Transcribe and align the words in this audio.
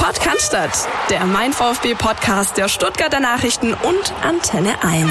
Podcast, 0.00 0.56
der 1.10 1.26
Mein 1.26 1.52
VfB 1.52 1.94
Podcast 1.94 2.56
der 2.56 2.68
Stuttgarter 2.68 3.20
Nachrichten 3.20 3.74
und 3.74 4.14
Antenne 4.22 4.82
1. 4.82 5.06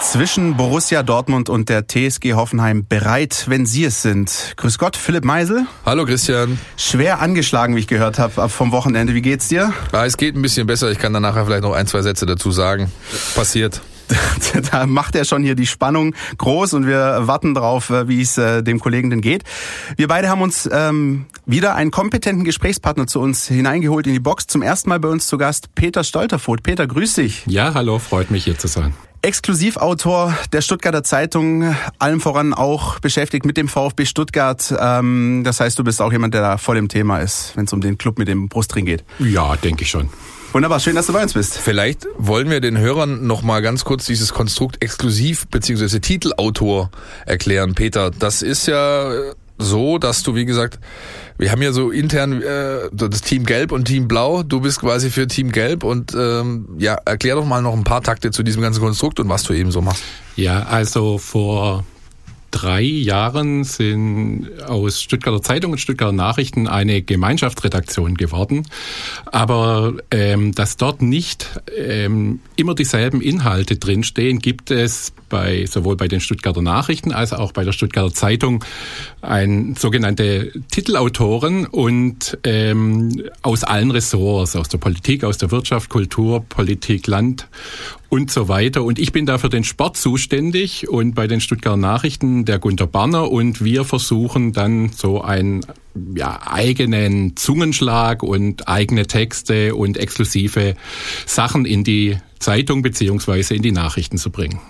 Zwischen 0.00 0.56
Borussia 0.56 1.02
Dortmund 1.02 1.50
und 1.50 1.68
der 1.68 1.86
TSG 1.86 2.32
Hoffenheim 2.32 2.86
bereit, 2.88 3.44
wenn 3.46 3.66
Sie 3.66 3.84
es 3.84 4.00
sind. 4.00 4.54
Grüß 4.56 4.78
Gott, 4.78 4.96
Philipp 4.96 5.24
Meisel. 5.24 5.66
Hallo 5.84 6.06
Christian. 6.06 6.58
Schwer 6.78 7.20
angeschlagen, 7.20 7.76
wie 7.76 7.80
ich 7.80 7.88
gehört 7.88 8.18
habe, 8.18 8.48
vom 8.48 8.72
Wochenende. 8.72 9.12
Wie 9.12 9.22
geht's 9.22 9.48
dir? 9.48 9.74
Ja, 9.92 10.06
es 10.06 10.16
geht 10.16 10.34
ein 10.34 10.40
bisschen 10.40 10.66
besser. 10.66 10.90
Ich 10.90 10.98
kann 10.98 11.12
dann 11.12 11.22
nachher 11.22 11.44
vielleicht 11.44 11.62
noch 11.62 11.74
ein, 11.74 11.86
zwei 11.86 12.00
Sätze 12.00 12.24
dazu 12.24 12.52
sagen. 12.52 12.90
Passiert. 13.34 13.82
da 14.70 14.86
macht 14.86 15.14
er 15.14 15.24
schon 15.24 15.42
hier 15.42 15.54
die 15.54 15.66
Spannung 15.66 16.14
groß 16.38 16.74
und 16.74 16.86
wir 16.86 17.26
warten 17.26 17.54
drauf, 17.54 17.90
äh, 17.90 18.08
wie 18.08 18.20
es 18.20 18.38
äh, 18.38 18.62
dem 18.62 18.80
Kollegen 18.80 19.10
denn 19.10 19.20
geht. 19.20 19.44
Wir 19.96 20.08
beide 20.08 20.28
haben 20.28 20.42
uns 20.42 20.68
ähm, 20.70 21.26
wieder 21.46 21.74
einen 21.74 21.90
kompetenten 21.90 22.44
Gesprächspartner 22.44 23.06
zu 23.06 23.20
uns 23.20 23.48
hineingeholt 23.48 24.06
in 24.06 24.12
die 24.12 24.20
Box. 24.20 24.46
Zum 24.46 24.62
ersten 24.62 24.88
Mal 24.88 25.00
bei 25.00 25.08
uns 25.08 25.26
zu 25.26 25.38
Gast 25.38 25.74
Peter 25.74 26.04
Stolterfoth. 26.04 26.62
Peter, 26.62 26.86
grüß 26.86 27.14
dich. 27.14 27.44
Ja, 27.46 27.74
hallo, 27.74 27.98
freut 27.98 28.30
mich 28.30 28.44
hier 28.44 28.58
zu 28.58 28.68
sein. 28.68 28.94
Exklusivautor 29.24 30.36
der 30.52 30.60
Stuttgarter 30.60 31.02
Zeitung, 31.02 31.74
allem 31.98 32.20
voran 32.20 32.52
auch 32.52 32.98
beschäftigt 32.98 33.46
mit 33.46 33.56
dem 33.56 33.68
VfB 33.68 34.04
Stuttgart. 34.04 34.74
Ähm, 34.78 35.42
das 35.44 35.60
heißt, 35.60 35.78
du 35.78 35.84
bist 35.84 36.02
auch 36.02 36.12
jemand, 36.12 36.34
der 36.34 36.42
da 36.42 36.58
voll 36.58 36.76
im 36.76 36.88
Thema 36.88 37.20
ist, 37.20 37.52
wenn 37.56 37.64
es 37.64 37.72
um 37.72 37.80
den 37.80 37.96
Club 37.96 38.18
mit 38.18 38.28
dem 38.28 38.50
Brustring 38.50 38.84
geht. 38.84 39.02
Ja, 39.18 39.56
denke 39.56 39.82
ich 39.82 39.90
schon. 39.90 40.10
Wunderbar, 40.54 40.78
schön, 40.78 40.94
dass 40.94 41.08
du 41.08 41.12
bei 41.12 41.20
uns 41.20 41.32
bist. 41.32 41.58
Vielleicht 41.58 42.06
wollen 42.16 42.48
wir 42.48 42.60
den 42.60 42.78
Hörern 42.78 43.26
noch 43.26 43.42
mal 43.42 43.60
ganz 43.60 43.84
kurz 43.84 44.06
dieses 44.06 44.32
Konstrukt 44.32 44.80
exklusiv 44.84 45.48
beziehungsweise 45.48 46.00
Titelautor 46.00 46.92
erklären. 47.26 47.74
Peter, 47.74 48.12
das 48.12 48.40
ist 48.40 48.68
ja 48.68 49.10
so, 49.58 49.98
dass 49.98 50.22
du, 50.22 50.36
wie 50.36 50.44
gesagt, 50.44 50.78
wir 51.38 51.50
haben 51.50 51.60
ja 51.60 51.72
so 51.72 51.90
intern 51.90 52.40
äh, 52.40 52.88
das 52.92 53.22
Team 53.22 53.46
Gelb 53.46 53.72
und 53.72 53.86
Team 53.86 54.06
Blau. 54.06 54.44
Du 54.44 54.60
bist 54.60 54.78
quasi 54.78 55.10
für 55.10 55.26
Team 55.26 55.50
Gelb 55.50 55.82
und 55.82 56.14
ähm, 56.16 56.68
ja, 56.78 56.98
erklär 57.04 57.34
doch 57.34 57.46
mal 57.46 57.60
noch 57.60 57.74
ein 57.74 57.82
paar 57.82 58.02
Takte 58.02 58.30
zu 58.30 58.44
diesem 58.44 58.62
ganzen 58.62 58.80
Konstrukt 58.80 59.18
und 59.18 59.28
was 59.28 59.42
du 59.42 59.54
eben 59.54 59.72
so 59.72 59.80
machst. 59.80 60.04
Ja, 60.36 60.66
also 60.66 61.18
vor 61.18 61.84
drei 62.54 62.82
Jahren 62.82 63.64
sind 63.64 64.48
aus 64.66 65.02
Stuttgarter 65.02 65.42
Zeitung 65.42 65.72
und 65.72 65.78
Stuttgarter 65.78 66.12
Nachrichten 66.12 66.68
eine 66.68 67.02
Gemeinschaftsredaktion 67.02 68.14
geworden. 68.14 68.66
Aber 69.26 69.94
ähm, 70.12 70.54
dass 70.54 70.76
dort 70.76 71.02
nicht 71.02 71.60
ähm, 71.76 72.40
immer 72.54 72.76
dieselben 72.76 73.20
Inhalte 73.20 73.76
drinstehen, 73.76 74.38
gibt 74.38 74.70
es 74.70 75.12
bei 75.28 75.66
sowohl 75.66 75.96
bei 75.96 76.06
den 76.06 76.20
Stuttgarter 76.20 76.62
Nachrichten 76.62 77.10
als 77.10 77.32
auch 77.32 77.50
bei 77.50 77.64
der 77.64 77.72
Stuttgarter 77.72 78.14
Zeitung 78.14 78.64
ein 79.20 79.74
sogenannte 79.74 80.52
Titelautoren 80.70 81.66
und 81.66 82.38
ähm, 82.44 83.24
aus 83.42 83.64
allen 83.64 83.90
Ressorts, 83.90 84.54
aus 84.54 84.68
der 84.68 84.78
Politik, 84.78 85.24
aus 85.24 85.38
der 85.38 85.50
Wirtschaft, 85.50 85.90
Kultur, 85.90 86.44
Politik, 86.48 87.08
Land 87.08 87.48
und 88.14 88.30
so 88.30 88.46
weiter. 88.46 88.84
Und 88.84 89.00
ich 89.00 89.10
bin 89.10 89.26
da 89.26 89.38
für 89.38 89.48
den 89.48 89.64
Sport 89.64 89.96
zuständig 89.96 90.88
und 90.88 91.16
bei 91.16 91.26
den 91.26 91.40
Stuttgarter 91.40 91.76
Nachrichten 91.76 92.43
der 92.44 92.58
Gunter 92.58 92.86
Barner 92.86 93.30
und 93.30 93.64
wir 93.64 93.84
versuchen 93.84 94.52
dann 94.52 94.90
so 94.90 95.22
einen 95.22 95.64
ja, 96.14 96.40
eigenen 96.46 97.36
Zungenschlag 97.36 98.22
und 98.22 98.68
eigene 98.68 99.06
Texte 99.06 99.74
und 99.74 99.96
exklusive 99.96 100.74
Sachen 101.26 101.64
in 101.64 101.84
die 101.84 102.18
Zeitung 102.38 102.82
beziehungsweise 102.82 103.54
in 103.54 103.62
die 103.62 103.72
Nachrichten 103.72 104.18
zu 104.18 104.30
bringen. 104.30 104.60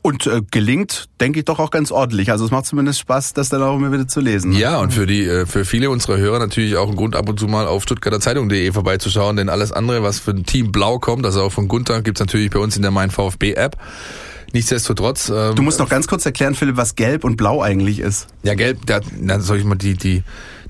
Und 0.00 0.26
äh, 0.26 0.42
gelingt, 0.50 1.08
denke 1.20 1.40
ich, 1.40 1.44
doch 1.44 1.58
auch 1.58 1.70
ganz 1.70 1.90
ordentlich. 1.90 2.30
Also 2.30 2.44
es 2.44 2.50
macht 2.50 2.66
zumindest 2.66 3.00
Spaß, 3.00 3.34
das 3.34 3.48
dann 3.48 3.62
auch 3.62 3.76
immer 3.76 3.92
wieder 3.92 4.06
zu 4.06 4.20
lesen. 4.20 4.52
Ne? 4.52 4.60
Ja, 4.60 4.78
und 4.78 4.92
für 4.92 5.06
die 5.06 5.24
äh, 5.24 5.44
für 5.44 5.64
viele 5.64 5.90
unserer 5.90 6.16
Hörer 6.18 6.38
natürlich 6.38 6.76
auch 6.76 6.88
ein 6.88 6.96
Grund, 6.96 7.16
ab 7.16 7.28
und 7.28 7.38
zu 7.38 7.46
mal 7.46 7.66
auf 7.66 7.82
stuttgarterzeitung.de 7.82 8.72
vorbeizuschauen, 8.72 9.36
denn 9.36 9.48
alles 9.48 9.72
andere, 9.72 10.02
was 10.02 10.20
für 10.20 10.30
ein 10.30 10.44
Team 10.46 10.70
Blau 10.70 10.98
kommt, 10.98 11.26
also 11.26 11.42
auch 11.42 11.52
von 11.52 11.66
Gunther, 11.66 12.00
gibt's 12.02 12.20
natürlich 12.20 12.50
bei 12.50 12.60
uns 12.60 12.76
in 12.76 12.82
der 12.82 12.92
Mein 12.92 13.10
VfB 13.10 13.54
App. 13.54 13.76
Nichtsdestotrotz. 14.52 15.28
Ähm, 15.28 15.54
du 15.54 15.62
musst 15.62 15.78
noch 15.78 15.88
ganz 15.88 16.06
kurz 16.08 16.24
erklären, 16.24 16.54
Philipp, 16.54 16.76
was 16.76 16.94
Gelb 16.94 17.24
und 17.24 17.36
Blau 17.36 17.62
eigentlich 17.62 18.00
ist. 18.00 18.28
Ja, 18.42 18.54
Gelb, 18.54 18.86
der, 18.86 19.00
na, 19.20 19.40
soll 19.40 19.58
ich 19.58 19.64
mal 19.64 19.76
die 19.76 19.94
die 19.94 20.22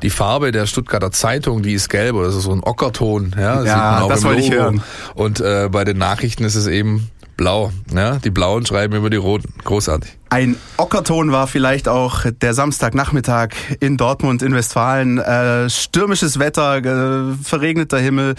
die 0.02 0.10
Farbe 0.10 0.52
der 0.52 0.66
Stuttgarter 0.66 1.10
Zeitung, 1.10 1.62
die 1.62 1.72
ist 1.72 1.88
gelb 1.88 2.14
oder 2.14 2.26
das 2.26 2.36
ist 2.36 2.44
so 2.44 2.52
ein 2.52 2.62
Ockerton. 2.62 3.34
Ja, 3.36 3.56
das, 3.56 3.66
ja, 3.66 4.08
das 4.08 4.22
wollte 4.24 4.40
ich 4.40 4.50
hören. 4.50 4.82
Und 5.14 5.40
äh, 5.40 5.68
bei 5.70 5.84
den 5.84 5.98
Nachrichten 5.98 6.44
ist 6.44 6.54
es 6.54 6.66
eben 6.66 7.10
Blau. 7.36 7.72
Ja? 7.94 8.16
Die 8.16 8.30
Blauen 8.30 8.66
schreiben 8.66 8.94
über 8.94 9.10
die 9.10 9.16
Roten. 9.16 9.52
Großartig. 9.64 10.18
Ein 10.30 10.56
Ockerton 10.76 11.32
war 11.32 11.46
vielleicht 11.46 11.88
auch 11.88 12.24
der 12.30 12.54
Samstagnachmittag 12.54 13.50
in 13.80 13.96
Dortmund, 13.96 14.42
in 14.42 14.54
Westfalen. 14.54 15.18
Äh, 15.18 15.70
stürmisches 15.70 16.38
Wetter, 16.38 16.78
äh, 16.78 17.34
verregneter 17.42 17.98
Himmel 17.98 18.34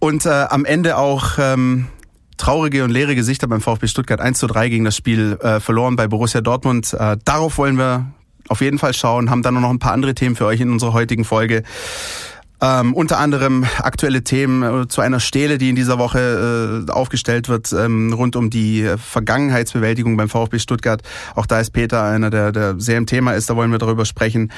und 0.00 0.26
äh, 0.26 0.28
am 0.28 0.64
Ende 0.64 0.96
auch 0.96 1.38
ähm, 1.38 1.86
traurige 2.38 2.84
und 2.84 2.90
leere 2.90 3.14
Gesichter 3.14 3.46
beim 3.46 3.60
VfB 3.60 3.86
Stuttgart 3.86 4.20
1 4.20 4.38
zu 4.38 4.46
3 4.46 4.68
gegen 4.70 4.84
das 4.84 4.96
Spiel 4.96 5.38
äh, 5.42 5.60
verloren 5.60 5.96
bei 5.96 6.08
Borussia 6.08 6.40
Dortmund. 6.40 6.94
Äh, 6.94 7.18
darauf 7.24 7.58
wollen 7.58 7.76
wir 7.76 8.06
auf 8.48 8.60
jeden 8.60 8.78
Fall 8.78 8.94
schauen, 8.94 9.30
haben 9.30 9.42
dann 9.42 9.54
noch 9.54 9.70
ein 9.70 9.78
paar 9.78 9.92
andere 9.92 10.14
Themen 10.14 10.36
für 10.36 10.46
euch 10.46 10.60
in 10.60 10.70
unserer 10.70 10.94
heutigen 10.94 11.24
Folge. 11.24 11.62
Ähm, 12.60 12.92
unter 12.94 13.18
anderem 13.18 13.64
aktuelle 13.78 14.24
Themen 14.24 14.82
äh, 14.82 14.88
zu 14.88 15.00
einer 15.00 15.20
Stele, 15.20 15.58
die 15.58 15.70
in 15.70 15.76
dieser 15.76 15.98
Woche 15.98 16.84
äh, 16.88 16.90
aufgestellt 16.90 17.48
wird, 17.48 17.72
ähm, 17.72 18.12
rund 18.12 18.34
um 18.34 18.50
die 18.50 18.90
Vergangenheitsbewältigung 18.96 20.16
beim 20.16 20.28
VfB 20.28 20.58
Stuttgart. 20.58 21.02
Auch 21.36 21.46
da 21.46 21.60
ist 21.60 21.70
Peter 21.70 22.02
einer, 22.02 22.30
der, 22.30 22.50
der 22.50 22.74
sehr 22.80 22.98
im 22.98 23.06
Thema 23.06 23.32
ist, 23.34 23.48
da 23.48 23.54
wollen 23.54 23.70
wir 23.70 23.78
darüber 23.78 24.04
sprechen. 24.04 24.50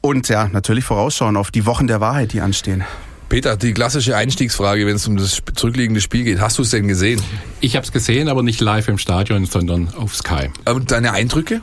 Und 0.00 0.28
ja, 0.28 0.48
natürlich 0.48 0.84
vorausschauen 0.84 1.36
auf 1.36 1.50
die 1.50 1.66
Wochen 1.66 1.88
der 1.88 2.00
Wahrheit, 2.00 2.32
die 2.32 2.40
anstehen. 2.40 2.84
Peter, 3.30 3.56
die 3.56 3.72
klassische 3.72 4.16
Einstiegsfrage, 4.16 4.86
wenn 4.86 4.96
es 4.96 5.06
um 5.06 5.16
das 5.16 5.40
zurückliegende 5.54 6.00
Spiel 6.00 6.24
geht. 6.24 6.40
Hast 6.40 6.58
du 6.58 6.62
es 6.62 6.70
denn 6.70 6.88
gesehen? 6.88 7.22
Ich 7.60 7.76
habe 7.76 7.86
es 7.86 7.92
gesehen, 7.92 8.28
aber 8.28 8.42
nicht 8.42 8.60
live 8.60 8.88
im 8.88 8.98
Stadion, 8.98 9.46
sondern 9.46 9.94
auf 9.94 10.16
Sky. 10.16 10.50
Und 10.66 10.90
deine 10.90 11.12
Eindrücke? 11.12 11.60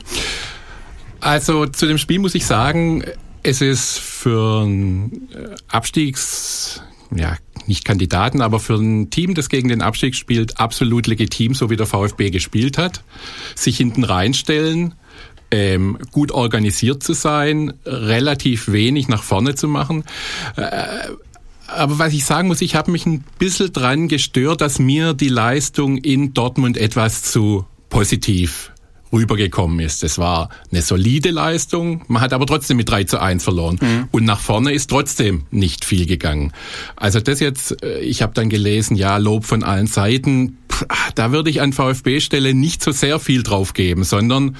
Also 1.20 1.66
zu 1.66 1.86
dem 1.86 1.98
Spiel 1.98 2.20
muss 2.20 2.34
ich 2.34 2.46
sagen, 2.46 3.04
es 3.42 3.60
ist 3.60 3.98
für 3.98 4.64
ein 4.64 5.28
äh, 5.34 5.54
Abstiegs, 5.68 6.80
ja, 7.14 7.36
nicht 7.66 7.84
Kandidaten, 7.84 8.40
aber 8.40 8.60
für 8.60 8.76
ein 8.76 9.10
Team, 9.10 9.34
das 9.34 9.50
gegen 9.50 9.68
den 9.68 9.82
Abstieg 9.82 10.14
spielt, 10.14 10.58
absolut 10.58 11.06
legitim, 11.06 11.54
so 11.54 11.68
wie 11.68 11.76
der 11.76 11.86
VfB 11.86 12.30
gespielt 12.30 12.78
hat. 12.78 13.02
Sich 13.54 13.76
hinten 13.76 14.04
reinstellen, 14.04 14.94
ähm, 15.50 15.98
gut 16.12 16.30
organisiert 16.32 17.02
zu 17.02 17.12
sein, 17.12 17.74
relativ 17.84 18.72
wenig 18.72 19.08
nach 19.08 19.22
vorne 19.22 19.54
zu 19.54 19.68
machen. 19.68 20.04
Äh, 20.56 21.08
aber 21.68 21.98
was 21.98 22.12
ich 22.12 22.24
sagen 22.24 22.48
muss, 22.48 22.60
ich 22.60 22.74
habe 22.74 22.90
mich 22.90 23.06
ein 23.06 23.24
bisschen 23.38 23.72
dran 23.72 24.08
gestört, 24.08 24.60
dass 24.60 24.78
mir 24.78 25.14
die 25.14 25.28
Leistung 25.28 25.98
in 25.98 26.34
Dortmund 26.34 26.76
etwas 26.76 27.22
zu 27.22 27.66
positiv 27.90 28.72
rübergekommen 29.12 29.80
ist. 29.80 30.04
Es 30.04 30.18
war 30.18 30.50
eine 30.70 30.82
solide 30.82 31.30
Leistung, 31.30 32.04
man 32.08 32.20
hat 32.20 32.32
aber 32.32 32.46
trotzdem 32.46 32.76
mit 32.76 32.88
3 32.88 33.04
zu 33.04 33.20
1 33.20 33.42
verloren. 33.42 33.78
Mhm. 33.80 34.08
Und 34.10 34.24
nach 34.24 34.40
vorne 34.40 34.72
ist 34.72 34.90
trotzdem 34.90 35.46
nicht 35.50 35.84
viel 35.84 36.06
gegangen. 36.06 36.52
Also 36.96 37.20
das 37.20 37.40
jetzt, 37.40 37.82
äh, 37.82 38.00
ich 38.00 38.22
habe 38.22 38.34
dann 38.34 38.50
gelesen, 38.50 38.96
ja, 38.96 39.16
Lob 39.16 39.44
von 39.44 39.62
allen 39.62 39.86
Seiten, 39.86 40.58
da 41.14 41.32
würde 41.32 41.50
ich 41.50 41.60
an 41.60 41.72
VfB-Stelle 41.72 42.54
nicht 42.54 42.82
so 42.82 42.92
sehr 42.92 43.18
viel 43.18 43.42
drauf 43.42 43.72
geben, 43.72 44.04
sondern 44.04 44.56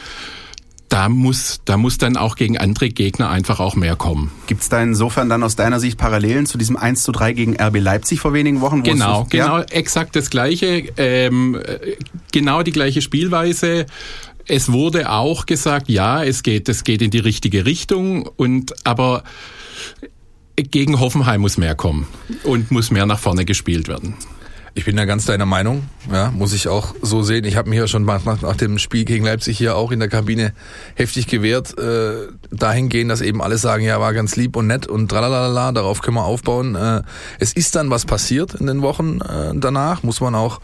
da 0.88 1.08
muss, 1.08 1.60
da 1.64 1.76
muss 1.76 1.98
dann 1.98 2.16
auch 2.16 2.36
gegen 2.36 2.56
andere 2.56 2.88
Gegner 2.88 3.28
einfach 3.28 3.60
auch 3.60 3.76
mehr 3.76 3.96
kommen. 3.96 4.30
Gibt 4.46 4.62
es 4.62 4.68
da 4.68 4.82
insofern 4.82 5.28
dann 5.28 5.42
aus 5.42 5.54
deiner 5.54 5.80
Sicht 5.80 5.98
Parallelen 5.98 6.46
zu 6.46 6.56
diesem 6.56 6.76
1 6.76 7.02
zu 7.02 7.12
3 7.12 7.32
gegen 7.34 7.60
RB 7.60 7.78
Leipzig 7.78 8.20
vor 8.20 8.32
wenigen 8.32 8.60
Wochen? 8.60 8.82
Genau, 8.82 9.26
genau, 9.28 9.58
ja? 9.58 9.64
exakt 9.64 10.16
das 10.16 10.30
gleiche, 10.30 10.84
ähm, 10.96 11.56
äh, 11.56 11.96
genau 12.32 12.62
die 12.62 12.72
gleiche 12.72 13.02
Spielweise. 13.02 13.86
Es 14.46 14.72
wurde 14.72 15.10
auch 15.10 15.44
gesagt, 15.44 15.90
ja, 15.90 16.24
es 16.24 16.42
geht, 16.42 16.68
es 16.70 16.84
geht 16.84 17.02
in 17.02 17.10
die 17.10 17.18
richtige 17.18 17.66
Richtung 17.66 18.26
und 18.36 18.74
aber 18.86 19.24
gegen 20.56 20.98
Hoffenheim 21.00 21.42
muss 21.42 21.58
mehr 21.58 21.74
kommen 21.74 22.06
und 22.44 22.70
muss 22.70 22.90
mehr 22.90 23.06
nach 23.06 23.18
vorne 23.18 23.44
gespielt 23.44 23.88
werden. 23.88 24.14
Ich 24.78 24.84
bin 24.84 24.94
da 24.94 25.06
ganz 25.06 25.24
deiner 25.24 25.44
Meinung, 25.44 25.88
ja, 26.08 26.30
muss 26.30 26.52
ich 26.52 26.68
auch 26.68 26.94
so 27.02 27.24
sehen. 27.24 27.44
Ich 27.44 27.56
habe 27.56 27.68
mich 27.68 27.80
ja 27.80 27.88
schon 27.88 28.04
nach, 28.04 28.24
nach, 28.24 28.56
dem 28.56 28.78
Spiel 28.78 29.04
gegen 29.04 29.24
Leipzig 29.24 29.58
hier 29.58 29.74
auch 29.74 29.90
in 29.90 29.98
der 29.98 30.08
Kabine 30.08 30.52
heftig 30.94 31.26
gewehrt, 31.26 31.76
äh, 31.76 32.28
dahingehend, 32.52 33.10
dass 33.10 33.20
eben 33.20 33.42
alle 33.42 33.58
sagen, 33.58 33.82
ja, 33.82 33.98
war 33.98 34.14
ganz 34.14 34.36
lieb 34.36 34.54
und 34.54 34.68
nett 34.68 34.86
und 34.86 35.08
tralalala, 35.08 35.72
darauf 35.72 36.00
können 36.00 36.16
wir 36.16 36.24
aufbauen. 36.24 36.76
Äh, 36.76 37.02
es 37.40 37.54
ist 37.54 37.74
dann 37.74 37.90
was 37.90 38.04
passiert 38.04 38.54
in 38.54 38.68
den 38.68 38.80
Wochen 38.80 39.18
äh, 39.20 39.50
danach, 39.52 40.04
muss 40.04 40.20
man 40.20 40.36
auch, 40.36 40.60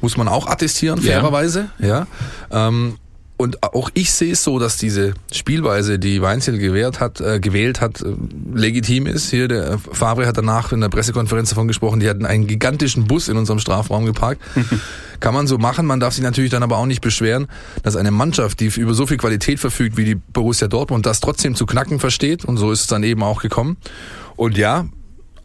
muss 0.00 0.16
man 0.16 0.26
auch 0.26 0.46
attestieren, 0.46 1.02
fairerweise, 1.02 1.68
ja. 1.80 2.06
ja. 2.50 2.68
Ähm, 2.68 2.96
und 3.40 3.62
auch 3.62 3.88
ich 3.94 4.12
sehe 4.12 4.32
es 4.32 4.44
so, 4.44 4.58
dass 4.58 4.76
diese 4.76 5.14
Spielweise, 5.32 5.98
die 5.98 6.20
Weinzel 6.20 6.58
gewährt 6.58 7.00
hat, 7.00 7.22
äh, 7.22 7.40
gewählt 7.40 7.80
hat, 7.80 8.02
äh, 8.02 8.14
legitim 8.54 9.06
ist. 9.06 9.30
Hier 9.30 9.48
der 9.48 9.78
Fabre 9.78 10.26
hat 10.26 10.36
danach 10.36 10.72
in 10.72 10.80
der 10.80 10.88
Pressekonferenz 10.88 11.50
davon 11.50 11.68
gesprochen, 11.68 12.00
die 12.00 12.08
hatten 12.08 12.26
einen 12.26 12.46
gigantischen 12.46 13.06
Bus 13.06 13.28
in 13.28 13.36
unserem 13.36 13.58
Strafraum 13.58 14.06
geparkt. 14.06 14.40
Kann 15.20 15.34
man 15.34 15.46
so 15.46 15.58
machen. 15.58 15.86
Man 15.86 16.00
darf 16.00 16.14
sich 16.14 16.22
natürlich 16.22 16.50
dann 16.50 16.62
aber 16.62 16.78
auch 16.78 16.86
nicht 16.86 17.02
beschweren, 17.02 17.46
dass 17.82 17.96
eine 17.96 18.10
Mannschaft, 18.10 18.60
die 18.60 18.66
über 18.66 18.94
so 18.94 19.06
viel 19.06 19.18
Qualität 19.18 19.60
verfügt 19.60 19.96
wie 19.96 20.04
die 20.04 20.14
Borussia 20.14 20.66
Dortmund, 20.68 21.04
das 21.04 21.20
trotzdem 21.20 21.54
zu 21.54 21.66
knacken 21.66 21.98
versteht. 21.98 22.44
Und 22.44 22.56
so 22.56 22.72
ist 22.72 22.80
es 22.80 22.86
dann 22.86 23.02
eben 23.02 23.22
auch 23.22 23.42
gekommen. 23.42 23.76
Und 24.36 24.56
ja, 24.56 24.86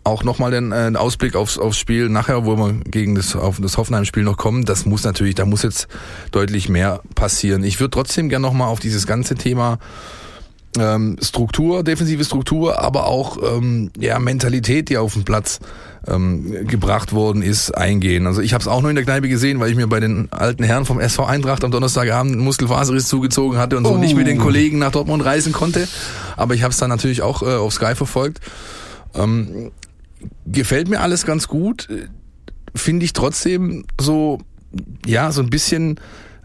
auch 0.05 0.23
nochmal 0.23 0.51
den 0.51 0.71
äh, 0.71 0.91
Ausblick 0.95 1.35
aufs, 1.35 1.57
aufs 1.57 1.77
Spiel 1.77 2.09
nachher, 2.09 2.45
wo 2.45 2.55
wir 2.55 2.73
gegen 2.85 3.15
das, 3.15 3.35
auf 3.35 3.59
das 3.59 3.77
Hoffenheim-Spiel 3.77 4.23
noch 4.23 4.37
kommen. 4.37 4.63
Das 4.63 4.85
muss 4.85 5.03
natürlich, 5.03 5.35
da 5.35 5.45
muss 5.45 5.63
jetzt 5.63 5.87
deutlich 6.31 6.69
mehr 6.69 7.01
passieren. 7.15 7.63
Ich 7.63 7.79
würde 7.79 7.91
trotzdem 7.91 8.29
gern 8.29 8.41
nochmal 8.41 8.67
auf 8.67 8.79
dieses 8.79 9.07
ganze 9.07 9.35
Thema 9.35 9.79
ähm, 10.79 11.17
Struktur, 11.21 11.83
defensive 11.83 12.23
Struktur, 12.23 12.79
aber 12.79 13.07
auch 13.07 13.37
ähm, 13.41 13.91
ja, 13.97 14.19
Mentalität, 14.19 14.89
die 14.89 14.97
auf 14.97 15.13
dem 15.13 15.23
Platz 15.23 15.59
ähm, 16.07 16.67
gebracht 16.67 17.13
worden 17.13 17.41
ist, 17.41 17.71
eingehen. 17.71 18.27
Also 18.27 18.41
ich 18.41 18.53
habe 18.53 18.61
es 18.61 18.67
auch 18.67 18.81
nur 18.81 18.89
in 18.89 18.95
der 18.95 19.05
Kneipe 19.05 19.27
gesehen, 19.27 19.59
weil 19.59 19.69
ich 19.69 19.75
mir 19.75 19.87
bei 19.87 19.99
den 19.99 20.31
alten 20.31 20.63
Herren 20.63 20.85
vom 20.85 20.99
SV 20.99 21.25
Eintracht 21.25 21.63
am 21.63 21.71
Donnerstagabend 21.71 22.33
einen 22.33 22.43
Muskelfaserriss 22.43 23.07
zugezogen 23.07 23.57
hatte 23.57 23.77
und 23.77 23.85
so 23.85 23.93
oh. 23.93 23.97
nicht 23.97 24.15
mit 24.15 24.27
den 24.27 24.37
Kollegen 24.37 24.79
nach 24.79 24.91
Dortmund 24.91 25.23
reisen 25.25 25.53
konnte. 25.53 25.87
Aber 26.37 26.53
ich 26.53 26.63
habe 26.63 26.71
es 26.71 26.77
dann 26.77 26.89
natürlich 26.89 27.21
auch 27.21 27.41
äh, 27.41 27.55
auf 27.55 27.73
Sky 27.73 27.95
verfolgt. 27.95 28.39
Ähm, 29.13 29.71
gefällt 30.45 30.89
mir 30.89 31.01
alles 31.01 31.25
ganz 31.25 31.47
gut. 31.47 31.87
Finde 32.75 33.05
ich 33.05 33.13
trotzdem 33.13 33.85
so, 33.99 34.39
ja, 35.05 35.31
so 35.31 35.41
ein 35.41 35.49
bisschen, 35.49 35.99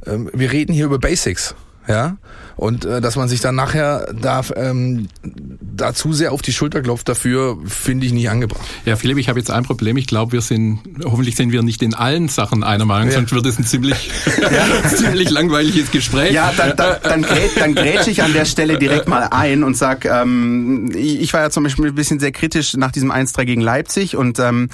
ähm, 0.07 0.31
wir 0.33 0.53
reden 0.53 0.73
hier 0.73 0.87
über 0.87 0.99
Basics 0.99 1.55
ja, 1.89 2.17
und 2.57 2.85
äh, 2.85 3.01
dass 3.01 3.17
man 3.17 3.29
sich 3.29 3.41
dann 3.41 3.55
nachher 3.55 4.13
da, 4.21 4.43
ähm, 4.55 5.09
da 5.23 5.95
zu 5.95 6.13
sehr 6.13 6.33
auf 6.33 6.43
die 6.43 6.53
Schulter 6.53 6.83
klopft 6.83 7.09
dafür, 7.09 7.59
finde 7.67 8.07
ich 8.07 8.13
nicht 8.13 8.29
angebracht. 8.29 8.61
Ja, 8.85 8.97
Philipp, 8.97 9.17
ich 9.17 9.29
habe 9.29 9.39
jetzt 9.39 9.51
ein 9.51 9.65
Problem. 9.65 9.97
Ich 9.97 10.07
glaube, 10.07 10.33
wir 10.33 10.41
sind, 10.43 10.81
hoffentlich 11.05 11.37
sind 11.37 11.53
wir 11.53 11.63
nicht 11.63 11.83
in 11.83 11.95
allen 11.95 12.29
Sachen 12.29 12.63
einer 12.63 12.85
Meinung, 12.85 13.09
ja. 13.09 13.15
sonst 13.15 13.33
wird 13.33 13.47
es 13.47 13.59
ein 13.59 13.65
ziemlich, 13.65 14.11
ja. 14.41 14.89
ziemlich 14.95 15.31
langweiliges 15.31 15.91
Gespräch. 15.91 16.33
Ja, 16.33 16.53
dann, 16.55 16.77
dann, 16.77 16.97
dann, 17.03 17.23
grät, 17.23 17.51
dann 17.59 17.75
grätsche 17.75 18.11
ich 18.11 18.23
an 18.23 18.35
der 18.35 18.45
Stelle 18.45 18.79
direkt 18.79 19.09
mal 19.09 19.29
ein 19.31 19.65
und 19.65 19.77
sag, 19.77 20.05
ähm, 20.05 20.93
ich 20.95 21.33
war 21.33 21.41
ja 21.41 21.51
zum 21.51 21.65
Beispiel 21.65 21.87
ein 21.87 21.95
bisschen 21.95 22.21
sehr 22.21 22.33
kritisch 22.33 22.75
nach 22.75 22.93
diesem 22.93 23.11
1-3 23.11 23.47
gegen 23.47 23.63
Leipzig 23.63 24.17
und 24.17 24.39
ähm, 24.39 24.69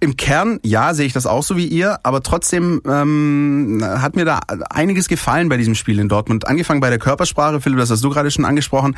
im 0.00 0.16
Kern, 0.16 0.60
ja, 0.62 0.94
sehe 0.94 1.06
ich 1.06 1.12
das 1.12 1.26
auch 1.26 1.42
so 1.42 1.56
wie 1.56 1.66
ihr, 1.66 1.98
aber 2.04 2.22
trotzdem 2.22 2.80
ähm, 2.86 3.82
hat 3.82 4.14
mir 4.14 4.24
da 4.24 4.40
einiges 4.70 5.08
gefallen 5.08 5.48
bei 5.48 5.56
diesem 5.56 5.74
Spiel 5.74 5.98
in 5.98 6.08
Dortmund. 6.08 6.46
Angefangen 6.46 6.80
bei 6.80 6.90
der 6.90 6.98
Körpersprache, 6.98 7.60
Philipp, 7.60 7.78
das 7.78 7.90
hast 7.90 8.04
du 8.04 8.10
gerade 8.10 8.30
schon 8.30 8.44
angesprochen. 8.44 8.96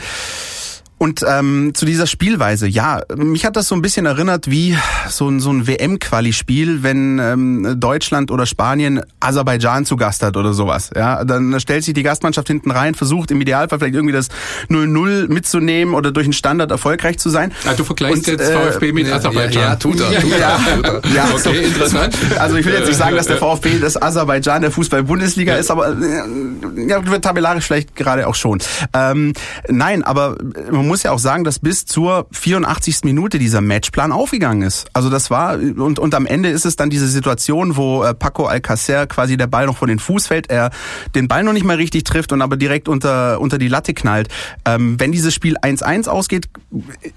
Und 1.02 1.24
ähm, 1.26 1.72
zu 1.72 1.86
dieser 1.86 2.06
Spielweise, 2.06 2.68
ja, 2.68 3.00
mich 3.16 3.46
hat 3.46 3.56
das 3.56 3.68
so 3.68 3.74
ein 3.74 3.80
bisschen 3.80 4.04
erinnert 4.04 4.50
wie 4.50 4.76
so 5.08 5.30
ein, 5.30 5.40
so 5.40 5.50
ein 5.50 5.66
WM-Quali-Spiel, 5.66 6.82
wenn 6.82 7.18
ähm, 7.18 7.76
Deutschland 7.80 8.30
oder 8.30 8.44
Spanien 8.44 9.00
Aserbaidschan 9.18 9.86
zu 9.86 9.96
Gast 9.96 10.22
hat 10.22 10.36
oder 10.36 10.52
sowas. 10.52 10.90
Ja, 10.94 11.24
dann 11.24 11.58
stellt 11.58 11.84
sich 11.84 11.94
die 11.94 12.02
Gastmannschaft 12.02 12.48
hinten 12.48 12.70
rein, 12.70 12.94
versucht 12.94 13.30
im 13.30 13.40
Idealfall 13.40 13.78
vielleicht 13.78 13.94
irgendwie 13.94 14.12
das 14.12 14.28
0-0 14.68 15.32
mitzunehmen 15.32 15.94
oder 15.94 16.12
durch 16.12 16.26
einen 16.26 16.34
Standard 16.34 16.70
erfolgreich 16.70 17.18
zu 17.18 17.30
sein. 17.30 17.52
Ja, 17.64 17.72
du 17.72 17.84
vergleichst 17.84 18.28
Und, 18.28 18.38
jetzt 18.38 18.50
VfB 18.50 18.90
äh, 18.90 18.92
mit 18.92 19.10
Aserbaidschan. 19.10 19.62
Ja, 19.62 19.68
ja, 19.70 19.76
tut 19.76 20.00
er. 20.00 20.20
Tut 20.20 20.32
er, 20.32 20.38
ja, 20.38 20.58
tut 20.74 20.84
er. 20.84 21.14
ja, 21.14 21.28
okay, 21.34 21.64
interessant. 21.64 22.14
Also 22.38 22.56
ich 22.56 22.66
will 22.66 22.74
jetzt 22.74 22.88
nicht 22.88 22.98
sagen, 22.98 23.16
dass 23.16 23.26
der 23.26 23.38
VfB 23.38 23.78
das 23.78 24.00
Aserbaidschan 24.00 24.60
der 24.60 24.70
Fußball-Bundesliga 24.70 25.54
ist, 25.54 25.70
aber 25.70 25.96
äh, 25.96 26.86
ja, 26.86 27.00
tabellarisch 27.00 27.64
vielleicht 27.64 27.96
gerade 27.96 28.28
auch 28.28 28.34
schon. 28.34 28.58
Ähm, 28.92 29.32
nein, 29.66 30.04
aber 30.04 30.36
man 30.70 30.89
muss 30.90 31.04
ja 31.04 31.12
auch 31.12 31.20
sagen, 31.20 31.44
dass 31.44 31.60
bis 31.60 31.86
zur 31.86 32.26
84. 32.32 33.04
Minute 33.04 33.38
dieser 33.38 33.60
Matchplan 33.60 34.10
aufgegangen 34.10 34.62
ist. 34.62 34.88
Also 34.92 35.08
das 35.08 35.30
war, 35.30 35.54
und, 35.54 36.00
und 36.00 36.14
am 36.16 36.26
Ende 36.26 36.48
ist 36.48 36.66
es 36.66 36.74
dann 36.74 36.90
diese 36.90 37.06
Situation, 37.06 37.76
wo 37.76 38.02
äh, 38.02 38.12
Paco 38.12 38.46
Alcacer 38.46 39.06
quasi 39.06 39.36
der 39.36 39.46
Ball 39.46 39.66
noch 39.66 39.76
vor 39.76 39.86
den 39.86 40.00
Fuß 40.00 40.26
fällt, 40.26 40.50
er 40.50 40.70
den 41.14 41.28
Ball 41.28 41.44
noch 41.44 41.52
nicht 41.52 41.64
mal 41.64 41.76
richtig 41.76 42.02
trifft 42.02 42.32
und 42.32 42.42
aber 42.42 42.56
direkt 42.56 42.88
unter, 42.88 43.40
unter 43.40 43.56
die 43.56 43.68
Latte 43.68 43.94
knallt. 43.94 44.30
Ähm, 44.64 44.98
wenn 44.98 45.12
dieses 45.12 45.32
Spiel 45.32 45.56
1-1 45.58 46.08
ausgeht, 46.08 46.48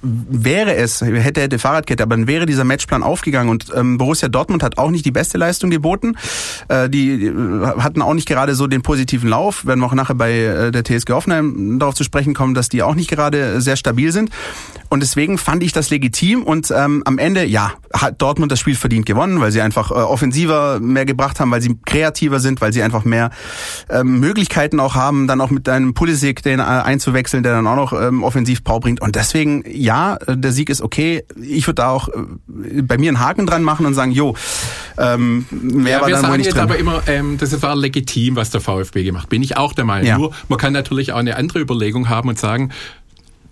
wäre 0.04 0.76
es, 0.76 1.02
hätte, 1.02 1.42
hätte 1.42 1.58
Fahrradkette, 1.58 2.04
aber 2.04 2.16
dann 2.16 2.28
wäre 2.28 2.46
dieser 2.46 2.66
Matchplan 2.66 3.02
aufgegangen 3.02 3.50
und 3.50 3.72
ähm, 3.76 3.98
Borussia 3.98 4.30
Dortmund 4.30 4.62
hat 4.62 4.78
auch 4.78 4.92
nicht 4.92 5.04
die 5.04 5.12
beste 5.12 5.40
Leistung 5.40 5.72
geboten. 5.72 6.16
Äh, 6.68 6.92
die 6.92 7.26
äh, 7.26 7.66
hatten 7.80 8.04
auch 8.04 8.14
nicht 8.14 8.28
gerade 8.28 8.54
so 8.54 8.68
den 8.68 8.84
positiven 8.84 9.30
Lauf, 9.30 9.66
werden 9.66 9.80
wir 9.80 9.88
auch 9.88 9.96
nachher 9.96 10.14
bei 10.14 10.32
äh, 10.32 10.72
der 10.72 10.84
TSG 10.84 11.12
Hoffenheim 11.12 11.80
darauf 11.80 11.96
zu 11.96 12.04
sprechen 12.04 12.36
kommen, 12.36 12.54
dass 12.54 12.70
die 12.70 12.84
auch 12.84 12.94
nicht 12.94 13.10
gerade 13.10 13.63
sehr 13.64 13.76
stabil 13.76 14.12
sind. 14.12 14.30
Und 14.90 15.02
deswegen 15.02 15.40
fand 15.40 15.64
ich 15.64 15.72
das 15.72 15.90
legitim 15.90 16.44
und 16.44 16.72
ähm, 16.76 17.02
am 17.06 17.18
Ende, 17.18 17.46
ja, 17.46 17.74
hat 17.94 18.22
Dortmund 18.22 18.52
das 18.52 18.60
Spiel 18.60 18.76
verdient 18.76 19.08
gewonnen, 19.08 19.42
weil 19.42 19.52
sie 19.52 19.62
einfach 19.62 19.90
äh, 19.90 19.96
offensiver 19.96 20.80
mehr 20.80 21.06
gebracht 21.06 21.40
haben, 21.40 21.50
weil 21.50 21.62
sie 21.62 21.76
kreativer 21.86 22.40
sind, 22.40 22.62
weil 22.62 22.74
sie 22.74 22.84
einfach 22.84 23.04
mehr 23.04 23.32
ähm, 23.90 24.20
Möglichkeiten 24.20 24.80
auch 24.80 24.94
haben, 24.94 25.26
dann 25.26 25.42
auch 25.42 25.50
mit 25.50 25.68
einem 25.68 25.96
Pulisic 25.96 26.44
den 26.44 26.60
äh, 26.60 26.64
einzuwechseln, 26.64 27.42
der 27.42 27.54
dann 27.54 27.66
auch 27.66 27.76
noch 27.76 27.94
ähm, 27.94 28.24
offensiv 28.24 28.64
Power 28.64 28.82
bringt. 28.82 29.02
Und 29.02 29.16
deswegen, 29.16 29.64
ja, 29.68 30.18
der 30.28 30.52
Sieg 30.52 30.70
ist 30.70 30.82
okay. 30.82 31.24
Ich 31.42 31.68
würde 31.68 31.82
da 31.82 31.90
auch 31.90 32.10
äh, 32.10 32.82
bei 32.84 33.00
mir 33.00 33.10
einen 33.10 33.20
Haken 33.20 33.48
dran 33.48 33.64
machen 33.64 33.88
und 33.88 33.96
sagen, 33.96 34.12
jo, 34.12 34.36
ähm, 35.00 35.46
mehr 35.50 35.94
ja, 35.94 36.02
war 36.02 36.08
wir 36.08 36.14
dann 36.14 36.22
sagen 36.22 36.38
nicht 36.38 36.46
jetzt 36.46 36.56
drin. 36.56 36.64
aber 36.64 36.78
immer, 36.78 37.02
ähm, 37.08 37.38
das 37.40 37.60
war 37.62 37.76
legitim, 37.76 38.36
was 38.36 38.52
der 38.52 38.62
VfB 38.62 39.04
gemacht. 39.04 39.30
Bin 39.30 39.42
ich 39.42 39.58
auch 39.58 39.74
der 39.74 39.86
Meinung. 39.86 40.08
Ja. 40.08 40.18
Nur, 40.18 40.34
man 40.50 40.60
kann 40.60 40.74
natürlich 40.74 41.14
auch 41.14 41.18
eine 41.18 41.36
andere 41.36 41.60
Überlegung 41.60 42.10
haben 42.10 42.30
und 42.30 42.38
sagen, 42.38 42.72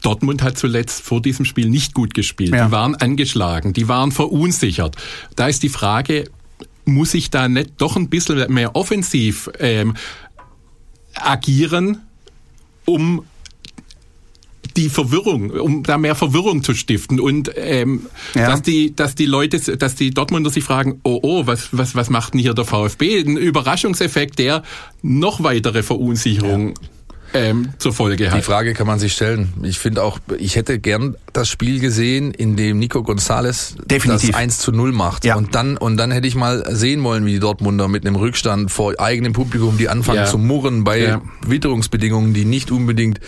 Dortmund 0.02 0.42
hat 0.42 0.58
zuletzt 0.58 1.04
vor 1.04 1.22
diesem 1.22 1.46
Spiel 1.46 1.70
nicht 1.70 1.94
gut 1.94 2.14
gespielt. 2.14 2.54
Ja. 2.54 2.66
Die 2.66 2.72
waren 2.72 2.96
angeschlagen, 2.96 3.74
die 3.74 3.88
waren 3.88 4.12
verunsichert. 4.12 4.96
Da 5.36 5.48
ist 5.48 5.64
die 5.64 5.70
Frage, 5.70 6.26
muss 6.86 7.14
ich 7.14 7.30
da 7.30 7.48
nicht 7.48 7.74
doch 7.78 7.96
ein 7.96 8.10
bisschen 8.10 8.52
mehr 8.52 8.76
offensiv 8.76 9.50
ähm, 9.60 9.96
agieren, 11.16 12.02
um 12.86 13.24
die 14.78 14.90
Verwirrung, 14.90 15.52
um 15.52 15.84
da 15.84 15.98
mehr 15.98 16.16
Verwirrung 16.16 16.64
zu 16.64 16.74
stiften 16.74 17.20
und 17.20 17.52
ähm, 17.56 18.08
ja. 18.34 18.48
dass 18.48 18.62
die, 18.62 18.96
dass 18.96 19.16
die 19.16 19.26
Leute, 19.26 19.60
dass 19.78 19.96
die 19.96 20.12
Dortmunder 20.12 20.50
sich 20.50 20.64
fragen, 20.64 21.02
oh 21.04 21.20
oh, 21.22 21.46
was 21.46 21.70
was 21.72 21.94
was 21.94 22.10
macht 22.10 22.34
denn 22.34 22.40
hier 22.40 22.54
der 22.54 22.66
VfB? 22.66 23.20
Ein 23.20 23.38
Überraschungseffekt, 23.38 24.40
der 24.40 24.64
noch 25.02 25.44
weitere 25.44 25.84
Verunsicherung 25.84 26.70
ja 26.70 26.74
ähm, 27.34 27.70
zur 27.78 27.94
Folge 27.94 28.30
hat. 28.30 28.38
Die 28.38 28.42
Frage 28.42 28.74
kann 28.74 28.88
man 28.88 29.00
sich 29.00 29.14
stellen. 29.14 29.54
Ich 29.64 29.80
finde 29.80 30.04
auch, 30.04 30.20
ich 30.38 30.56
hätte 30.56 30.80
gern 30.80 31.16
das 31.34 31.50
Spiel 31.50 31.80
gesehen, 31.80 32.32
in 32.32 32.56
dem 32.56 32.80
Nico 32.80 33.00
González 33.00 33.76
Definitiv. 33.86 34.32
das 34.32 34.40
1 34.40 34.60
zu 34.60 34.72
0 34.72 34.92
macht. 34.92 35.26
Ja. 35.26 35.36
Und 35.36 35.56
dann, 35.56 35.78
und 35.78 35.98
dann 35.98 36.12
hätte 36.12 36.28
ich 36.28 36.36
mal 36.36 36.64
sehen 36.76 37.04
wollen, 37.04 37.26
wie 37.26 37.34
die 37.34 37.40
Dortmunder 37.40 37.88
mit 37.88 38.06
einem 38.06 38.16
Rückstand 38.16 38.72
vor 38.72 39.00
eigenem 39.00 39.34
Publikum, 39.34 39.78
die 39.78 39.90
anfangen 39.90 40.20
ja. 40.20 40.26
zu 40.26 40.38
murren 40.38 40.84
bei 40.84 41.00
ja. 41.00 41.22
Witterungsbedingungen, 41.46 42.34
die 42.34 42.46
nicht 42.46 42.72
unbedingt 42.72 43.20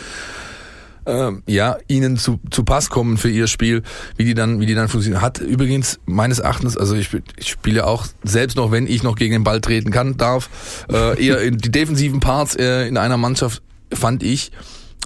ähm, 1.06 1.44
ja, 1.48 1.78
ihnen 1.88 2.18
zu, 2.18 2.40
zu 2.50 2.64
Pass 2.64 2.90
kommen 2.90 3.18
für 3.18 3.30
ihr 3.30 3.48
Spiel, 3.48 3.84
wie 4.16 4.24
die 4.24 4.34
dann, 4.34 4.60
wie 4.60 4.66
die 4.66 4.76
dann 4.76 4.88
funktionieren. 4.88 5.22
Hat 5.22 5.40
übrigens 5.40 6.00
meines 6.06 6.40
Erachtens, 6.40 6.78
also 6.78 6.96
ich, 6.96 7.10
ich 7.38 7.50
spiele 7.50 7.86
auch 7.86 8.06
selbst 8.24 8.56
noch, 8.58 8.72
wenn 8.72 8.88
ich 8.88 9.04
noch 9.04 9.16
gegen 9.16 9.34
den 9.34 9.44
Ball 9.44 9.62
treten 9.62 9.92
kann, 9.92 10.18
darf, 10.18 10.50
äh, 10.92 11.22
eher 11.22 11.42
in 11.42 11.58
die 11.58 11.72
defensiven 11.72 12.20
Parts 12.20 12.56
äh, 12.56 12.88
in 12.88 12.98
einer 12.98 13.18
Mannschaft 13.18 13.62
fand 13.96 14.24
ich, 14.24 14.52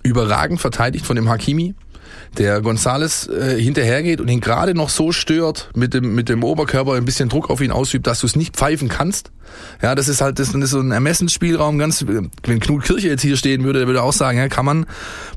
überragend 0.04 0.60
verteidigt 0.62 1.06
von 1.06 1.16
dem 1.16 1.30
Hakimi 1.30 1.76
der 2.38 2.62
Gonzales 2.62 3.28
äh, 3.28 3.60
hinterhergeht 3.60 4.22
und 4.22 4.28
ihn 4.28 4.42
gerade 4.42 4.76
noch 4.76 4.90
so 4.90 5.12
stört 5.12 5.70
mit 5.76 5.94
dem 5.94 6.14
mit 6.14 6.30
dem 6.30 6.44
Oberkörper 6.44 6.94
ein 6.94 7.06
bisschen 7.06 7.30
Druck 7.30 7.50
auf 7.50 7.62
ihn 7.62 7.72
ausübt, 7.72 8.06
dass 8.08 8.20
du 8.20 8.28
es 8.28 8.36
nicht 8.36 8.56
pfeifen 8.56 8.90
kannst. 8.90 9.32
Ja, 9.82 9.96
das 9.96 10.08
ist 10.08 10.22
halt 10.22 10.40
das, 10.40 10.52
das 10.52 10.62
ist 10.62 10.70
so 10.72 10.80
ein 10.80 10.92
Ermessensspielraum. 10.92 11.80
Ganz 11.80 12.06
wenn 12.06 12.60
Knut 12.60 12.84
Kirche 12.84 13.08
jetzt 13.08 13.22
hier 13.22 13.38
stehen 13.38 13.64
würde, 13.64 13.80
der 13.80 13.88
würde 13.88 14.04
auch 14.04 14.14
sagen, 14.14 14.38
ja, 14.38 14.50
kann 14.50 14.66
man 14.66 14.86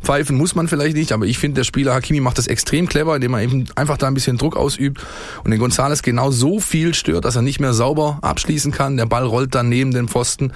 pfeifen, 0.03 0.37
muss 0.37 0.55
man 0.55 0.69
vielleicht 0.69 0.97
nicht. 0.97 1.13
Aber 1.13 1.27
ich 1.27 1.39
finde, 1.39 1.61
der 1.61 1.65
Spieler 1.65 1.95
Hakimi 1.95 2.21
macht 2.21 2.39
das 2.39 2.47
extrem 2.47 2.89
clever, 2.89 3.15
indem 3.15 3.35
er 3.35 3.43
eben 3.43 3.67
einfach 3.77 3.97
da 3.97 4.09
ein 4.09 4.15
bisschen 4.15 4.37
Druck 4.37 4.57
ausübt 4.57 5.01
und 5.45 5.53
den 5.53 5.61
Gonzales 5.61 6.03
genau 6.03 6.31
so 6.31 6.61
viel 6.61 6.93
stört, 6.95 7.25
dass 7.25 7.37
er 7.37 7.43
nicht 7.43 7.61
mehr 7.61 7.73
sauber 7.73 8.19
abschließen 8.23 8.73
kann. 8.73 8.97
Der 8.97 9.07
Ball 9.07 9.25
rollt 9.25 9.55
dann 9.55 9.69
neben 9.69 9.93
den 9.93 10.09
Pfosten. 10.09 10.53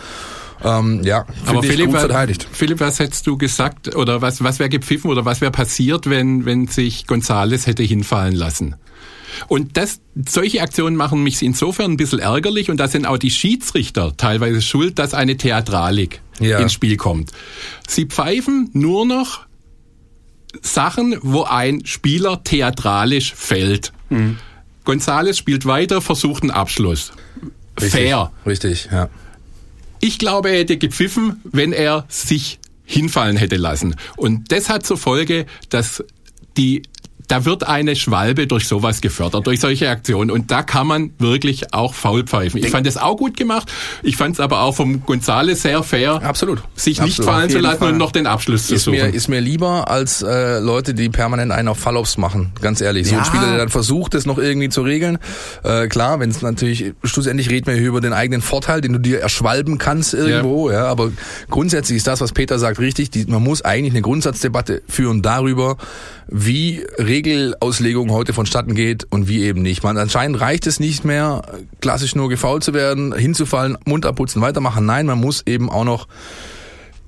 Ähm, 0.62 1.02
ja, 1.04 1.26
aber 1.46 1.62
Philipp, 1.62 1.86
gut 1.86 1.98
verteidigt. 1.98 2.46
Philipp, 2.50 2.80
was 2.80 2.98
hättest 2.98 3.26
du 3.26 3.36
gesagt 3.36 3.94
oder 3.96 4.22
was, 4.22 4.42
was 4.42 4.58
wäre 4.58 4.68
gepfiffen 4.68 5.10
oder 5.10 5.24
was 5.24 5.40
wäre 5.40 5.50
passiert, 5.50 6.08
wenn, 6.08 6.44
wenn 6.44 6.68
sich 6.68 7.06
Gonzales 7.06 7.66
hätte 7.66 7.82
hinfallen 7.82 8.34
lassen? 8.34 8.76
Und 9.48 9.76
das, 9.76 10.00
solche 10.28 10.62
Aktionen 10.62 10.96
machen 10.96 11.22
mich 11.22 11.42
insofern 11.42 11.92
ein 11.92 11.96
bisschen 11.96 12.20
ärgerlich 12.20 12.70
und 12.70 12.78
da 12.78 12.88
sind 12.88 13.06
auch 13.06 13.18
die 13.18 13.30
Schiedsrichter 13.30 14.16
teilweise 14.16 14.62
schuld, 14.62 14.98
dass 14.98 15.12
eine 15.12 15.36
Theatralik 15.36 16.20
ja. 16.38 16.58
ins 16.58 16.72
Spiel 16.72 16.96
kommt. 16.96 17.32
Sie 17.86 18.06
pfeifen 18.06 18.70
nur 18.72 19.06
noch 19.06 19.46
Sachen, 20.62 21.16
wo 21.22 21.42
ein 21.42 21.84
Spieler 21.84 22.44
theatralisch 22.44 23.34
fällt. 23.34 23.92
Mhm. 24.08 24.38
Gonzales 24.84 25.38
spielt 25.38 25.66
weiter, 25.66 26.00
versucht 26.00 26.42
einen 26.42 26.50
Abschluss. 26.50 27.12
Richtig, 27.80 28.02
Fair. 28.02 28.32
Richtig, 28.46 28.88
ja. 28.92 29.08
Ich 30.04 30.18
glaube, 30.18 30.50
er 30.50 30.58
hätte 30.58 30.76
gepfiffen, 30.76 31.40
wenn 31.44 31.72
er 31.72 32.04
sich 32.10 32.58
hinfallen 32.84 33.38
hätte 33.38 33.56
lassen. 33.56 33.96
Und 34.18 34.52
das 34.52 34.68
hat 34.68 34.84
zur 34.84 34.98
Folge, 34.98 35.46
dass 35.70 36.04
die 36.58 36.82
da 37.28 37.44
wird 37.44 37.66
eine 37.66 37.96
Schwalbe 37.96 38.46
durch 38.46 38.66
sowas 38.68 39.00
gefördert, 39.00 39.46
durch 39.46 39.60
solche 39.60 39.88
Aktionen. 39.88 40.30
Und 40.30 40.50
da 40.50 40.62
kann 40.62 40.86
man 40.86 41.10
wirklich 41.18 41.72
auch 41.72 41.94
faul 41.94 42.24
pfeifen. 42.24 42.60
Ich 42.62 42.70
fand 42.70 42.86
es 42.86 42.96
auch 42.96 43.16
gut 43.16 43.36
gemacht. 43.36 43.72
Ich 44.02 44.16
fand 44.16 44.34
es 44.34 44.40
aber 44.40 44.60
auch 44.62 44.74
vom 44.74 45.04
Gonzales 45.06 45.62
sehr 45.62 45.82
fair. 45.82 46.22
Absolut. 46.22 46.62
Sich 46.74 47.00
Absolut. 47.00 47.18
nicht 47.18 47.24
fallen 47.28 47.50
zu 47.50 47.58
lassen 47.60 47.78
Fall. 47.78 47.92
und 47.92 47.98
noch 47.98 48.12
den 48.12 48.26
Abschluss 48.26 48.66
zu 48.66 48.74
Ist 48.74 48.84
suchen. 48.84 48.98
mir, 48.98 49.08
ist 49.14 49.28
mir 49.28 49.40
lieber 49.40 49.88
als 49.90 50.22
äh, 50.22 50.58
Leute, 50.58 50.92
die 50.94 51.08
permanent 51.08 51.50
einen 51.52 51.68
auf 51.68 51.78
Falloffs 51.78 52.16
machen, 52.18 52.52
ganz 52.60 52.80
ehrlich. 52.80 53.08
So 53.08 53.14
Ja. 53.14 53.20
ein 53.20 53.24
Spieler, 53.24 53.46
der 53.48 53.58
dann 53.58 53.68
versucht, 53.70 54.14
das 54.14 54.26
noch 54.26 54.38
irgendwie 54.38 54.68
zu 54.68 54.82
regeln. 54.82 55.18
Äh, 55.62 55.88
klar, 55.88 56.20
wenn 56.20 56.30
es 56.30 56.42
natürlich, 56.42 56.92
schlussendlich 57.04 57.50
reden 57.50 57.66
wir 57.66 57.74
hier 57.74 57.88
über 57.88 58.00
den 58.00 58.12
eigenen 58.12 58.42
Vorteil, 58.42 58.80
den 58.80 58.92
du 58.92 58.98
dir 58.98 59.20
erschwalben 59.20 59.78
kannst 59.78 60.14
irgendwo, 60.14 60.70
ja. 60.70 60.84
aber 60.86 61.10
grundsätzlich 61.50 61.96
ist 61.98 62.06
das, 62.06 62.20
was 62.20 62.32
Peter 62.32 62.58
sagt, 62.58 62.78
richtig. 62.78 63.10
Die, 63.10 63.24
man 63.26 63.42
muss 63.42 63.62
eigentlich 63.62 63.92
eine 63.94 64.02
Grundsatzdebatte 64.02 64.82
führen 64.88 65.22
darüber, 65.22 65.76
wie 66.28 66.84
Regelauslegung 67.14 68.10
heute 68.10 68.32
vonstatten 68.32 68.74
geht 68.74 69.06
und 69.08 69.28
wie 69.28 69.42
eben 69.44 69.62
nicht. 69.62 69.84
Man 69.84 69.96
anscheinend 69.98 70.40
reicht 70.40 70.66
es 70.66 70.80
nicht 70.80 71.04
mehr, 71.04 71.42
klassisch 71.80 72.16
nur 72.16 72.28
gefault 72.28 72.64
zu 72.64 72.74
werden, 72.74 73.14
hinzufallen, 73.14 73.78
Mund 73.84 74.04
abputzen, 74.04 74.42
weitermachen. 74.42 74.84
Nein, 74.84 75.06
man 75.06 75.18
muss 75.18 75.46
eben 75.46 75.70
auch 75.70 75.84
noch 75.84 76.08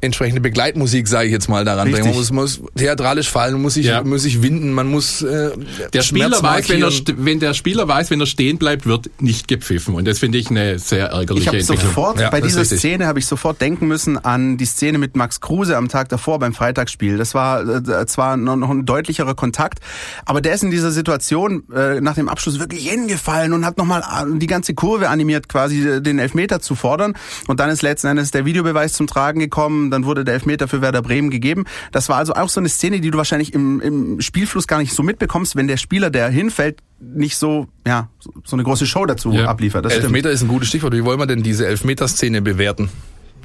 entsprechende 0.07 0.41
Begleitmusik, 0.41 1.07
sage 1.09 1.27
ich 1.27 1.33
jetzt 1.33 1.49
mal, 1.49 1.65
daran 1.65 1.89
Richtig. 1.89 2.05
bringen. 2.05 2.17
Man 2.17 2.37
muss, 2.37 2.61
muss 2.61 2.73
theatralisch 2.77 3.29
fallen, 3.29 3.61
muss 3.61 3.75
sich, 3.75 3.87
Ja. 3.87 4.03
muss 4.03 4.23
sich 4.23 4.43
winden, 4.43 4.73
man 4.73 4.87
muss 4.89 5.23
äh, 5.23 5.51
Der 5.93 6.03
Spieler 6.03 6.29
Schmerz 6.39 6.43
weiß, 6.43 6.69
wenn, 6.71 6.83
er, 6.83 6.91
wenn 7.19 7.41
der 7.41 7.55
Spieler 7.55 7.87
weiß, 7.89 8.11
wenn 8.11 8.21
er 8.21 8.27
stehen 8.27 8.59
bleibt, 8.59 8.87
wird 8.87 9.11
nicht 9.21 9.49
gepfiffen. 9.49 9.95
Und 9.95 10.07
das 10.07 10.19
finde 10.19 10.39
ich 10.39 10.51
eine 10.51 10.79
sehr 10.79 11.09
Ich 11.09 11.13
ärgerliche 11.15 11.47
habe 11.49 11.59
Entwicklung. 11.59 11.87
sofort, 11.89 12.21
Ja, 12.21 12.31
bei 12.31 12.41
dieser. 12.41 12.65
Szene 12.65 13.07
habe 13.07 13.19
ich 13.19 13.27
sofort 13.27 13.61
denken 13.61 13.87
müssen 13.87 14.17
an 14.25 14.57
die 14.57 14.65
Szene 14.65 14.99
mit 14.99 15.17
Max 15.17 15.41
Kruse 15.41 15.77
am 15.77 15.89
Tag 15.89 16.09
davor 16.09 16.39
beim 16.39 16.53
Freitagsspiel. 16.55 17.17
Das 17.19 17.35
war 17.35 17.63
äh, 17.67 18.07
zwar 18.07 18.37
noch, 18.37 18.71
ein 18.71 18.85
deutlicherer 18.87 19.35
Kontakt, 19.35 19.81
aber 20.25 20.41
der 20.41 20.55
ist 20.55 20.63
in 20.63 20.71
dieser 20.71 20.91
Situation 20.91 21.65
äh, 21.75 22.01
nach 22.01 22.15
dem 22.15 22.29
Abschluss 22.29 22.59
wirklich 22.59 22.89
hingefallen 22.89 23.53
und 23.53 23.65
hat 23.65 23.79
nochmal 23.79 24.03
die 24.39 24.47
ganze 24.47 24.75
Kurve 24.75 25.09
animiert, 25.09 25.49
quasi 25.49 25.87
äh, 25.89 26.01
den 26.01 26.19
Elfmeter 26.19 26.61
zu 26.61 26.75
fordern. 26.75 27.15
Und 27.47 27.61
dann 27.61 27.71
ist 27.71 27.83
letzten 27.83 28.09
Endes 28.09 28.31
der 28.31 28.45
Videobeweis 28.45 28.93
zum 28.95 29.07
Tragen 29.07 29.41
gekommen, 29.41 29.91
dann 29.97 30.05
wurde 30.05 30.25
der 30.25 30.35
Elfmeter 30.35 30.69
für 30.69 30.81
Werder 30.83 31.03
Bremen 31.03 31.31
gegeben. 31.31 31.65
Das 31.93 32.09
war 32.09 32.17
also 32.19 32.35
auch 32.35 32.49
so 32.49 32.61
eine 32.61 32.69
Szene, 32.69 33.01
die 33.01 33.11
du 33.11 33.19
wahrscheinlich 33.19 33.53
im, 33.55 33.81
im 33.81 34.21
Spielfluss 34.21 34.67
gar 34.67 34.79
nicht 34.79 34.93
so 34.93 35.03
mitbekommst, 35.03 35.57
wenn 35.57 35.67
der 35.69 35.77
Spieler, 35.79 36.11
der 36.11 36.29
hinfällt, 36.29 36.79
nicht 37.01 37.37
so, 37.37 37.67
ja, 37.87 38.09
so- 38.45 38.57
eine 38.57 38.63
große 38.65 38.87
Show 38.87 39.07
dazu 39.07 39.33
Ja. 39.33 39.47
abliefert. 39.47 39.85
Das 39.85 39.93
stimmt. 39.93 40.05
Elfmeter 40.07 40.31
ist 40.31 40.43
ein 40.43 40.49
gutes 40.49 40.69
Stichwort. 40.69 40.93
Wie 40.95 41.05
wollen 41.05 41.19
wir 41.19 41.27
denn 41.27 41.43
diese 41.43 41.67
Elfmeter-Szene 41.67 42.43
bewerten? 42.43 42.89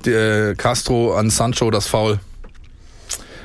Der, 0.05 0.49
äh, 0.49 0.55
Castro 0.55 1.15
an 1.15 1.29
Sancho 1.29 1.69
das 1.71 1.87
Foul 1.87 2.19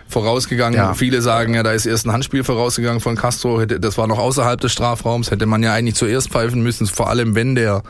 vorausgegangen. 0.08 0.76
Ja. 0.78 0.94
Viele 0.94 1.20
sagen 1.22 1.54
ja, 1.54 1.62
da 1.62 1.72
ist 1.72 1.86
erst 1.86 2.06
ein 2.06 2.12
Handspiel 2.12 2.44
vorausgegangen 2.44 3.00
von 3.00 3.16
Castro. 3.16 3.64
Das 3.66 3.98
war 3.98 4.06
noch 4.06 4.18
außerhalb 4.18 4.60
des 4.60 4.72
Strafraums. 4.72 5.30
Hätte 5.30 5.46
man 5.46 5.62
ja 5.62 5.72
eigentlich 5.74 5.96
zuerst 5.96 6.30
pfeifen 6.30 6.62
müssen, 6.62 6.86
vor 6.86 7.10
allem 7.10 7.34
wenn 7.34 7.54
der 7.54 7.82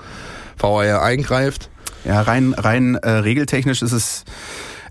VAR 0.59 1.03
eingreift. 1.03 1.69
Ja, 2.05 2.23
rein, 2.23 2.55
rein 2.57 2.95
äh, 2.95 3.11
regeltechnisch 3.11 3.83
ist 3.83 3.93
es 3.93 4.25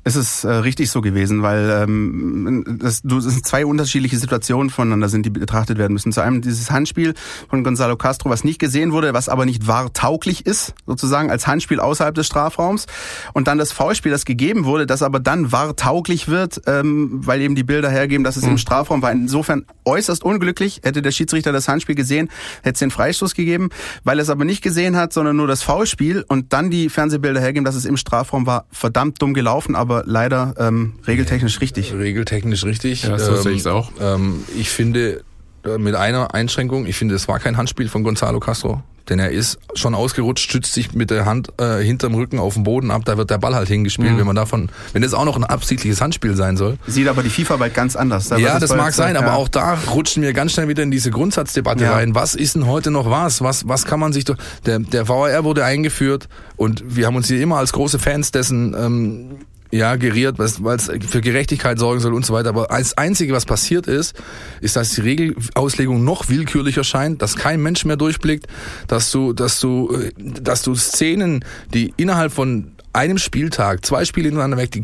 ist 0.05 0.15
es 0.15 0.43
äh, 0.43 0.51
richtig 0.51 0.91
so 0.91 1.01
gewesen, 1.01 1.41
weil 1.41 1.67
ähm, 1.71 2.77
das, 2.79 3.01
du, 3.01 3.15
das 3.15 3.33
sind 3.33 3.45
zwei 3.45 3.65
unterschiedliche 3.65 4.17
Situationen 4.19 4.69
voneinander 4.69 5.09
sind, 5.09 5.25
die 5.25 5.31
betrachtet 5.31 5.79
werden 5.79 5.93
müssen. 5.93 6.12
Zu 6.12 6.21
einem 6.21 6.43
dieses 6.43 6.69
Handspiel 6.69 7.15
von 7.50 7.63
Gonzalo 7.63 7.97
Castro, 7.97 8.29
was 8.29 8.43
nicht 8.43 8.59
gesehen 8.59 8.91
wurde, 8.91 9.15
was 9.15 9.29
aber 9.29 9.47
nicht 9.47 9.65
wahr 9.65 9.91
tauglich 9.93 10.45
ist, 10.45 10.75
sozusagen 10.85 11.31
als 11.31 11.47
Handspiel 11.47 11.79
außerhalb 11.79 12.13
des 12.13 12.27
Strafraums. 12.27 12.85
Und 13.33 13.47
dann 13.47 13.57
das 13.57 13.71
Foulspiel, 13.71 14.12
das 14.12 14.25
gegeben 14.25 14.65
wurde, 14.65 14.85
das 14.85 15.01
aber 15.01 15.19
dann 15.19 15.51
wahr 15.51 15.75
tauglich 15.75 16.27
wird, 16.27 16.62
ähm, 16.67 17.25
weil 17.25 17.41
eben 17.41 17.55
die 17.55 17.63
Bilder 17.63 17.89
hergeben, 17.89 18.24
dass 18.24 18.38
es 18.38 18.43
im 18.43 18.59
Strafraum 18.59 19.01
war. 19.01 19.12
Insofern 19.12 19.65
äußerst 19.85 20.24
unglücklich. 20.24 20.81
Hätte 20.83 21.01
der 21.01 21.12
Schiedsrichter 21.12 21.51
das 21.51 21.67
Handspiel 21.67 21.95
gesehen, 21.95 22.29
hätte 22.62 22.74
es 22.74 22.79
den 22.79 22.91
Freistoß 22.91 23.33
gegeben. 23.33 23.69
Weil 24.03 24.19
er 24.19 24.24
es 24.24 24.29
aber 24.29 24.45
nicht 24.45 24.62
gesehen 24.62 24.97
hat, 24.97 25.13
sondern 25.13 25.35
nur 25.35 25.47
das 25.47 25.63
Foulspiel 25.63 26.24
und 26.27 26.53
dann 26.53 26.69
die 26.69 26.89
Fernsehbilder 26.89 27.41
hergeben, 27.41 27.65
dass 27.65 27.74
es 27.74 27.85
im 27.85 27.97
Strafraum 27.97 28.45
war, 28.45 28.65
verdammt 28.69 29.19
dumm 29.19 29.33
gelaufen, 29.33 29.75
aber 29.75 29.94
leider 30.05 30.53
ähm, 30.57 30.93
regeltechnisch 31.07 31.61
richtig. 31.61 31.93
Regeltechnisch 31.93 32.63
richtig. 32.65 33.03
Ja, 33.03 33.17
so 33.19 33.35
sehe 33.35 33.53
ich's 33.53 33.67
auch. 33.67 33.91
Ähm, 34.01 34.43
ich 34.57 34.69
finde, 34.69 35.23
äh, 35.65 35.77
mit 35.77 35.95
einer 35.95 36.33
Einschränkung, 36.33 36.85
ich 36.85 36.95
finde, 36.97 37.15
es 37.15 37.27
war 37.27 37.39
kein 37.39 37.57
Handspiel 37.57 37.87
von 37.89 38.03
Gonzalo 38.03 38.39
Castro. 38.39 38.83
Denn 39.07 39.19
er 39.19 39.29
ist 39.29 39.59
schon 39.75 39.93
ausgerutscht, 39.93 40.43
stützt 40.49 40.73
sich 40.73 40.93
mit 40.95 41.11
der 41.11 41.25
Hand 41.25 41.49
äh, 41.61 41.83
hinterm 41.83 42.15
Rücken 42.15 42.39
auf 42.39 42.55
den 42.55 42.63
Boden 42.63 42.89
ab, 42.89 43.03
da 43.05 43.17
wird 43.19 43.29
der 43.29 43.37
Ball 43.37 43.53
halt 43.53 43.67
hingespielt, 43.67 44.13
Mhm. 44.13 44.17
wenn 44.17 44.25
man 44.25 44.35
davon, 44.35 44.69
wenn 44.93 45.03
das 45.03 45.13
auch 45.13 45.25
noch 45.25 45.35
ein 45.37 45.43
absichtliches 45.43 46.01
Handspiel 46.01 46.33
sein 46.35 46.57
soll. 46.57 46.79
Sieht 46.87 47.07
aber 47.07 47.21
die 47.21 47.29
FIFA 47.29 47.57
bald 47.57 47.75
ganz 47.75 47.95
anders. 47.95 48.29
Da 48.29 48.37
Ja, 48.37 48.57
das 48.59 48.75
mag 48.75 48.93
so- 48.93 49.03
sein, 49.03 49.15
aber 49.15 49.27
ja. 49.27 49.35
auch 49.35 49.47
da 49.47 49.75
rutschen 49.91 50.23
wir 50.23 50.33
ganz 50.33 50.53
schnell 50.53 50.69
wieder 50.69 50.81
in 50.81 50.89
diese 50.89 51.11
Grundsatzdebatte 51.11 51.83
Ja. 51.83 51.93
rein. 51.93 52.15
Was 52.15 52.33
ist 52.33 52.55
denn 52.55 52.65
heute 52.65 52.89
noch 52.89 53.07
was? 53.07 53.41
Was, 53.43 53.67
was 53.67 53.85
kann 53.85 53.99
man 53.99 54.11
sich 54.11 54.25
doch, 54.25 54.37
der, 54.65 54.79
der 54.79 55.07
VAR 55.07 55.43
wurde 55.43 55.63
eingeführt 55.63 56.27
und 56.57 56.83
wir 56.95 57.05
haben 57.05 57.15
uns 57.15 57.27
hier 57.27 57.39
immer 57.39 57.57
als 57.59 57.73
große 57.73 57.99
Fans 57.99 58.31
dessen, 58.31 58.73
ähm, 58.75 59.31
ja, 59.72 59.95
geriert, 59.95 60.38
weil 60.39 60.75
es 60.75 60.91
für 61.07 61.22
Gerechtigkeit 61.22 61.79
sorgen 61.79 62.00
soll 62.00 62.13
und 62.13 62.25
so 62.25 62.34
weiter. 62.34 62.50
Aber 62.50 62.72
als 62.72 62.98
Einzige, 62.98 63.34
was 63.34 63.45
passiert 63.45 63.88
ist, 63.88 64.15
ist, 64.62 64.75
dass 64.75 64.91
die 64.91 65.01
Regelauslegung 65.01 66.03
noch 66.03 66.29
willkürlicher 66.29 66.84
scheint, 66.84 67.22
dass 67.22 67.36
kein 67.36 67.62
Mensch 67.62 67.86
mehr 67.86 67.98
durchblickt, 67.98 68.48
dass 68.88 69.12
du, 69.12 69.34
dass 69.34 69.60
du, 69.60 69.91
äh, 69.93 70.12
dass 70.17 70.62
du 70.62 70.75
Szenen, 70.75 71.43
die 71.74 71.93
innerhalb 71.98 72.31
von 72.31 72.72
einem 72.93 73.17
Spieltag, 73.17 73.86
zwei 73.86 74.05
Spiele 74.05 74.29
hintereinander 74.29 74.57
weg, 74.57 74.72
die 74.72 74.84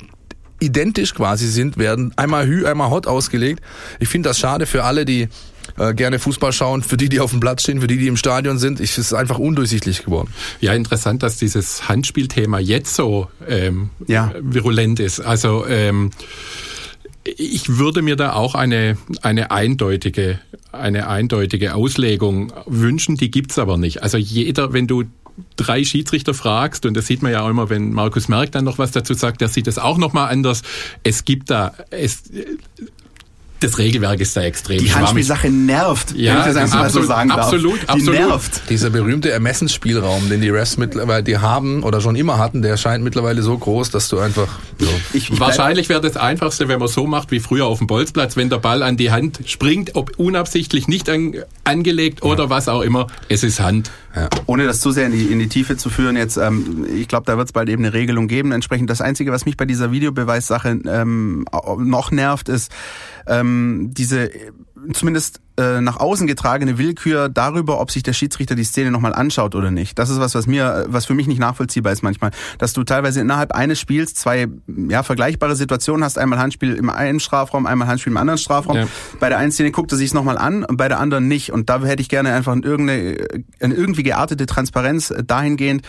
identisch 0.60 1.16
quasi 1.16 1.48
sind, 1.48 1.78
werden 1.78 2.14
einmal 2.18 2.46
Hü, 2.46 2.66
einmal 2.66 2.90
Hot 2.90 3.08
ausgelegt. 3.08 3.62
Ich 4.00 4.10
finde 4.10 4.30
das 4.30 4.40
schade 4.40 4.66
für 4.66 4.84
alle, 4.84 5.06
die 5.06 5.28
äh, 5.78 5.94
gerne 5.94 6.20
Fußball 6.20 6.52
schauen, 6.54 6.82
für 6.84 6.98
die, 6.98 7.10
die 7.10 7.20
auf 7.20 7.32
dem 7.32 7.40
Platz 7.40 7.64
stehen, 7.64 7.82
für 7.82 7.88
die, 7.88 7.98
die 7.98 8.08
im 8.08 8.18
Stadion 8.18 8.58
sind. 8.58 8.80
Ich, 8.80 8.92
es 8.92 8.98
ist 8.98 9.14
einfach 9.14 9.40
undurchsichtig 9.40 10.04
geworden. 10.06 10.34
Ja, 10.60 10.74
interessant, 10.74 11.24
dass 11.24 11.38
dieses 11.38 11.88
Handspielthema 11.90 12.60
jetzt 12.60 12.96
so 12.96 13.28
ähm, 13.48 13.90
Ja. 14.08 14.34
virulent 14.42 15.00
ist. 15.00 15.20
Also 15.20 15.66
ähm, 15.68 16.12
ich 17.24 17.78
würde 17.78 18.02
mir 18.02 18.16
da 18.16 18.34
auch 18.34 18.56
eine, 18.56 18.98
eine 19.22 19.52
eindeutige, 19.52 20.40
eine 20.72 21.08
eindeutige 21.08 21.76
Auslegung 21.76 22.52
wünschen, 22.66 23.16
die 23.16 23.30
gibt's 23.30 23.60
aber 23.60 23.78
nicht. 23.78 24.02
Also 24.02 24.18
jeder, 24.18 24.74
wenn 24.74 24.88
du 24.88 25.04
drei 25.56 25.84
Schiedsrichter 25.84 26.34
fragst, 26.34 26.86
und 26.86 26.96
das 26.96 27.08
sieht 27.08 27.22
man 27.22 27.32
ja 27.32 27.42
auch 27.42 27.50
immer, 27.50 27.70
wenn 27.70 27.94
Markus 27.94 28.28
Merck 28.28 28.52
dann 28.52 28.66
noch 28.66 28.78
was 28.80 28.92
dazu 28.92 29.14
sagt, 29.14 29.42
der 29.42 29.48
sieht 29.50 29.68
das 29.68 29.78
auch 29.78 29.98
nochmal 29.98 30.32
anders. 30.32 30.64
Es 31.04 31.24
gibt 31.24 31.50
da, 31.50 31.74
es, 31.92 32.24
das 33.62 33.78
Regelwerk 33.78 34.20
ist 34.20 34.36
da 34.36 34.42
extrem 34.42 34.80
Die. 34.80 34.94
Handspielsache 34.94 35.50
nervt, 35.50 36.12
Ja, 36.16 36.34
wenn 36.34 36.40
ich 36.42 36.46
das 36.48 36.56
einfach 36.58 36.80
mal 36.80 36.90
so 36.90 37.00
absolut, 37.00 37.08
sagen 37.08 37.30
darf. 37.30 37.40
absolut, 37.40 37.82
Die 37.84 37.90
absolut. 37.90 38.14
nervt. 38.20 38.62
Dieser 38.70 38.90
berühmte 38.90 39.32
Ermessensspielraum, 39.32 40.30
den 40.30 40.42
die 40.42 40.50
Refs 40.50 40.78
mittlerweile 40.78 41.24
die 41.24 41.38
haben 41.38 41.84
oder 41.84 42.02
schon 42.02 42.16
immer 42.16 42.38
hatten, 42.38 42.62
der 42.62 42.76
scheint 42.78 43.04
mittlerweile 43.04 43.42
so 43.42 43.58
groß, 43.58 43.92
dass 43.92 44.10
du 44.10 44.20
einfach 44.20 44.48
so, 44.80 44.88
Ich, 45.14 45.32
ich 45.32 45.40
Wahrscheinlich 45.40 45.90
wäre 45.90 46.02
das 46.02 46.18
Einfachste, 46.18 46.68
wenn 46.68 46.80
man 46.80 46.88
so 46.88 47.08
macht 47.08 47.32
wie 47.32 47.40
früher 47.40 47.66
auf 47.66 47.78
dem 47.78 47.88
Bolzplatz, 47.88 48.36
wenn 48.36 48.50
der 48.50 48.58
Ball 48.58 48.84
an 48.84 48.98
die 48.98 49.12
Hand 49.12 49.40
springt, 49.46 49.96
ob 49.96 50.18
unabsichtlich 50.18 50.88
nicht 50.88 51.10
an, 51.10 51.36
angelegt 51.64 52.24
oder 52.24 52.50
was 52.50 52.68
auch 52.68 52.82
immer, 52.82 53.08
es 53.30 53.44
ist 53.44 53.60
Hand. 53.60 53.92
Ohne 54.46 54.66
das 54.66 54.82
zu 54.82 54.92
sehr 54.92 55.06
in 55.06 55.14
die, 55.14 55.26
in 55.28 55.40
die 55.40 55.48
Tiefe 55.48 55.78
zu 55.78 55.90
führen, 55.90 56.18
jetzt, 56.18 56.36
ähm, 56.36 56.86
ich 56.94 57.08
glaube, 57.08 57.24
da 57.26 57.38
wird 57.38 57.48
es 57.48 57.54
bald 57.54 57.70
eben 57.70 57.86
eine 57.86 57.94
Regelung 57.94 58.28
geben. 58.28 58.52
Entsprechend 58.52 58.90
das 58.90 59.00
Einzige, 59.00 59.32
was 59.32 59.46
mich 59.46 59.56
bei 59.56 59.64
dieser 59.66 59.94
Videobeweissache 59.94 60.80
ähm, 60.86 61.46
noch 61.78 62.12
nervt, 62.12 62.50
ist 62.50 62.72
ähm, 63.28 63.92
diese 63.94 64.34
äh, 64.34 64.52
zumindest 64.94 65.42
äh, 65.58 65.82
nach 65.82 65.98
außen 65.98 66.28
getragene 66.28 66.78
Willkür 66.78 67.30
darüber, 67.30 67.80
ob 67.80 67.92
sich 67.92 68.04
der 68.04 68.14
Schiedsrichter 68.14 68.56
die 68.56 68.64
Szene 68.64 68.90
nochmal 68.90 69.14
anschaut 69.14 69.54
oder 69.54 69.70
nicht. 69.70 70.00
Das 70.00 70.10
ist 70.10 70.20
was, 70.20 70.34
was 70.34 70.48
mir, 70.48 70.86
was 70.88 71.06
für 71.06 71.14
mich 71.14 71.28
nicht 71.28 71.40
nachvollziehbar 71.40 71.94
ist 71.94 72.02
manchmal, 72.02 72.32
dass 72.58 72.74
du 72.74 72.84
teilweise 72.84 73.22
innerhalb 73.22 73.52
eines 73.52 73.80
Spiels 73.80 74.14
zwei 74.14 74.48
ja 74.68 75.04
vergleichbare 75.04 75.56
Situationen 75.56 76.04
hast, 76.04 76.18
einmal 76.18 76.40
Handspiel 76.40 76.74
im 76.74 76.90
einen 76.90 77.20
Strafraum, 77.20 77.66
einmal 77.66 77.88
Handspiel 77.88 78.12
im 78.12 78.18
anderen 78.18 78.38
Strafraum. 78.38 78.78
Ja. 78.78 78.88
Bei 79.20 79.30
der 79.30 79.38
einen 79.38 79.52
Szene 79.52 79.72
guckt 79.72 79.92
er 79.92 79.98
sich 79.98 80.14
nochmal 80.14 80.38
an 80.38 80.64
und 80.64 80.78
bei 80.78 80.88
der 80.88 81.00
anderen 81.00 81.28
nicht. 81.28 81.52
Und 81.52 81.70
da 81.70 81.82
hätte 81.84 82.02
ich 82.02 82.10
gerne 82.10 82.34
einfach 82.34 82.56
irgendeine 82.56 83.28
eine 83.60 83.74
irgendwie 83.74 84.04
geartete 84.04 84.46
Transparenz 84.46 85.12
äh, 85.12 85.24
dahingehend, 85.24 85.84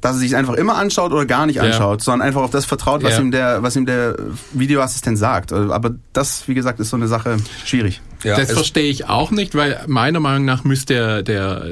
dass 0.00 0.16
er 0.16 0.18
sich 0.20 0.36
einfach 0.36 0.54
immer 0.54 0.76
anschaut 0.76 1.12
oder 1.12 1.26
gar 1.26 1.46
nicht 1.46 1.56
Ja. 1.56 1.62
anschaut, 1.62 2.02
sondern 2.02 2.26
einfach 2.28 2.42
auf 2.42 2.50
das 2.50 2.64
vertraut, 2.64 3.02
was 3.02 3.14
Ja. 3.14 3.20
ihm 3.20 3.30
der, 3.30 3.62
was 3.62 3.76
ihm 3.76 3.86
der 3.86 4.16
Videoassistent 4.52 5.18
sagt. 5.18 5.52
Also, 5.52 5.72
Aber 5.72 5.94
das, 6.12 6.46
wie 6.48 6.54
gesagt, 6.54 6.78
ist 6.80 6.90
so 6.90 6.96
eine 6.96 7.08
Sache 7.08 7.36
schwierig. 7.64 8.00
ja, 8.22 8.36
das 8.36 8.52
verstehe 8.52 8.90
ich 8.90 9.08
auch 9.08 9.30
nicht, 9.30 9.54
weil 9.54 9.80
meiner 9.86 10.20
Meinung 10.20 10.44
nach 10.44 10.64
müsste 10.64 10.94
der, 10.94 11.22
der, 11.22 11.64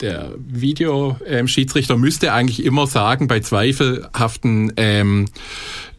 der 0.00 0.32
Videoschiedsrichter 0.38 1.96
müsste 1.96 2.32
eigentlich 2.32 2.64
immer 2.64 2.86
sagen, 2.86 3.28
bei 3.28 3.40
zweifelhaften 3.40 4.72
ähm, 4.76 5.26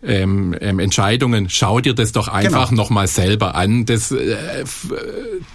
ähm, 0.06 0.56
ähm, 0.60 0.80
Entscheidungen. 0.80 1.50
Schau 1.50 1.80
dir 1.80 1.94
das 1.94 2.12
doch 2.12 2.28
einfach 2.28 2.70
genau. 2.70 2.84
nochmal 2.84 3.08
selber 3.08 3.56
an. 3.56 3.86
Das 3.86 4.12
äh, 4.12 4.34
äh, 4.34 4.66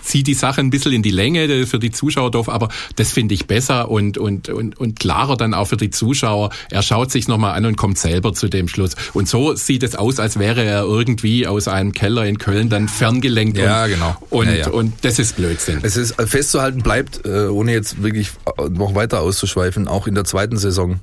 zieht 0.02 0.26
die 0.26 0.34
Sache 0.34 0.60
ein 0.60 0.70
bisschen 0.70 0.92
in 0.92 1.02
die 1.02 1.10
Länge 1.10 1.66
für 1.66 1.78
die 1.78 1.90
Zuschauer 1.90 2.30
doof, 2.30 2.48
aber 2.48 2.68
das 2.96 3.12
finde 3.12 3.34
ich 3.34 3.46
besser 3.46 3.90
und, 3.90 4.18
und, 4.18 4.48
und, 4.48 4.78
und 4.78 4.98
klarer 5.00 5.36
dann 5.36 5.54
auch 5.54 5.66
für 5.66 5.76
die 5.76 5.90
Zuschauer. 5.90 6.50
Er 6.70 6.82
schaut 6.82 7.10
sich 7.10 7.28
nochmal 7.28 7.54
an 7.54 7.64
und 7.64 7.76
kommt 7.76 7.98
selber 7.98 8.32
zu 8.32 8.48
dem 8.48 8.68
Schluss. 8.68 8.96
Und 9.12 9.28
so 9.28 9.54
sieht 9.54 9.82
es 9.82 9.94
aus, 9.94 10.18
als 10.18 10.38
wäre 10.38 10.64
er 10.64 10.82
irgendwie 10.82 11.46
aus 11.46 11.68
einem 11.68 11.92
Keller 11.92 12.26
in 12.26 12.38
Köln 12.38 12.68
dann 12.68 12.88
ferngelenkt. 12.88 13.58
Ja, 13.58 13.84
und, 13.84 13.90
genau. 13.90 14.16
Und, 14.30 14.46
ja, 14.46 14.54
ja. 14.54 14.70
und 14.70 14.94
das 15.02 15.18
ist 15.18 15.36
Blödsinn. 15.36 15.80
Es 15.82 15.96
ist 15.96 16.18
äh, 16.18 16.26
festzuhalten 16.26 16.82
bleibt, 16.82 17.24
äh, 17.24 17.46
ohne 17.46 17.72
jetzt 17.72 18.02
wirklich 18.02 18.30
noch 18.70 18.94
weiter 18.94 19.20
auszuschweifen, 19.20 19.88
auch 19.88 20.06
in 20.06 20.14
der 20.14 20.24
zweiten 20.24 20.56
Saison 20.56 21.00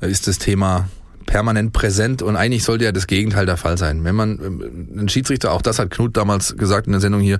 ist 0.00 0.28
das 0.28 0.38
Thema 0.38 0.88
permanent 1.28 1.74
präsent 1.74 2.22
und 2.22 2.36
eigentlich 2.36 2.64
sollte 2.64 2.86
ja 2.86 2.92
das 2.92 3.06
Gegenteil 3.06 3.44
der 3.44 3.58
Fall 3.58 3.76
sein. 3.76 4.02
Wenn 4.02 4.16
man 4.16 4.38
ähm, 4.42 4.88
ein 4.96 5.08
Schiedsrichter, 5.10 5.52
auch 5.52 5.60
das 5.60 5.78
hat 5.78 5.90
Knut 5.90 6.16
damals 6.16 6.56
gesagt 6.56 6.86
in 6.86 6.92
der 6.92 7.02
Sendung 7.02 7.20
hier, 7.20 7.38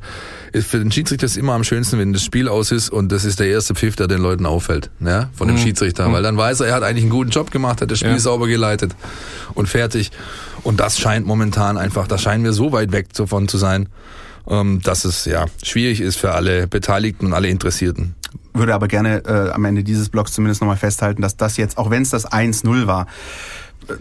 ist 0.52 0.68
für 0.68 0.78
den 0.78 0.92
Schiedsrichter 0.92 1.24
ist 1.24 1.38
immer 1.38 1.54
am 1.54 1.64
schönsten, 1.64 1.98
wenn 1.98 2.12
das 2.12 2.22
Spiel 2.22 2.48
aus 2.48 2.70
ist 2.70 2.90
und 2.90 3.10
das 3.10 3.24
ist 3.24 3.40
der 3.40 3.48
erste 3.48 3.74
Pfiff, 3.74 3.96
der 3.96 4.06
den 4.06 4.20
Leuten 4.20 4.44
auffällt, 4.44 4.90
ja, 5.00 5.30
von 5.32 5.48
dem 5.48 5.56
mhm. 5.56 5.60
Schiedsrichter, 5.60 6.06
mhm. 6.06 6.12
weil 6.12 6.22
dann 6.22 6.36
weiß 6.36 6.60
er, 6.60 6.68
er 6.68 6.74
hat 6.74 6.82
eigentlich 6.82 7.04
einen 7.04 7.10
guten 7.10 7.30
Job 7.30 7.50
gemacht, 7.50 7.80
hat 7.80 7.90
das 7.90 8.00
Spiel 8.00 8.10
ja. 8.10 8.18
sauber 8.18 8.46
geleitet 8.46 8.94
und 9.54 9.68
fertig. 9.70 10.10
Und 10.64 10.80
das 10.80 10.98
scheint 10.98 11.26
momentan 11.26 11.78
einfach, 11.78 12.06
da 12.06 12.18
scheinen 12.18 12.44
wir 12.44 12.52
so 12.52 12.72
weit 12.72 12.92
weg 12.92 13.14
davon 13.14 13.48
zu 13.48 13.56
sein, 13.56 13.88
ähm, 14.50 14.80
dass 14.84 15.06
es 15.06 15.24
ja 15.24 15.46
schwierig 15.62 16.02
ist 16.02 16.16
für 16.16 16.32
alle 16.32 16.66
Beteiligten 16.66 17.24
und 17.24 17.32
alle 17.32 17.48
Interessierten 17.48 18.16
würde 18.54 18.74
aber 18.74 18.88
gerne 18.88 19.22
äh, 19.24 19.50
am 19.50 19.64
Ende 19.64 19.84
dieses 19.84 20.08
Blogs 20.08 20.32
zumindest 20.32 20.60
nochmal 20.60 20.76
festhalten, 20.76 21.22
dass 21.22 21.36
das 21.36 21.56
jetzt, 21.56 21.78
auch 21.78 21.90
wenn 21.90 22.02
es 22.02 22.10
das 22.10 22.30
1-0 22.30 22.86
war, 22.86 23.06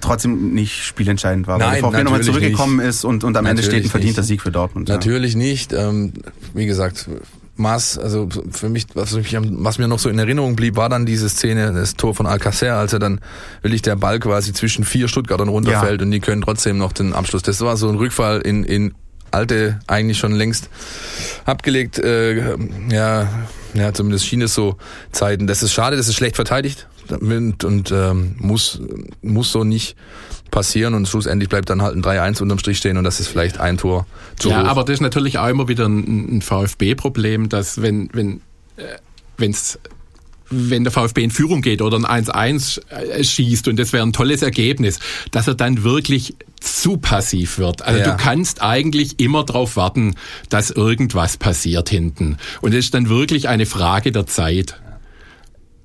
trotzdem 0.02 0.54
nicht 0.54 0.84
spielentscheidend 0.84 1.48
war, 1.48 1.58
Nein, 1.58 1.68
weil 1.68 1.82
der 1.82 1.90
VfB 1.90 2.04
nochmal 2.04 2.22
zurückgekommen 2.22 2.78
nicht. 2.78 2.88
ist 2.88 3.06
und, 3.06 3.24
und 3.24 3.38
am 3.38 3.46
natürlich 3.46 3.66
Ende 3.66 3.78
steht 3.78 3.86
ein 3.86 3.90
verdienter 3.90 4.22
nicht. 4.22 4.28
Sieg 4.28 4.42
für 4.42 4.52
Dortmund. 4.52 4.90
Natürlich 4.90 5.34
ja. 5.34 5.40
nicht. 5.40 5.74
Ähm, 5.74 6.14
wie 6.54 6.66
gesagt, 6.66 7.10
Maß, 7.56 7.98
also 7.98 8.30
für 8.52 8.70
mich, 8.70 8.86
was, 8.94 9.16
was 9.16 9.80
mir 9.80 9.88
noch 9.88 10.00
so 10.00 10.10
in 10.10 10.20
Erinnerung 10.20 10.56
blieb, 10.56 10.76
war 10.76 10.90
dann 10.90 11.06
diese 11.06 11.28
Szene, 11.28 11.74
das 11.74 11.96
Tor 11.96 12.14
von 12.14 12.28
Alcacer, 12.28 12.76
als 12.76 12.94
er 12.94 13.00
dann 13.00 13.20
wirklich 13.62 13.82
der 13.82 13.96
Ball 13.96 14.20
quasi 14.20 14.54
zwischen 14.54 14.84
vier 14.84 15.08
Stuttgartern 15.08 15.50
runterfällt 15.50 16.02
ja. 16.02 16.06
und 16.06 16.12
die 16.12 16.20
können 16.20 16.42
trotzdem 16.42 16.78
noch 16.78 16.94
den 16.94 17.14
Abschluss. 17.14 17.42
Das 17.42 17.60
war 17.62 17.76
so 17.78 17.90
ein 17.90 17.96
Rückfall 17.96 18.42
in, 18.42 18.64
in 18.64 18.94
alte, 19.32 19.80
eigentlich 19.88 20.20
schon 20.20 20.34
längst 20.34 20.70
abgelegt, 21.46 22.00
äh, 22.00 22.56
ja, 22.90 23.28
ja, 23.74 23.94
zumindest 23.94 24.26
schien 24.26 24.42
es 24.42 24.54
so 24.54 24.78
Zeiten. 25.12 25.48
Das 25.48 25.64
ist 25.64 25.74
schade, 25.74 25.98
das 25.98 26.08
ist 26.08 26.16
schlecht 26.16 26.36
verteidigt 26.36 26.88
und, 27.12 27.64
und 27.64 27.92
ähm, 27.92 28.36
muss, 28.40 28.82
muss 29.22 29.52
so 29.52 29.64
nicht 29.64 29.96
passieren 30.52 30.94
und 30.94 31.08
schlussendlich 31.08 31.50
bleibt 31.50 31.70
dann 31.70 31.82
halt 31.82 31.96
ein 31.96 32.04
3-1 32.04 32.42
unterm 32.42 32.60
Strich 32.60 32.78
stehen 32.78 32.98
und 32.98 33.04
das 33.04 33.20
ist 33.20 33.28
vielleicht 33.28 33.60
ein 33.60 33.78
Tor 33.78 34.06
zu 34.38 34.50
Ja, 34.50 34.64
hoch. 34.64 34.68
aber 34.68 34.84
das 34.84 34.96
ist 34.96 35.02
natürlich 35.02 35.38
auch 35.38 35.48
immer 35.48 35.68
wieder 35.68 35.88
ein, 35.88 36.38
ein 36.38 36.42
VfB-Problem, 36.42 37.50
dass 37.50 37.82
wenn, 37.82 38.10
wenn, 38.14 38.42
äh, 38.78 38.98
wenn's 39.38 39.80
wenn 40.50 40.84
der 40.84 40.94
VfB 40.94 41.24
in 41.24 41.32
Führung 41.32 41.62
geht 41.62 41.82
oder 41.82 41.98
ein 41.98 42.26
1-1 42.26 42.82
äh, 42.90 43.24
schießt 43.24 43.68
und 43.68 43.78
das 43.78 43.94
wäre 43.94 44.06
ein 44.06 44.14
tolles 44.14 44.42
Ergebnis, 44.42 45.00
dass 45.32 45.48
er 45.48 45.56
dann 45.56 45.84
wirklich 45.84 46.36
zu 46.60 46.98
passiv 46.98 47.58
wird. 47.58 47.82
Also 47.82 48.00
ja. 48.00 48.12
du 48.12 48.18
kannst 48.18 48.62
eigentlich 48.62 49.20
immer 49.20 49.44
darauf 49.44 49.76
warten, 49.76 50.16
dass 50.50 50.72
irgendwas 50.72 51.38
passiert 51.38 51.90
hinten. 51.90 52.38
Und 52.62 52.74
es 52.74 52.86
ist 52.86 52.94
dann 52.94 53.10
wirklich 53.10 53.50
eine 53.50 53.66
Frage 53.66 54.12
der 54.12 54.26
Zeit. 54.26 54.80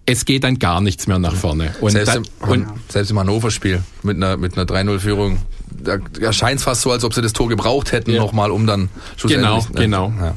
Es 0.05 0.25
geht 0.25 0.45
dann 0.45 0.59
gar 0.59 0.81
nichts 0.81 1.07
mehr 1.07 1.19
nach 1.19 1.35
vorne. 1.35 1.75
Und 1.81 1.93
selbst, 1.93 2.17
im, 2.17 2.25
und 2.41 2.67
selbst 2.89 3.11
im 3.11 3.19
Hannover-Spiel 3.19 3.83
mit 4.03 4.17
einer, 4.17 4.37
mit 4.37 4.59
einer 4.59 4.67
3-0-Führung, 4.67 5.39
da, 5.71 5.99
da 5.99 6.33
scheint 6.33 6.59
es 6.59 6.65
fast 6.65 6.83
so, 6.83 6.91
als 6.91 7.05
ob 7.05 7.15
sie 7.15 7.23
das 7.23 7.33
Tor 7.33 7.49
gebraucht 7.49 7.93
hätten, 7.93 8.11
ja. 8.13 8.19
nochmal, 8.19 8.51
um 8.51 8.67
dann 8.67 8.89
Genau, 9.23 9.59
ne? 9.59 9.65
genau. 9.75 10.13
Ja. 10.21 10.35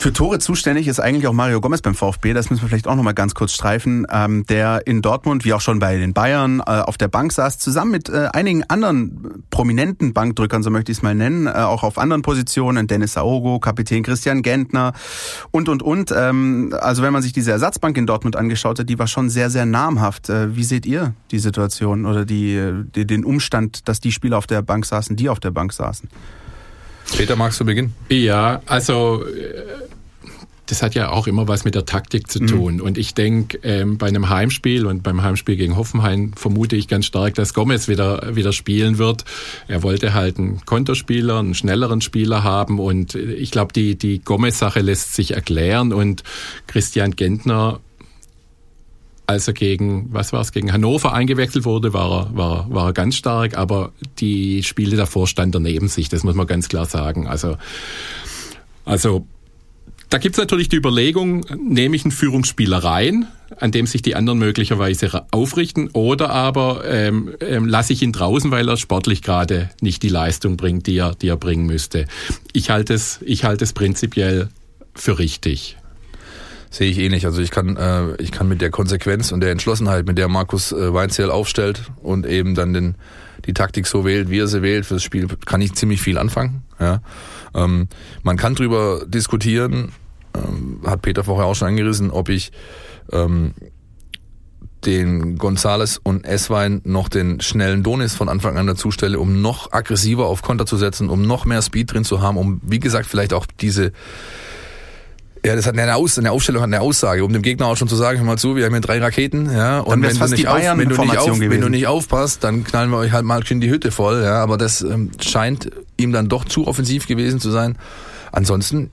Für 0.00 0.12
Tore 0.12 0.38
zuständig 0.38 0.86
ist 0.86 1.00
eigentlich 1.00 1.26
auch 1.26 1.32
Mario 1.32 1.60
Gomez 1.60 1.82
beim 1.82 1.96
VfB. 1.96 2.32
Das 2.32 2.50
müssen 2.50 2.62
wir 2.62 2.68
vielleicht 2.68 2.86
auch 2.86 2.94
noch 2.94 3.02
mal 3.02 3.14
ganz 3.14 3.34
kurz 3.34 3.52
streifen. 3.52 4.06
Ähm, 4.12 4.46
der 4.46 4.86
in 4.86 5.02
Dortmund, 5.02 5.44
wie 5.44 5.52
auch 5.52 5.60
schon 5.60 5.80
bei 5.80 5.96
den 5.96 6.12
Bayern, 6.12 6.60
äh, 6.60 6.62
auf 6.62 6.96
der 6.98 7.08
Bank 7.08 7.32
saß, 7.32 7.58
zusammen 7.58 7.90
mit 7.90 8.08
äh, 8.08 8.28
einigen 8.32 8.62
anderen 8.62 9.42
prominenten 9.50 10.12
Bankdrückern, 10.12 10.62
so 10.62 10.70
möchte 10.70 10.92
ich 10.92 10.98
es 10.98 11.02
mal 11.02 11.16
nennen, 11.16 11.48
äh, 11.48 11.50
auch 11.50 11.82
auf 11.82 11.98
anderen 11.98 12.22
Positionen. 12.22 12.86
Dennis 12.86 13.16
Aogo, 13.16 13.58
Kapitän 13.58 14.04
Christian 14.04 14.42
Gentner 14.42 14.92
und, 15.50 15.68
und, 15.68 15.82
und. 15.82 16.14
Ähm, 16.16 16.72
also 16.80 17.02
wenn 17.02 17.12
man 17.12 17.22
sich 17.22 17.32
diese 17.32 17.50
Ersatzbank 17.50 17.96
in 17.98 18.06
Dortmund 18.06 18.36
angeschaut 18.36 18.78
hat, 18.78 18.88
die 18.88 19.00
war 19.00 19.08
schon 19.08 19.30
sehr, 19.30 19.50
sehr 19.50 19.66
namhaft. 19.66 20.28
Äh, 20.28 20.54
wie 20.54 20.62
seht 20.62 20.86
ihr 20.86 21.14
die 21.32 21.40
Situation 21.40 22.06
oder 22.06 22.24
die, 22.24 22.84
die, 22.94 23.04
den 23.04 23.24
Umstand, 23.24 23.88
dass 23.88 23.98
die 23.98 24.12
Spieler 24.12 24.38
auf 24.38 24.46
der 24.46 24.62
Bank 24.62 24.86
saßen, 24.86 25.16
die 25.16 25.28
auf 25.28 25.40
der 25.40 25.50
Bank 25.50 25.72
saßen? 25.72 26.08
Peter, 27.16 27.36
magst 27.36 27.58
du 27.60 27.64
beginnen? 27.64 27.94
Ja, 28.08 28.60
also 28.66 29.24
äh, 29.24 29.87
das 30.68 30.82
hat 30.82 30.94
ja 30.94 31.10
auch 31.10 31.26
immer 31.26 31.48
was 31.48 31.64
mit 31.64 31.74
der 31.74 31.86
Taktik 31.86 32.30
zu 32.30 32.42
mhm. 32.42 32.46
tun. 32.46 32.74
Mhm. 32.74 32.80
Und 32.82 32.98
ich 32.98 33.14
denke, 33.14 33.58
ähm, 33.62 33.96
bei 33.96 34.06
einem 34.06 34.28
Heimspiel 34.28 34.86
und 34.86 35.02
beim 35.02 35.22
Heimspiel 35.22 35.56
gegen 35.56 35.76
Hoffenheim 35.76 36.34
vermute 36.34 36.76
ich 36.76 36.88
ganz 36.88 37.06
stark, 37.06 37.34
dass 37.34 37.54
Gomez 37.54 37.88
wieder, 37.88 38.36
wieder 38.36 38.52
spielen 38.52 38.98
wird. 38.98 39.24
Er 39.66 39.82
wollte 39.82 40.12
halt 40.12 40.38
einen 40.38 40.64
Konterspieler, 40.66 41.38
einen 41.38 41.54
schnelleren 41.54 42.02
Spieler 42.02 42.44
haben. 42.44 42.78
Und 42.78 43.14
ich 43.14 43.50
glaube, 43.50 43.72
die, 43.72 43.96
die 43.96 44.20
Gomez-Sache 44.20 44.80
lässt 44.80 45.14
sich 45.14 45.32
erklären. 45.32 45.92
Und 45.94 46.22
Christian 46.66 47.16
Gentner 47.16 47.80
als 49.26 49.46
er 49.46 49.52
gegen, 49.52 50.08
was 50.10 50.32
war 50.32 50.40
es, 50.40 50.52
gegen 50.52 50.72
Hannover 50.72 51.12
eingewechselt 51.12 51.66
wurde, 51.66 51.92
war 51.92 52.10
er, 52.10 52.36
war, 52.36 52.70
war 52.70 52.86
er 52.86 52.92
ganz 52.94 53.14
stark, 53.14 53.58
aber 53.58 53.92
die 54.20 54.62
Spiele 54.62 54.96
davor 54.96 55.26
stand 55.26 55.54
er 55.54 55.60
neben 55.60 55.88
sich, 55.88 56.08
das 56.08 56.24
muss 56.24 56.34
man 56.34 56.46
ganz 56.46 56.70
klar 56.70 56.86
sagen. 56.86 57.28
Also, 57.28 57.58
also 58.86 59.26
da 60.08 60.18
gibt's 60.18 60.38
natürlich 60.38 60.68
die 60.68 60.76
Überlegung, 60.76 61.44
nehme 61.62 61.94
ich 61.94 62.04
einen 62.04 62.12
Führungsspieler 62.12 62.78
rein, 62.78 63.26
an 63.58 63.70
dem 63.70 63.86
sich 63.86 64.02
die 64.02 64.14
anderen 64.14 64.38
möglicherweise 64.38 65.24
aufrichten, 65.30 65.90
oder 65.92 66.30
aber 66.30 66.84
ähm, 66.86 67.34
ähm, 67.40 67.66
lasse 67.66 67.92
ich 67.92 68.02
ihn 68.02 68.12
draußen, 68.12 68.50
weil 68.50 68.68
er 68.68 68.76
sportlich 68.76 69.22
gerade 69.22 69.70
nicht 69.80 70.02
die 70.02 70.08
Leistung 70.08 70.56
bringt, 70.56 70.86
die 70.86 70.96
er, 70.96 71.14
die 71.14 71.28
er 71.28 71.36
bringen 71.36 71.66
müsste. 71.66 72.06
Ich 72.52 72.70
halte 72.70 72.94
es, 72.94 73.20
ich 73.22 73.44
halte 73.44 73.64
es 73.64 73.72
prinzipiell 73.72 74.48
für 74.94 75.18
richtig. 75.18 75.76
Sehe 76.70 76.90
ich 76.90 76.98
ähnlich. 76.98 77.24
Also 77.24 77.40
ich 77.40 77.50
kann, 77.50 77.76
äh, 77.76 78.14
ich 78.22 78.30
kann 78.30 78.48
mit 78.48 78.60
der 78.60 78.70
Konsequenz 78.70 79.32
und 79.32 79.40
der 79.40 79.52
Entschlossenheit, 79.52 80.06
mit 80.06 80.18
der 80.18 80.28
Markus 80.28 80.72
äh, 80.72 80.92
Weinzierl 80.92 81.30
aufstellt 81.30 81.82
und 82.02 82.26
eben 82.26 82.54
dann 82.54 82.74
den, 82.74 82.94
die 83.46 83.54
Taktik 83.54 83.86
so 83.86 84.04
wählt, 84.04 84.28
wie 84.28 84.38
er 84.38 84.46
sie 84.46 84.62
wählt 84.62 84.84
fürs 84.84 85.02
Spiel, 85.02 85.28
kann 85.46 85.60
ich 85.62 85.74
ziemlich 85.74 86.02
viel 86.02 86.18
anfangen. 86.18 86.62
Ja. 86.78 87.00
Ähm, 87.54 87.88
man 88.22 88.36
kann 88.36 88.54
drüber 88.54 89.04
diskutieren, 89.06 89.92
ähm, 90.34 90.80
hat 90.84 91.02
Peter 91.02 91.24
vorher 91.24 91.46
auch 91.46 91.54
schon 91.54 91.68
angerissen, 91.68 92.10
ob 92.10 92.28
ich 92.28 92.52
ähm, 93.12 93.54
den 94.84 95.38
Gonzales 95.38 95.98
und 95.98 96.24
Esswein 96.24 96.80
noch 96.84 97.08
den 97.08 97.40
schnellen 97.40 97.82
Donis 97.82 98.14
von 98.14 98.28
Anfang 98.28 98.56
an 98.56 98.66
dazu 98.66 98.90
stelle, 98.90 99.18
um 99.18 99.40
noch 99.40 99.72
aggressiver 99.72 100.26
auf 100.26 100.42
Konter 100.42 100.66
zu 100.66 100.76
setzen, 100.76 101.10
um 101.10 101.22
noch 101.22 101.44
mehr 101.44 101.62
Speed 101.62 101.92
drin 101.92 102.04
zu 102.04 102.20
haben, 102.20 102.36
um 102.36 102.60
wie 102.64 102.78
gesagt 102.78 103.06
vielleicht 103.06 103.32
auch 103.32 103.46
diese 103.60 103.92
ja, 105.44 105.54
das 105.54 105.66
hat 105.66 105.78
eine, 105.78 105.94
Aus 105.94 106.18
eine 106.18 106.32
Aufstellung, 106.32 106.62
hat 106.62 106.66
eine 106.66 106.80
Aussage, 106.80 107.24
um 107.24 107.32
dem 107.32 107.42
Gegner 107.42 107.66
auch 107.66 107.76
schon 107.76 107.86
zu 107.88 107.94
sagen, 107.94 108.18
hör 108.18 108.26
mal 108.26 108.38
zu, 108.38 108.56
wir 108.56 108.64
haben 108.64 108.72
hier 108.72 108.80
drei 108.80 108.98
Raketen, 108.98 109.50
ja, 109.52 109.78
und 109.80 110.02
wenn 110.02 110.16
du, 110.16 110.26
nicht 110.26 110.48
auf, 110.48 110.58
wenn, 110.58 110.88
du 110.88 111.00
nicht 111.00 111.16
auf, 111.16 111.40
wenn 111.40 111.60
du 111.60 111.68
nicht 111.68 111.86
aufpasst, 111.86 112.42
dann 112.42 112.64
knallen 112.64 112.90
wir 112.90 112.98
euch 112.98 113.12
halt 113.12 113.24
mal 113.24 113.40
in 113.48 113.60
die 113.60 113.70
Hütte 113.70 113.90
voll, 113.90 114.22
ja, 114.22 114.42
aber 114.42 114.58
das 114.58 114.82
ähm, 114.82 115.10
scheint 115.20 115.70
ihm 115.98 116.12
dann 116.12 116.28
doch 116.28 116.44
zu 116.44 116.66
offensiv 116.66 117.06
gewesen 117.06 117.40
zu 117.40 117.50
sein. 117.50 117.76
Ansonsten, 118.32 118.90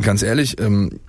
ganz 0.00 0.22
ehrlich, 0.22 0.60
ähm, 0.60 1.00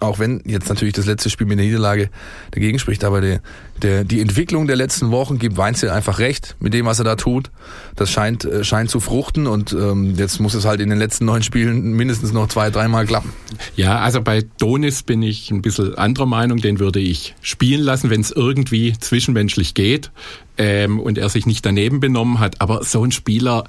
auch 0.00 0.18
wenn 0.18 0.42
jetzt 0.46 0.68
natürlich 0.68 0.94
das 0.94 1.06
letzte 1.06 1.30
Spiel 1.30 1.46
mit 1.46 1.58
der 1.58 1.66
Niederlage 1.66 2.10
dagegen 2.50 2.78
spricht, 2.78 3.04
aber 3.04 3.20
der, 3.20 3.40
der, 3.82 4.04
die 4.04 4.20
Entwicklung 4.20 4.66
der 4.66 4.76
letzten 4.76 5.10
Wochen 5.10 5.38
gibt 5.38 5.56
Weinzel 5.56 5.90
einfach 5.90 6.18
recht 6.18 6.56
mit 6.60 6.74
dem, 6.74 6.86
was 6.86 6.98
er 6.98 7.04
da 7.04 7.16
tut. 7.16 7.50
Das 7.96 8.10
scheint, 8.10 8.44
äh, 8.44 8.64
scheint 8.64 8.90
zu 8.90 9.00
fruchten 9.00 9.46
und 9.46 9.72
ähm, 9.72 10.14
jetzt 10.16 10.40
muss 10.40 10.54
es 10.54 10.64
halt 10.64 10.80
in 10.80 10.90
den 10.90 10.98
letzten 10.98 11.24
neun 11.24 11.42
Spielen 11.42 11.92
mindestens 11.92 12.32
noch 12.32 12.48
zwei, 12.48 12.70
dreimal 12.70 13.06
klappen. 13.06 13.32
Ja, 13.76 13.98
also 13.98 14.20
bei 14.20 14.44
Donis 14.58 15.02
bin 15.02 15.22
ich 15.22 15.50
ein 15.50 15.62
bisschen 15.62 15.96
anderer 15.96 16.26
Meinung, 16.26 16.58
den 16.58 16.78
würde 16.78 17.00
ich 17.00 17.34
spielen 17.40 17.82
lassen, 17.82 18.10
wenn 18.10 18.20
es 18.20 18.30
irgendwie 18.30 18.92
zwischenmenschlich 18.98 19.74
geht 19.74 20.10
ähm, 20.58 21.00
und 21.00 21.18
er 21.18 21.28
sich 21.28 21.46
nicht 21.46 21.64
daneben 21.64 22.00
benommen 22.00 22.38
hat. 22.38 22.60
Aber 22.60 22.84
so 22.84 23.04
ein 23.04 23.12
Spieler 23.12 23.64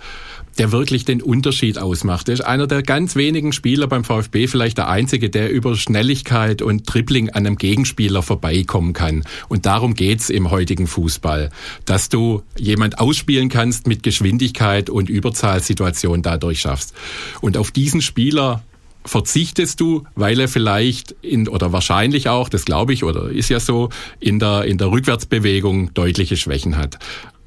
der 0.57 0.71
wirklich 0.71 1.05
den 1.05 1.21
Unterschied 1.21 1.77
ausmacht. 1.77 2.27
Er 2.27 2.33
ist 2.33 2.41
einer 2.41 2.67
der 2.67 2.83
ganz 2.83 3.15
wenigen 3.15 3.53
Spieler 3.53 3.87
beim 3.87 4.03
VfB, 4.03 4.47
vielleicht 4.47 4.77
der 4.77 4.89
einzige, 4.89 5.29
der 5.29 5.51
über 5.51 5.75
Schnelligkeit 5.75 6.61
und 6.61 6.83
Dribbling 6.91 7.29
an 7.29 7.45
einem 7.45 7.57
Gegenspieler 7.57 8.21
vorbeikommen 8.21 8.93
kann. 8.93 9.23
Und 9.47 9.65
darum 9.65 9.93
geht's 10.01 10.31
im 10.31 10.49
heutigen 10.49 10.87
Fußball, 10.87 11.51
dass 11.85 12.09
du 12.09 12.41
jemand 12.57 12.97
ausspielen 12.97 13.49
kannst 13.49 13.85
mit 13.85 14.01
Geschwindigkeit 14.01 14.89
und 14.89 15.09
Überzahlsituation 15.09 16.23
dadurch 16.23 16.61
schaffst. 16.61 16.95
Und 17.39 17.55
auf 17.55 17.69
diesen 17.69 18.01
Spieler 18.01 18.63
verzichtest 19.05 19.79
du, 19.79 20.05
weil 20.15 20.39
er 20.39 20.47
vielleicht 20.47 21.11
in 21.21 21.47
oder 21.47 21.71
wahrscheinlich 21.71 22.29
auch, 22.29 22.49
das 22.49 22.65
glaube 22.65 22.93
ich 22.93 23.03
oder 23.03 23.29
ist 23.29 23.49
ja 23.49 23.59
so, 23.59 23.89
in 24.19 24.39
der 24.39 24.63
in 24.63 24.79
der 24.79 24.89
Rückwärtsbewegung 24.89 25.93
deutliche 25.93 26.35
Schwächen 26.35 26.77
hat. 26.77 26.97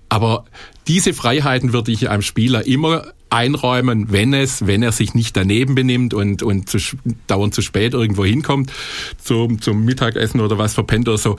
Aber 0.09 0.45
diese 0.87 1.13
Freiheiten 1.13 1.73
würde 1.73 1.91
ich 1.91 2.09
einem 2.09 2.23
Spieler 2.23 2.65
immer 2.69 3.03
einräumen, 3.31 4.13
wenn 4.13 4.33
es, 4.33 4.69
wenn 4.69 4.85
er 4.85 4.93
sich 4.93 5.15
nicht 5.15 5.37
daneben 5.37 5.75
benimmt 5.75 6.15
und, 6.15 6.45
und 6.45 6.69
zu, 6.69 6.79
dauernd 7.27 7.53
zu 7.53 7.63
spät 7.63 7.95
irgendwo 7.95 8.25
hinkommt, 8.25 8.73
zum, 9.21 9.61
zum 9.61 9.85
Mittagessen 9.85 10.41
oder 10.41 10.57
was 10.57 10.75
verpennt 10.75 11.09
oder 11.09 11.19
so. 11.19 11.37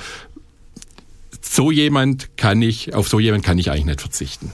So 1.49 1.71
jemand 1.71 2.37
kann 2.37 2.61
ich, 2.61 2.93
auf 2.93 3.07
so 3.07 3.19
jemand 3.19 3.43
kann 3.45 3.57
ich 3.57 3.71
eigentlich 3.71 3.85
nicht 3.85 4.01
verzichten. 4.01 4.51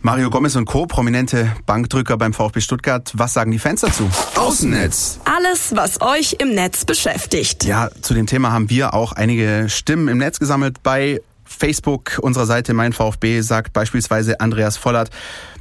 Mario 0.00 0.28
Gomez 0.28 0.54
und 0.54 0.66
Co., 0.66 0.84
prominente 0.84 1.50
Bankdrücker 1.64 2.18
beim 2.18 2.34
VfB 2.34 2.60
Stuttgart. 2.60 3.10
Was 3.14 3.32
sagen 3.32 3.50
die 3.50 3.58
Fans 3.58 3.80
dazu? 3.80 4.08
Außennetz. 4.36 5.20
Alles, 5.24 5.74
was 5.74 6.02
euch 6.02 6.36
im 6.40 6.54
Netz 6.54 6.84
beschäftigt. 6.84 7.64
Ja, 7.64 7.88
zu 8.02 8.12
dem 8.12 8.26
Thema 8.26 8.52
haben 8.52 8.68
wir 8.68 8.92
auch 8.92 9.12
einige 9.12 9.66
Stimmen 9.70 10.08
im 10.08 10.18
Netz 10.18 10.38
gesammelt. 10.38 10.82
Bei 10.82 11.22
Facebook, 11.44 12.18
unserer 12.20 12.44
Seite 12.44 12.74
Mein 12.74 12.92
VfB, 12.92 13.40
sagt 13.40 13.72
beispielsweise 13.72 14.40
Andreas 14.40 14.76
Vollert, 14.76 15.08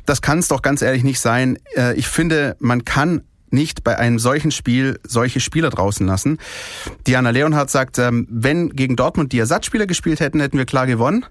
das 0.06 0.21
kann 0.21 0.39
es 0.39 0.49
doch 0.49 0.62
ganz 0.62 0.82
ehrlich 0.82 1.04
nicht 1.04 1.21
sein. 1.21 1.58
Äh, 1.78 1.95
ich 1.95 2.08
finde, 2.08 2.58
man 2.60 2.84
kann 2.84 3.21
nicht 3.54 3.84
bei 3.84 3.98
einem 3.98 4.20
solchen 4.20 4.52
Spiel 4.52 5.00
solche 5.04 5.39
Spieler 5.39 5.70
draußen 5.70 6.06
lassen. 6.06 6.39
Diana 7.08 7.30
Leonhardt 7.30 7.70
sagt, 7.70 8.00
ähm, 8.00 8.28
wenn 8.30 8.70
gegen 8.72 8.96
Dortmund 8.96 9.32
die 9.32 9.39
Ersatzspieler 9.39 9.86
gespielt 9.86 10.20
hätten, 10.20 10.39
hätten 10.39 10.58
wir 10.58 10.66
klar 10.66 10.88
gewonnen. 10.88 11.26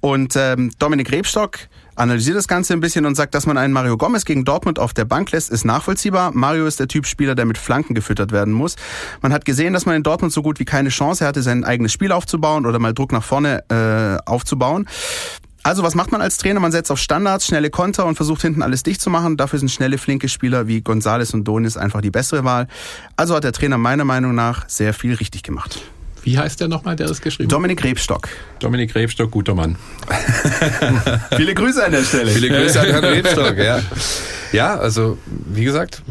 Und 0.00 0.34
ähm, 0.36 0.70
Dominik 0.78 1.12
Rebstock 1.12 1.58
analysiert 1.98 2.36
das 2.36 2.48
Ganze 2.48 2.72
ein 2.72 2.80
bisschen 2.80 3.06
und 3.06 3.16
sagt, 3.16 3.34
dass 3.34 3.46
man 3.46 3.58
einen 3.58 3.72
Mario 3.72 3.96
Gomez 3.96 4.24
gegen 4.24 4.44
Dortmund 4.44 4.78
auf 4.78 4.94
der 4.94 5.04
Bank 5.04 5.32
lässt, 5.32 5.50
ist 5.50 5.64
nachvollziehbar. 5.64 6.32
Mario 6.32 6.66
ist 6.66 6.80
der 6.80 6.88
Typ 6.88 7.06
Spieler, 7.06 7.34
der 7.34 7.44
mit 7.44 7.58
Flanken 7.58 7.94
gefüttert 7.94 8.32
werden 8.32 8.52
muss. 8.52 8.76
Man 9.20 9.32
hat 9.32 9.44
gesehen, 9.44 9.72
dass 9.72 9.86
man 9.86 9.96
in 9.96 10.02
Dortmund 10.02 10.32
so 10.32 10.42
gut 10.42 10.60
wie 10.60 10.64
keine 10.64 10.88
Chance 10.90 11.26
hatte, 11.26 11.42
sein 11.42 11.64
eigenes 11.64 11.92
Spiel 11.92 12.12
aufzubauen 12.12 12.66
oder 12.66 12.78
mal 12.78 12.94
Druck 12.94 13.12
nach 13.12 13.24
vorne 13.24 13.64
äh, 13.68 14.28
aufzubauen. 14.28 14.88
Also 15.62 15.82
was 15.82 15.94
macht 15.94 16.12
man 16.12 16.20
als 16.22 16.38
Trainer? 16.38 16.60
Man 16.60 16.72
setzt 16.72 16.90
auf 16.90 16.98
Standards, 16.98 17.46
schnelle 17.46 17.70
Konter 17.70 18.06
und 18.06 18.14
versucht 18.14 18.42
hinten 18.42 18.62
alles 18.62 18.82
dicht 18.82 19.00
zu 19.00 19.10
machen. 19.10 19.36
Dafür 19.36 19.58
sind 19.58 19.70
schnelle, 19.70 19.98
flinke 19.98 20.28
Spieler 20.28 20.66
wie 20.66 20.80
Gonzales 20.80 21.34
und 21.34 21.44
Donis 21.44 21.76
einfach 21.76 22.00
die 22.00 22.10
bessere 22.10 22.44
Wahl. 22.44 22.68
Also 23.16 23.34
hat 23.34 23.44
der 23.44 23.52
Trainer 23.52 23.78
meiner 23.78 24.04
Meinung 24.04 24.34
nach 24.34 24.68
sehr 24.68 24.94
viel 24.94 25.14
richtig 25.14 25.42
gemacht. 25.42 25.80
Wie 26.22 26.38
heißt 26.38 26.60
der 26.60 26.68
nochmal, 26.68 26.96
der 26.96 27.06
das 27.06 27.20
geschrieben 27.20 27.48
hat? 27.48 27.52
Dominik 27.52 27.82
Rebstock. 27.84 28.28
Dominik 28.58 28.94
Rebstock, 28.94 29.30
guter 29.30 29.54
Mann. 29.54 29.76
Viele 31.36 31.54
Grüße 31.54 31.84
an 31.84 31.92
der 31.92 32.02
Stelle. 32.02 32.30
Viele 32.30 32.48
Grüße 32.48 32.80
an 32.80 32.86
Herrn 32.86 33.04
Rebstock, 33.04 33.56
ja. 33.58 33.80
Ja, 34.50 34.76
also 34.78 35.18
wie 35.26 35.64
gesagt, 35.64 36.02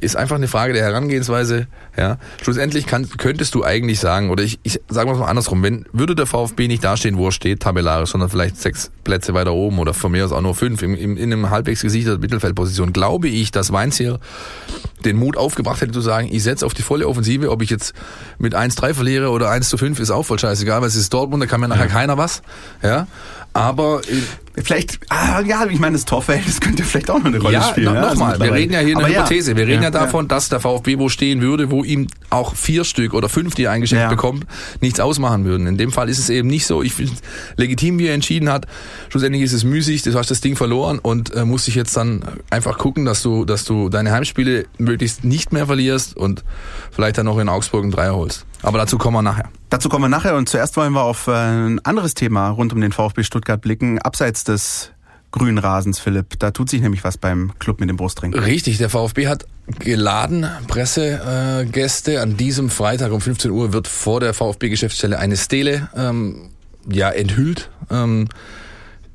ist 0.00 0.16
einfach 0.16 0.36
eine 0.36 0.48
Frage 0.48 0.72
der 0.72 0.82
Herangehensweise. 0.82 1.66
Ja, 1.96 2.18
schlussendlich 2.42 2.86
kann, 2.86 3.08
könntest 3.16 3.54
du 3.54 3.64
eigentlich 3.64 4.00
sagen, 4.00 4.30
oder 4.30 4.42
ich, 4.42 4.58
ich 4.62 4.80
sage 4.88 5.12
mal 5.12 5.24
andersrum, 5.24 5.62
wenn 5.62 5.86
würde 5.92 6.14
der 6.14 6.26
VfB 6.26 6.68
nicht 6.68 6.84
dastehen, 6.84 7.16
wo 7.16 7.26
er 7.26 7.32
steht, 7.32 7.60
tabellarisch, 7.60 8.10
sondern 8.10 8.30
vielleicht 8.30 8.56
sechs 8.56 8.90
Plätze 9.04 9.34
weiter 9.34 9.52
oben 9.52 9.78
oder 9.78 9.94
von 9.94 10.12
mir 10.12 10.24
aus 10.24 10.32
auch 10.32 10.40
nur 10.40 10.54
fünf 10.54 10.82
im, 10.82 10.94
im, 10.94 11.16
in 11.16 11.32
einem 11.32 11.50
halbwegs 11.50 11.82
gesicherten 11.82 12.20
Mittelfeldposition, 12.20 12.92
glaube 12.92 13.28
ich, 13.28 13.50
dass 13.50 13.72
Weinziel 13.72 14.18
den 15.04 15.16
Mut 15.16 15.36
aufgebracht 15.36 15.80
hätte 15.80 15.92
zu 15.92 16.00
sagen, 16.00 16.28
ich 16.30 16.42
setze 16.42 16.66
auf 16.66 16.74
die 16.74 16.82
volle 16.82 17.08
Offensive, 17.08 17.50
ob 17.50 17.62
ich 17.62 17.70
jetzt 17.70 17.94
mit 18.38 18.54
1-3 18.54 18.94
verliere 18.94 19.30
oder 19.30 19.50
1 19.50 19.68
zu 19.68 19.78
5, 19.78 19.98
ist 20.00 20.10
auch 20.10 20.24
voll 20.24 20.38
scheißegal, 20.38 20.80
weil 20.80 20.88
es 20.88 20.96
ist 20.96 21.12
Dortmund, 21.12 21.42
da 21.42 21.46
kann 21.46 21.60
mir 21.60 21.68
nachher 21.68 21.86
ja. 21.86 21.92
keiner 21.92 22.18
was. 22.18 22.42
Ja, 22.82 23.06
aber 23.52 24.00
äh, 24.08 24.22
vielleicht, 24.62 25.00
ah, 25.08 25.40
ja, 25.40 25.66
ich 25.66 25.78
meine, 25.78 25.94
das 25.94 26.04
Torverhältnis 26.04 26.60
könnte 26.60 26.82
vielleicht 26.82 27.10
auch 27.10 27.18
noch 27.18 27.26
eine 27.26 27.38
Rolle 27.38 27.54
ja, 27.54 27.62
spielen. 27.62 27.94
No, 27.94 28.00
Nochmal, 28.00 28.32
also 28.32 28.44
wir 28.44 28.52
reden 28.52 28.72
ja 28.72 28.80
hier 28.80 28.96
eine 28.96 29.08
Hypothese. 29.08 29.56
Wir 29.56 29.66
reden 29.66 29.82
ja, 29.82 29.88
ja 29.88 29.90
davon, 29.90 30.28
dass 30.28 30.48
der 30.48 30.60
VfB 30.60 30.98
wo 30.98 31.08
stehen 31.08 31.40
würde, 31.40 31.70
wo 31.70 31.84
ihm 31.84 32.08
auch 32.30 32.54
vier 32.54 32.84
Stück 32.84 33.14
oder 33.14 33.28
fünf, 33.28 33.54
die 33.54 33.64
er 33.64 33.72
eingeschenkt 33.72 34.02
ja. 34.02 34.08
bekommt, 34.08 34.46
nichts 34.80 35.00
ausmachen 35.00 35.44
würden. 35.44 35.66
In 35.66 35.78
dem 35.78 35.92
Fall 35.92 36.08
ist 36.08 36.18
es 36.18 36.30
eben 36.30 36.48
nicht 36.48 36.66
so. 36.66 36.82
Ich 36.82 36.94
finde 36.94 37.12
legitim, 37.56 37.98
wie 37.98 38.06
er 38.06 38.14
entschieden 38.14 38.50
hat. 38.50 38.66
Schlussendlich 39.08 39.42
ist 39.42 39.52
es 39.52 39.64
müßig, 39.64 40.02
du 40.02 40.14
hast 40.14 40.30
das 40.30 40.40
Ding 40.40 40.56
verloren 40.56 40.98
und 40.98 41.34
äh, 41.34 41.44
musst 41.44 41.66
dich 41.66 41.74
jetzt 41.74 41.96
dann 41.96 42.22
einfach 42.50 42.78
gucken, 42.78 43.04
dass 43.04 43.22
du, 43.22 43.44
dass 43.44 43.64
du 43.64 43.88
deine 43.88 44.12
Heimspiele 44.12 44.66
möglichst 44.78 45.24
nicht 45.24 45.52
mehr 45.52 45.66
verlierst 45.66 46.16
und 46.16 46.44
vielleicht 46.90 47.18
dann 47.18 47.26
noch 47.26 47.38
in 47.38 47.48
Augsburg 47.48 47.82
einen 47.82 47.92
Dreier 47.92 48.14
holst. 48.14 48.44
Aber 48.62 48.78
dazu 48.78 48.98
kommen 48.98 49.16
wir 49.16 49.22
nachher. 49.22 49.48
Dazu 49.70 49.88
kommen 49.88 50.04
wir 50.04 50.08
nachher 50.08 50.34
und 50.34 50.48
zuerst 50.48 50.76
wollen 50.76 50.94
wir 50.94 51.02
auf 51.02 51.26
äh, 51.28 51.32
ein 51.32 51.84
anderes 51.84 52.14
Thema 52.14 52.48
rund 52.48 52.72
um 52.72 52.80
den 52.80 52.90
VfB 52.90 53.22
Stuttgart 53.22 53.60
blicken, 53.60 53.98
abseits 53.98 54.42
des 54.48 54.92
grünen 55.30 55.58
Rasens, 55.58 55.98
Philipp. 55.98 56.38
Da 56.38 56.50
tut 56.50 56.70
sich 56.70 56.80
nämlich 56.80 57.04
was 57.04 57.18
beim 57.18 57.52
Club 57.58 57.80
mit 57.80 57.88
dem 57.88 57.96
Brustring. 57.96 58.34
Richtig, 58.34 58.78
der 58.78 58.90
VfB 58.90 59.28
hat 59.28 59.46
geladen 59.78 60.46
Pressegäste. 60.66 62.20
An 62.22 62.36
diesem 62.36 62.70
Freitag 62.70 63.12
um 63.12 63.20
15 63.20 63.50
Uhr 63.50 63.72
wird 63.72 63.86
vor 63.86 64.20
der 64.20 64.32
VfB-Geschäftsstelle 64.34 65.18
eine 65.18 65.36
Stele 65.36 65.88
ähm, 65.94 66.50
ja, 66.90 67.10
enthüllt, 67.10 67.70
ähm, 67.90 68.28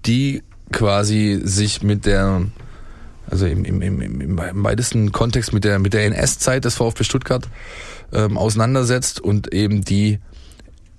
die 0.06 0.44
quasi 0.72 1.42
sich 1.44 1.82
mit 1.82 2.06
der 2.06 2.44
also 3.30 3.46
im, 3.46 3.64
im, 3.66 3.82
im, 3.82 4.22
im 4.22 4.64
weitesten 4.64 5.12
Kontext 5.12 5.54
mit 5.54 5.64
der 5.64 5.80
mit 5.80 5.94
der 5.94 6.06
NS-Zeit 6.06 6.66
des 6.66 6.76
VfB 6.76 7.04
Stuttgart 7.04 7.48
ähm, 8.12 8.38
auseinandersetzt 8.38 9.20
und 9.20 9.54
eben 9.54 9.84
die 9.84 10.20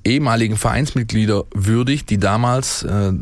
ehemaligen 0.05 0.57
Vereinsmitglieder 0.57 1.45
würdigt, 1.55 2.11
die 2.11 2.19
damals 2.19 2.83
äh, 2.83 3.09
äh, 3.09 3.13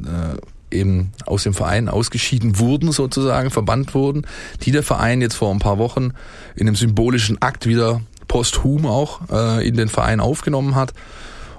eben 0.72 1.12
aus 1.26 1.44
dem 1.44 1.54
Verein 1.54 1.88
ausgeschieden 1.88 2.58
wurden, 2.58 2.92
sozusagen, 2.92 3.50
verbannt 3.50 3.94
wurden, 3.94 4.26
die 4.62 4.72
der 4.72 4.82
Verein 4.82 5.20
jetzt 5.20 5.34
vor 5.34 5.52
ein 5.52 5.58
paar 5.58 5.78
Wochen 5.78 6.12
in 6.54 6.66
einem 6.66 6.76
symbolischen 6.76 7.40
Akt 7.40 7.66
wieder 7.66 8.00
posthum 8.28 8.86
auch 8.86 9.20
äh, 9.30 9.66
in 9.66 9.76
den 9.76 9.88
Verein 9.88 10.20
aufgenommen 10.20 10.74
hat. 10.74 10.92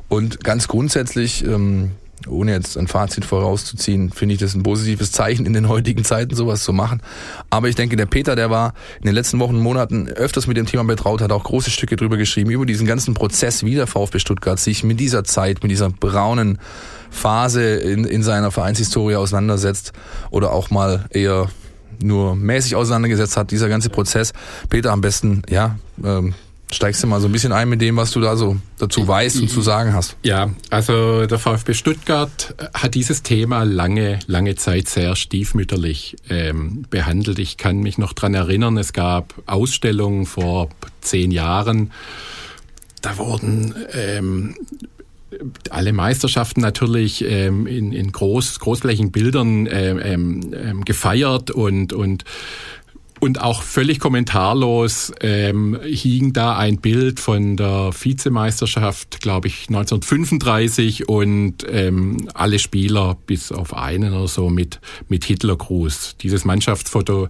Und 0.09 0.43
ganz 0.43 0.67
grundsätzlich 0.67 1.45
ähm, 1.45 1.91
ohne 2.27 2.53
jetzt 2.53 2.77
ein 2.77 2.87
Fazit 2.87 3.25
vorauszuziehen, 3.25 4.11
finde 4.11 4.33
ich 4.33 4.39
das 4.39 4.55
ein 4.55 4.63
positives 4.63 5.11
Zeichen 5.11 5.45
in 5.45 5.53
den 5.53 5.67
heutigen 5.67 6.03
Zeiten, 6.03 6.35
sowas 6.35 6.63
zu 6.63 6.73
machen. 6.73 7.01
Aber 7.49 7.69
ich 7.69 7.75
denke, 7.75 7.95
der 7.95 8.05
Peter, 8.05 8.35
der 8.35 8.49
war 8.49 8.73
in 8.99 9.05
den 9.05 9.15
letzten 9.15 9.39
Wochen, 9.39 9.59
Monaten 9.59 10.07
öfters 10.07 10.47
mit 10.47 10.57
dem 10.57 10.65
Thema 10.65 10.83
betraut, 10.83 11.21
hat 11.21 11.31
auch 11.31 11.43
große 11.43 11.69
Stücke 11.69 11.95
drüber 11.95 12.17
geschrieben, 12.17 12.49
über 12.49 12.65
diesen 12.65 12.87
ganzen 12.87 13.13
Prozess, 13.13 13.63
wie 13.63 13.75
der 13.75 13.87
VfB 13.87 14.19
Stuttgart 14.19 14.59
sich 14.59 14.83
mit 14.83 14.99
dieser 14.99 15.23
Zeit, 15.23 15.63
mit 15.63 15.71
dieser 15.71 15.89
braunen 15.89 16.59
Phase 17.09 17.75
in, 17.75 18.05
in 18.05 18.23
seiner 18.23 18.51
Vereinshistorie 18.51 19.15
auseinandersetzt 19.15 19.93
oder 20.31 20.51
auch 20.51 20.69
mal 20.71 21.05
eher 21.11 21.49
nur 22.01 22.35
mäßig 22.35 22.75
auseinandergesetzt 22.75 23.37
hat, 23.37 23.51
dieser 23.51 23.69
ganze 23.69 23.89
Prozess. 23.89 24.33
Peter, 24.69 24.91
am 24.91 25.01
besten, 25.01 25.43
ja, 25.49 25.77
ähm, 26.03 26.33
Steigst 26.73 27.03
du 27.03 27.07
mal 27.07 27.21
so 27.21 27.27
ein 27.27 27.31
bisschen 27.31 27.51
ein 27.51 27.69
mit 27.69 27.81
dem, 27.81 27.95
was 27.97 28.11
du 28.11 28.19
da 28.19 28.35
so 28.35 28.57
dazu 28.79 29.07
weißt 29.07 29.41
und 29.41 29.47
zu 29.47 29.61
sagen 29.61 29.93
hast? 29.93 30.17
Ja, 30.23 30.49
also 30.69 31.25
der 31.25 31.37
VfB 31.37 31.73
Stuttgart 31.73 32.55
hat 32.73 32.95
dieses 32.95 33.21
Thema 33.21 33.63
lange, 33.63 34.19
lange 34.27 34.55
Zeit 34.55 34.87
sehr 34.87 35.15
stiefmütterlich 35.15 36.15
ähm, 36.29 36.85
behandelt. 36.89 37.39
Ich 37.39 37.57
kann 37.57 37.77
mich 37.77 37.97
noch 37.97 38.13
dran 38.13 38.33
erinnern, 38.33 38.77
es 38.77 38.91
gab 38.91 39.35
Ausstellungen 39.45 40.25
vor 40.25 40.69
zehn 41.01 41.31
Jahren. 41.31 41.91
Da 43.01 43.17
wurden 43.17 43.75
ähm, 43.93 44.55
alle 45.69 45.93
Meisterschaften 45.93 46.61
natürlich 46.61 47.23
ähm, 47.23 47.67
in, 47.67 47.91
in 47.91 48.11
groß, 48.11 48.59
großflächigen 48.59 49.11
Bildern 49.11 49.67
ähm, 49.69 49.99
ähm, 50.03 50.53
ähm 50.55 50.85
gefeiert 50.85 51.51
und, 51.51 51.93
und 51.93 52.23
und 53.23 53.39
auch 53.39 53.63
völlig 53.63 54.01
kommentarlos 54.01 55.13
ähm, 55.21 55.79
hing 55.81 56.33
da 56.33 56.57
ein 56.57 56.79
Bild 56.79 57.21
von 57.21 57.55
der 57.55 57.91
Vizemeisterschaft, 57.97 59.21
glaube 59.21 59.47
ich, 59.47 59.69
1935 59.69 61.07
und 61.07 61.65
ähm, 61.69 62.27
alle 62.33 62.59
Spieler 62.59 63.15
bis 63.25 63.53
auf 63.53 63.73
einen 63.77 64.13
oder 64.13 64.27
so 64.27 64.49
mit, 64.49 64.81
mit 65.07 65.23
Hitlergruß. 65.23 66.17
Dieses 66.19 66.43
Mannschaftsfoto 66.43 67.29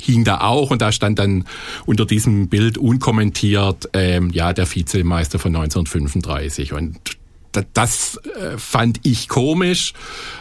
hing 0.00 0.24
da 0.24 0.40
auch 0.40 0.70
und 0.70 0.80
da 0.80 0.90
stand 0.90 1.18
dann 1.18 1.44
unter 1.84 2.06
diesem 2.06 2.48
Bild 2.48 2.78
unkommentiert, 2.78 3.90
ähm, 3.92 4.30
ja, 4.30 4.54
der 4.54 4.74
Vizemeister 4.74 5.38
von 5.38 5.54
1935. 5.54 6.72
Und 6.72 6.98
das 7.52 8.18
äh, 8.18 8.58
fand 8.58 9.00
ich 9.02 9.28
komisch, 9.28 9.92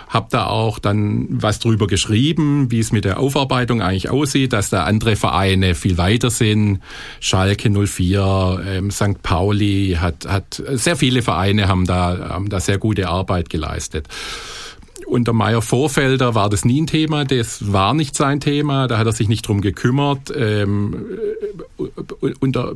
habe 0.07 0.27
da 0.29 0.45
auch 0.45 0.79
dann 0.79 1.27
was 1.29 1.59
drüber 1.59 1.87
geschrieben, 1.87 2.71
wie 2.71 2.79
es 2.79 2.91
mit 2.91 3.05
der 3.05 3.19
Aufarbeitung 3.19 3.81
eigentlich 3.81 4.09
aussieht, 4.09 4.53
dass 4.53 4.69
da 4.69 4.83
andere 4.83 5.15
Vereine 5.15 5.75
viel 5.75 5.97
weiter 5.97 6.29
sind. 6.29 6.79
Schalke 7.19 7.69
04, 7.69 8.63
ähm, 8.67 8.91
St. 8.91 9.21
Pauli, 9.23 9.97
hat, 9.99 10.25
hat 10.27 10.61
sehr 10.73 10.95
viele 10.95 11.21
Vereine 11.21 11.67
haben 11.67 11.85
da, 11.85 12.29
haben 12.29 12.49
da 12.49 12.59
sehr 12.59 12.77
gute 12.77 13.09
Arbeit 13.09 13.49
geleistet. 13.49 14.07
Unter 15.05 15.33
Meier 15.33 15.61
Vorfelder 15.61 16.33
war 16.33 16.49
das 16.49 16.65
nie 16.65 16.81
ein 16.81 16.87
Thema, 16.87 17.25
das 17.25 17.71
war 17.71 17.93
nicht 17.93 18.15
sein 18.15 18.39
Thema, 18.39 18.87
da 18.87 18.97
hat 18.97 19.05
er 19.05 19.13
sich 19.13 19.27
nicht 19.27 19.47
drum 19.47 19.61
gekümmert. 19.61 20.33
Ähm, 20.35 21.05
äh, 21.77 22.33
unter 22.39 22.73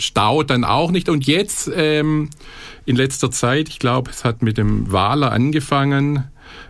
Stau 0.00 0.42
dann 0.42 0.64
auch 0.64 0.90
nicht. 0.90 1.08
Und 1.08 1.26
jetzt 1.26 1.70
ähm, 1.74 2.30
in 2.86 2.96
letzter 2.96 3.30
Zeit, 3.30 3.68
ich 3.68 3.78
glaube, 3.78 4.10
es 4.10 4.24
hat 4.24 4.42
mit 4.42 4.58
dem 4.58 4.90
Wahler 4.90 5.32
angefangen, 5.32 6.24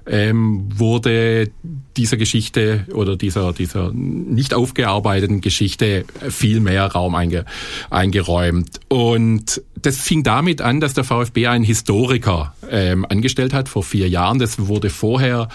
ähm, 0.07 0.69
wurde 0.75 1.51
dieser 1.97 2.17
Geschichte 2.17 2.87
oder 2.93 3.17
dieser, 3.17 3.53
dieser 3.53 3.93
nicht 3.93 4.55
aufgearbeiteten 4.55 5.41
Geschichte 5.41 6.05
viel 6.29 6.61
mehr 6.61 6.87
Raum 6.87 7.15
einge, 7.15 7.45
eingeräumt. 7.91 8.81
Und 8.89 9.63
das 9.77 9.99
fing 9.99 10.23
damit 10.23 10.61
an, 10.61 10.81
dass 10.81 10.95
der 10.95 11.05
VfB 11.05 11.47
einen 11.47 11.65
Historiker 11.65 12.55
ähm, 12.71 13.05
angestellt 13.09 13.53
hat 13.53 13.69
vor 13.69 13.83
vier 13.83 14.09
Jahren. 14.09 14.39
Das 14.39 14.67
wurde 14.67 14.91
vorher 14.91 15.49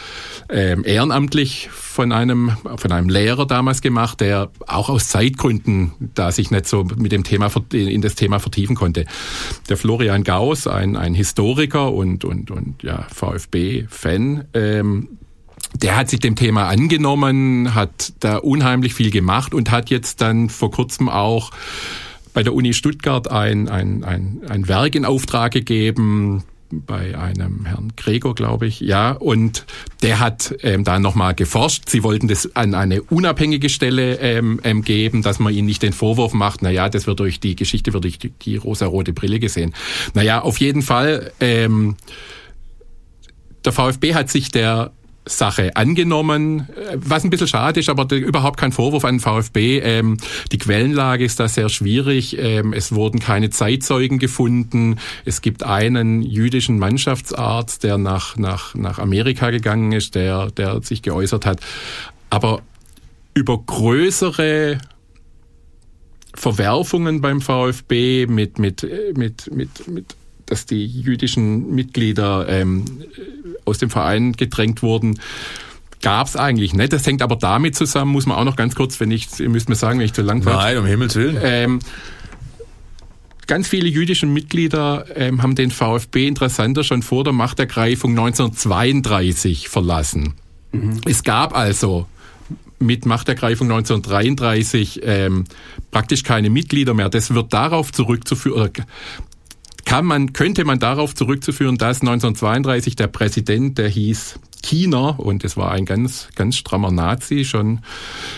ähm, 0.49 0.83
ehrenamtlich 0.85 1.69
von 1.71 2.11
einem 2.11 2.51
von 2.77 2.91
einem 2.91 3.09
Lehrer 3.09 3.45
damals 3.45 3.81
gemacht, 3.81 4.21
der 4.21 4.49
auch 4.67 4.89
aus 4.89 5.07
Zeitgründen 5.07 5.93
da 6.13 6.31
sich 6.31 6.51
nicht 6.51 6.67
so 6.67 6.83
mit 6.83 7.11
dem 7.11 7.23
Thema 7.23 7.51
in 7.71 8.01
das 8.01 8.15
Thema 8.15 8.39
vertiefen 8.39 8.75
konnte. 8.75 9.05
Der 9.69 9.77
Florian 9.77 10.23
Gauss, 10.23 10.67
ein 10.67 10.95
ein 10.95 11.13
Historiker 11.13 11.93
und 11.93 12.25
und 12.25 12.51
und 12.51 12.83
ja 12.83 13.07
VfB-Fan. 13.13 14.45
Ähm, 14.53 15.09
der 15.81 15.97
hat 15.97 16.09
sich 16.09 16.19
dem 16.19 16.35
Thema 16.35 16.67
angenommen, 16.67 17.75
hat 17.75 18.13
da 18.19 18.37
unheimlich 18.37 18.93
viel 18.93 19.11
gemacht 19.11 19.53
und 19.53 19.71
hat 19.71 19.89
jetzt 19.89 20.21
dann 20.21 20.49
vor 20.49 20.71
kurzem 20.71 21.09
auch 21.09 21.51
bei 22.33 22.43
der 22.43 22.53
Uni 22.53 22.73
Stuttgart 22.73 23.29
ein, 23.31 23.69
ein, 23.69 24.03
ein, 24.03 24.41
ein 24.47 24.67
Werk 24.67 24.95
in 24.95 25.05
Auftrag 25.05 25.53
gegeben, 25.53 26.43
bei 26.81 27.17
einem 27.17 27.65
Herrn 27.65 27.93
Gregor, 27.95 28.35
glaube 28.35 28.67
ich, 28.67 28.79
ja, 28.79 29.11
und 29.11 29.65
der 30.01 30.19
hat 30.19 30.55
ähm, 30.61 30.83
da 30.83 30.99
nochmal 30.99 31.35
geforscht. 31.35 31.89
Sie 31.89 32.03
wollten 32.03 32.27
das 32.27 32.55
an 32.55 32.73
eine 32.73 33.01
unabhängige 33.01 33.69
Stelle 33.69 34.19
ähm, 34.19 34.59
ähm, 34.63 34.81
geben, 34.81 35.21
dass 35.21 35.39
man 35.39 35.53
ihnen 35.53 35.67
nicht 35.67 35.83
den 35.83 35.93
Vorwurf 35.93 36.33
macht, 36.33 36.61
naja, 36.61 36.89
das 36.89 37.07
wird 37.07 37.19
durch 37.19 37.39
die 37.39 37.55
Geschichte, 37.55 37.93
wird 37.93 38.03
durch 38.03 38.19
die, 38.19 38.29
die 38.29 38.57
rosa-rote 38.57 39.13
Brille 39.13 39.39
gesehen. 39.39 39.73
Naja, 40.13 40.41
auf 40.41 40.59
jeden 40.59 40.81
Fall, 40.81 41.31
ähm, 41.39 41.95
der 43.63 43.71
VfB 43.71 44.13
hat 44.13 44.29
sich 44.29 44.51
der 44.51 44.91
Sache 45.25 45.75
angenommen, 45.75 46.69
was 46.95 47.23
ein 47.23 47.29
bisschen 47.29 47.47
schade 47.47 47.79
ist, 47.79 47.89
aber 47.89 48.11
überhaupt 48.15 48.59
kein 48.59 48.71
Vorwurf 48.71 49.05
an 49.05 49.19
VfB. 49.19 49.79
Ähm, 49.79 50.17
die 50.51 50.57
Quellenlage 50.57 51.25
ist 51.25 51.39
da 51.39 51.47
sehr 51.47 51.69
schwierig. 51.69 52.37
Ähm, 52.37 52.73
es 52.73 52.93
wurden 52.93 53.19
keine 53.19 53.49
Zeitzeugen 53.49 54.19
gefunden. 54.19 54.97
Es 55.25 55.41
gibt 55.41 55.63
einen 55.63 56.21
jüdischen 56.21 56.77
Mannschaftsarzt, 56.77 57.83
der 57.83 57.97
nach, 57.97 58.37
nach, 58.37 58.75
nach 58.75 58.99
Amerika 58.99 59.49
gegangen 59.49 59.91
ist, 59.91 60.15
der, 60.15 60.51
der 60.51 60.81
sich 60.81 61.01
geäußert 61.01 61.45
hat. 61.45 61.59
Aber 62.29 62.61
über 63.33 63.57
größere 63.57 64.77
Verwerfungen 66.35 67.21
beim 67.21 67.41
VfB 67.41 68.27
mit, 68.27 68.59
mit, 68.59 68.87
mit, 69.15 69.51
mit, 69.55 69.87
mit 69.87 70.15
dass 70.45 70.65
die 70.65 70.85
jüdischen 70.85 71.73
Mitglieder 71.73 72.47
ähm, 72.47 72.85
aus 73.65 73.77
dem 73.77 73.89
Verein 73.89 74.33
gedrängt 74.33 74.81
wurden, 74.81 75.19
gab 76.01 76.27
es 76.27 76.35
eigentlich 76.35 76.73
nicht. 76.73 76.93
Das 76.93 77.05
hängt 77.07 77.21
aber 77.21 77.35
damit 77.35 77.75
zusammen, 77.75 78.11
muss 78.11 78.25
man 78.25 78.37
auch 78.37 78.43
noch 78.43 78.55
ganz 78.55 78.75
kurz, 78.75 78.99
wenn 78.99 79.11
ich, 79.11 79.39
ihr 79.39 79.49
müsst 79.49 79.69
mir 79.69 79.75
sagen, 79.75 79.99
wenn 79.99 80.05
ich 80.05 80.13
zu 80.13 80.21
lang 80.21 80.45
war. 80.45 80.57
Nein, 80.57 80.77
um 80.77 80.85
Himmels 80.85 81.15
Willen. 81.15 81.37
Ähm, 81.41 81.79
ganz 83.47 83.67
viele 83.67 83.89
jüdische 83.89 84.25
Mitglieder 84.25 85.05
ähm, 85.15 85.41
haben 85.41 85.55
den 85.55 85.71
VfB 85.71 86.27
interessanter 86.27 86.83
schon 86.83 87.01
vor 87.01 87.23
der 87.23 87.33
Machtergreifung 87.33 88.11
1932 88.11 89.69
verlassen. 89.69 90.33
Mhm. 90.71 91.01
Es 91.05 91.23
gab 91.23 91.55
also 91.55 92.07
mit 92.79 93.05
Machtergreifung 93.05 93.71
1933 93.71 95.01
ähm, 95.03 95.45
praktisch 95.91 96.23
keine 96.23 96.49
Mitglieder 96.49 96.93
mehr. 96.93 97.09
Das 97.09 97.33
wird 97.33 97.53
darauf 97.53 97.91
zurückzuführen, 97.91 98.71
kann 99.85 100.05
man, 100.05 100.33
könnte 100.33 100.65
man 100.65 100.79
darauf 100.79 101.15
zurückzuführen, 101.15 101.77
dass 101.77 102.01
1932 102.01 102.95
der 102.95 103.07
Präsident, 103.07 103.77
der 103.77 103.87
hieß 103.87 104.39
Kiener 104.65 105.19
und 105.19 105.43
es 105.43 105.57
war 105.57 105.71
ein 105.71 105.85
ganz 105.85 106.27
ganz 106.33 106.57
strammer 106.57 106.89
Nazi 106.89 107.45
schon. 107.45 107.81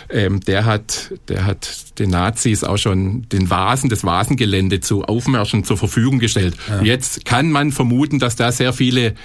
Ähm, 0.10 0.42
der 0.42 0.66
hat 0.66 1.14
der 1.30 1.46
hat 1.46 2.00
den 2.00 2.10
Nazis 2.10 2.66
auch 2.66 2.78
schon 2.78 3.30
den 3.30 3.50
Vasen 3.50 3.90
das 3.90 4.04
Vasengelände 4.04 4.82
zu 4.82 5.06
Aufmärschen 5.06 5.64
zur 5.64 5.78
Verfügung 5.78 6.20
gestellt. 6.20 6.56
Ja. 6.68 6.82
Jetzt 6.82 7.24
kann 7.24 7.50
man 7.50 7.72
vermuten, 7.72 8.20
dass 8.20 8.36
da 8.36 8.52
sehr 8.52 8.74
viele 8.74 9.16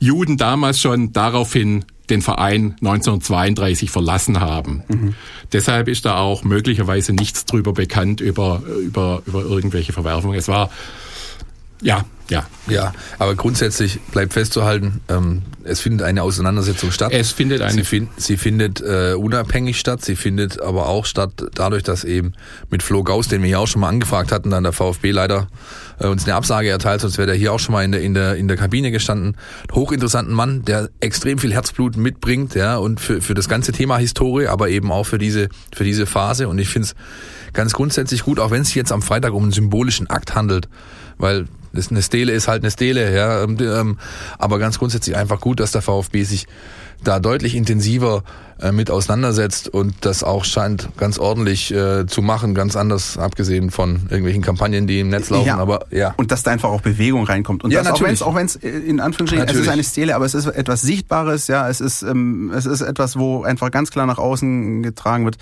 Juden 0.00 0.38
damals 0.38 0.80
schon 0.80 1.12
daraufhin 1.12 1.84
den 2.08 2.22
Verein 2.22 2.76
1932 2.80 3.90
verlassen 3.90 4.40
haben. 4.40 4.82
Mhm. 4.88 5.14
Deshalb 5.52 5.86
ist 5.88 6.06
da 6.06 6.16
auch 6.16 6.44
möglicherweise 6.44 7.12
nichts 7.12 7.44
drüber 7.44 7.74
bekannt 7.74 8.22
über 8.22 8.62
über 8.82 9.22
über 9.26 9.42
irgendwelche 9.42 9.92
Verwerfungen. 9.92 10.38
Es 10.38 10.48
war 10.48 10.70
ja, 11.82 12.04
ja. 12.30 12.46
Ja, 12.68 12.92
aber 13.18 13.34
grundsätzlich 13.34 14.00
bleibt 14.12 14.34
festzuhalten, 14.34 15.00
ähm, 15.08 15.42
es 15.64 15.80
findet 15.80 16.06
eine 16.06 16.22
Auseinandersetzung 16.22 16.90
statt. 16.90 17.12
Es 17.12 17.32
findet 17.32 17.62
eine. 17.62 17.72
Sie, 17.72 17.84
fin 17.84 18.08
sie 18.16 18.36
findet 18.36 18.82
äh, 18.82 19.14
unabhängig 19.14 19.78
statt, 19.78 20.04
sie 20.04 20.16
findet 20.16 20.60
aber 20.60 20.86
auch 20.86 21.06
statt 21.06 21.32
dadurch, 21.54 21.82
dass 21.82 22.04
eben 22.04 22.32
mit 22.70 22.82
Flo 22.82 23.02
Gauss, 23.02 23.28
den 23.28 23.40
wir 23.42 23.48
hier 23.48 23.60
auch 23.60 23.66
schon 23.66 23.80
mal 23.80 23.88
angefragt 23.88 24.32
hatten, 24.32 24.50
dann 24.50 24.64
der 24.64 24.72
VfB 24.72 25.10
leider 25.10 25.48
äh, 25.98 26.06
uns 26.06 26.24
eine 26.24 26.34
Absage 26.34 26.68
erteilt, 26.68 27.00
sonst 27.00 27.16
wäre 27.16 27.26
der 27.26 27.36
hier 27.36 27.52
auch 27.52 27.58
schon 27.58 27.72
mal 27.72 27.84
in 27.84 27.92
der, 27.92 28.02
in 28.02 28.14
der, 28.14 28.36
in 28.36 28.48
der 28.48 28.56
Kabine 28.56 28.90
gestanden. 28.90 29.36
Hochinteressanten 29.72 30.34
Mann, 30.34 30.64
der 30.64 30.90
extrem 31.00 31.38
viel 31.38 31.52
Herzblut 31.52 31.96
mitbringt, 31.96 32.54
ja, 32.54 32.76
und 32.76 33.00
für, 33.00 33.22
für 33.22 33.34
das 33.34 33.48
ganze 33.48 33.72
Thema 33.72 33.96
Historie, 33.96 34.46
aber 34.46 34.68
eben 34.68 34.92
auch 34.92 35.04
für 35.04 35.18
diese, 35.18 35.48
für 35.74 35.84
diese 35.84 36.04
Phase. 36.04 36.48
Und 36.48 36.58
ich 36.58 36.68
finde 36.68 36.88
es 36.88 36.94
ganz 37.54 37.72
grundsätzlich 37.72 38.24
gut, 38.24 38.38
auch 38.38 38.50
wenn 38.50 38.62
es 38.62 38.68
sich 38.68 38.76
jetzt 38.76 38.92
am 38.92 39.00
Freitag 39.00 39.32
um 39.32 39.44
einen 39.44 39.52
symbolischen 39.52 40.08
Akt 40.08 40.34
handelt, 40.34 40.68
weil 41.16 41.46
das 41.72 41.90
eine 41.90 42.02
Stele 42.02 42.32
ist 42.32 42.48
halt 42.48 42.62
eine 42.62 42.70
Stele, 42.70 43.14
ja. 43.14 43.42
Ähm, 43.42 43.56
ähm, 43.60 43.98
aber 44.38 44.58
ganz 44.58 44.78
grundsätzlich 44.78 45.16
einfach 45.16 45.40
gut, 45.40 45.60
dass 45.60 45.72
der 45.72 45.82
VfB 45.82 46.24
sich 46.24 46.46
da 47.04 47.20
deutlich 47.20 47.54
intensiver 47.54 48.24
äh, 48.60 48.72
mit 48.72 48.90
auseinandersetzt 48.90 49.68
und 49.68 49.94
das 50.00 50.24
auch 50.24 50.44
scheint 50.44 50.88
ganz 50.96 51.18
ordentlich 51.18 51.72
äh, 51.72 52.06
zu 52.06 52.22
machen, 52.22 52.54
ganz 52.54 52.74
anders 52.74 53.16
abgesehen 53.16 53.70
von 53.70 54.06
irgendwelchen 54.10 54.42
Kampagnen, 54.42 54.88
die 54.88 55.00
im 55.00 55.08
Netz 55.08 55.30
laufen. 55.30 55.46
Ja. 55.46 55.58
Aber 55.58 55.86
ja. 55.90 56.14
Und 56.16 56.32
dass 56.32 56.42
da 56.42 56.50
einfach 56.50 56.70
auch 56.70 56.80
Bewegung 56.80 57.24
reinkommt. 57.24 57.62
Und 57.62 57.70
ja, 57.70 57.82
das, 57.82 57.92
natürlich. 57.92 58.22
auch 58.22 58.34
wenn 58.34 58.46
es 58.46 58.56
in 58.56 58.98
Anführungsstrichen 58.98 59.46
natürlich. 59.46 59.60
es 59.60 59.66
ist 59.66 59.72
eine 59.72 59.84
Stele, 59.84 60.16
aber 60.16 60.24
es 60.24 60.34
ist 60.34 60.46
etwas 60.46 60.80
Sichtbares, 60.80 61.46
ja, 61.46 61.68
es 61.68 61.80
ist 61.80 62.02
ähm, 62.02 62.52
es 62.54 62.66
ist 62.66 62.80
etwas, 62.80 63.16
wo 63.16 63.44
einfach 63.44 63.70
ganz 63.70 63.90
klar 63.92 64.06
nach 64.06 64.18
außen 64.18 64.82
getragen 64.82 65.24
wird 65.24 65.36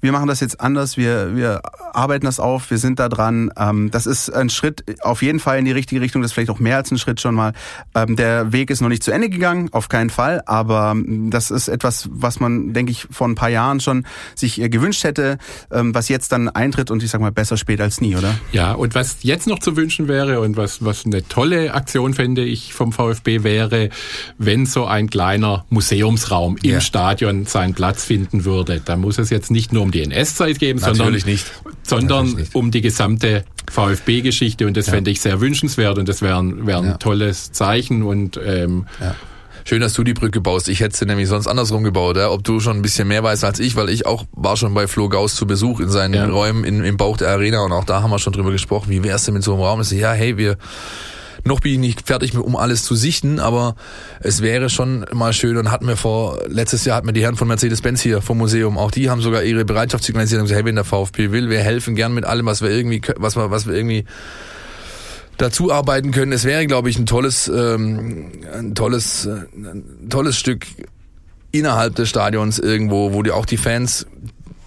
wir 0.00 0.12
machen 0.12 0.28
das 0.28 0.40
jetzt 0.40 0.60
anders, 0.60 0.96
wir, 0.96 1.34
wir 1.34 1.60
arbeiten 1.92 2.26
das 2.26 2.40
auf, 2.40 2.70
wir 2.70 2.78
sind 2.78 2.98
da 2.98 3.08
dran. 3.08 3.50
Ähm, 3.58 3.90
das 3.90 4.06
ist 4.06 4.30
ein 4.30 4.50
Schritt 4.50 4.84
auf 5.02 5.22
jeden 5.22 5.40
Fall 5.40 5.58
in 5.58 5.64
die 5.64 5.72
richtige 5.72 6.00
Richtung, 6.00 6.22
das 6.22 6.30
ist 6.30 6.34
vielleicht 6.34 6.50
auch 6.50 6.60
mehr 6.60 6.76
als 6.76 6.90
ein 6.90 6.98
Schritt 6.98 7.20
schon 7.20 7.34
mal. 7.34 7.52
Ähm, 7.94 8.16
der 8.16 8.52
Weg 8.52 8.70
ist 8.70 8.80
noch 8.80 8.88
nicht 8.88 9.02
zu 9.02 9.10
Ende 9.10 9.28
gegangen, 9.28 9.68
auf 9.72 9.88
keinen 9.88 10.10
Fall, 10.10 10.42
aber 10.46 10.92
ähm, 10.92 11.30
das 11.30 11.50
ist 11.50 11.68
etwas, 11.68 12.08
was 12.12 12.40
man, 12.40 12.72
denke 12.72 12.92
ich, 12.92 13.06
vor 13.10 13.26
ein 13.26 13.34
paar 13.34 13.48
Jahren 13.48 13.80
schon 13.80 14.06
sich 14.34 14.60
äh, 14.60 14.68
gewünscht 14.68 15.04
hätte, 15.04 15.38
ähm, 15.72 15.94
was 15.94 16.08
jetzt 16.08 16.32
dann 16.32 16.48
eintritt 16.48 16.90
und 16.90 17.02
ich 17.02 17.10
sag 17.10 17.20
mal 17.20 17.32
besser 17.32 17.56
spät 17.56 17.80
als 17.80 18.00
nie, 18.00 18.16
oder? 18.16 18.38
Ja, 18.52 18.72
und 18.72 18.94
was 18.94 19.22
jetzt 19.22 19.46
noch 19.46 19.58
zu 19.58 19.76
wünschen 19.76 20.08
wäre 20.08 20.40
und 20.40 20.56
was, 20.56 20.84
was 20.84 21.04
eine 21.04 21.26
tolle 21.26 21.74
Aktion 21.74 22.14
fände 22.14 22.44
ich 22.44 22.72
vom 22.74 22.92
VfB 22.92 23.42
wäre, 23.42 23.90
wenn 24.38 24.66
so 24.66 24.86
ein 24.86 25.10
kleiner 25.10 25.64
Museumsraum 25.70 26.56
im 26.62 26.70
ja. 26.70 26.80
Stadion 26.80 27.46
seinen 27.46 27.74
Platz 27.74 28.04
finden 28.04 28.44
würde. 28.44 28.80
Da 28.84 28.96
muss 28.96 29.18
es 29.18 29.30
jetzt 29.30 29.50
nicht 29.50 29.72
nur 29.72 29.87
um 29.88 29.92
die 29.92 30.02
NS-Zeit 30.02 30.58
geben, 30.58 30.78
sondern, 30.78 31.12
nicht. 31.12 31.46
sondern 31.82 32.32
nicht. 32.34 32.54
um 32.54 32.70
die 32.70 32.82
gesamte 32.82 33.44
VfB-Geschichte 33.70 34.66
und 34.66 34.76
das 34.76 34.86
ja. 34.86 34.92
fände 34.92 35.10
ich 35.10 35.20
sehr 35.20 35.40
wünschenswert 35.40 35.98
und 35.98 36.08
das 36.08 36.20
wäre 36.20 36.42
wär 36.66 36.78
ein 36.78 36.84
ja. 36.84 36.96
tolles 36.98 37.52
Zeichen 37.52 38.02
und 38.02 38.38
ähm, 38.44 38.86
ja. 39.00 39.14
Schön, 39.64 39.82
dass 39.82 39.92
du 39.92 40.02
die 40.02 40.14
Brücke 40.14 40.40
baust. 40.40 40.70
Ich 40.70 40.80
hätte 40.80 40.96
sie 40.96 41.04
nämlich 41.04 41.28
sonst 41.28 41.46
andersrum 41.46 41.84
gebaut, 41.84 42.16
ja? 42.16 42.30
ob 42.30 42.42
du 42.42 42.58
schon 42.58 42.78
ein 42.78 42.82
bisschen 42.82 43.06
mehr 43.06 43.22
weißt 43.22 43.44
als 43.44 43.60
ich, 43.60 43.76
weil 43.76 43.90
ich 43.90 44.06
auch 44.06 44.24
war 44.32 44.56
schon 44.56 44.72
bei 44.72 44.86
Flo 44.86 45.10
Gauss 45.10 45.34
zu 45.34 45.46
Besuch 45.46 45.80
in 45.80 45.90
seinen 45.90 46.14
ja. 46.14 46.26
Räumen 46.26 46.64
in, 46.64 46.82
im 46.82 46.96
Bauch 46.96 47.18
der 47.18 47.28
Arena 47.28 47.60
und 47.60 47.72
auch 47.72 47.84
da 47.84 48.02
haben 48.02 48.10
wir 48.10 48.18
schon 48.18 48.32
drüber 48.32 48.50
gesprochen, 48.50 48.88
wie 48.88 49.04
wär's 49.04 49.24
denn 49.24 49.34
mit 49.34 49.42
so 49.42 49.52
einem 49.52 49.62
Raum? 49.62 49.82
Ich 49.82 49.88
so, 49.88 49.96
ja, 49.96 50.12
hey, 50.12 50.38
wir 50.38 50.56
noch 51.44 51.60
bin 51.60 51.72
ich 51.72 51.78
nicht 51.78 52.06
fertig, 52.06 52.36
um 52.36 52.56
alles 52.56 52.82
zu 52.82 52.94
sichten, 52.94 53.38
aber 53.40 53.76
es 54.20 54.42
wäre 54.42 54.70
schon 54.70 55.06
mal 55.12 55.32
schön 55.32 55.56
und 55.56 55.70
hatten 55.70 55.86
wir 55.86 55.96
vor, 55.96 56.38
letztes 56.48 56.84
Jahr 56.84 56.96
hatten 56.96 57.06
wir 57.06 57.12
die 57.12 57.22
Herren 57.22 57.36
von 57.36 57.48
Mercedes-Benz 57.48 58.00
hier 58.00 58.22
vom 58.22 58.38
Museum, 58.38 58.78
auch 58.78 58.90
die 58.90 59.10
haben 59.10 59.20
sogar 59.20 59.42
ihre 59.42 59.64
Bereitschaft 59.64 60.04
signalisiert 60.04 60.40
und 60.40 60.46
gesagt, 60.46 60.58
hey, 60.58 60.66
wenn 60.66 60.74
der 60.74 60.84
VfB 60.84 61.30
will, 61.30 61.50
wir 61.50 61.60
helfen 61.60 61.94
gern 61.94 62.12
mit 62.12 62.24
allem, 62.24 62.46
was 62.46 62.62
wir 62.62 62.70
irgendwie, 62.70 63.00
was 63.16 63.36
wir, 63.36 63.50
was 63.50 63.66
wir 63.66 63.74
irgendwie 63.74 64.04
dazu 65.38 65.72
arbeiten 65.72 66.10
können. 66.10 66.32
Es 66.32 66.44
wäre, 66.44 66.66
glaube 66.66 66.90
ich, 66.90 66.98
ein 66.98 67.06
tolles, 67.06 67.48
ähm, 67.48 68.32
ein 68.52 68.74
tolles, 68.74 69.26
äh, 69.26 69.44
ein 69.54 70.08
tolles 70.10 70.36
Stück 70.36 70.66
innerhalb 71.52 71.94
des 71.94 72.08
Stadions 72.08 72.58
irgendwo, 72.58 73.14
wo 73.14 73.22
die 73.22 73.30
auch 73.30 73.46
die 73.46 73.56
Fans 73.56 74.06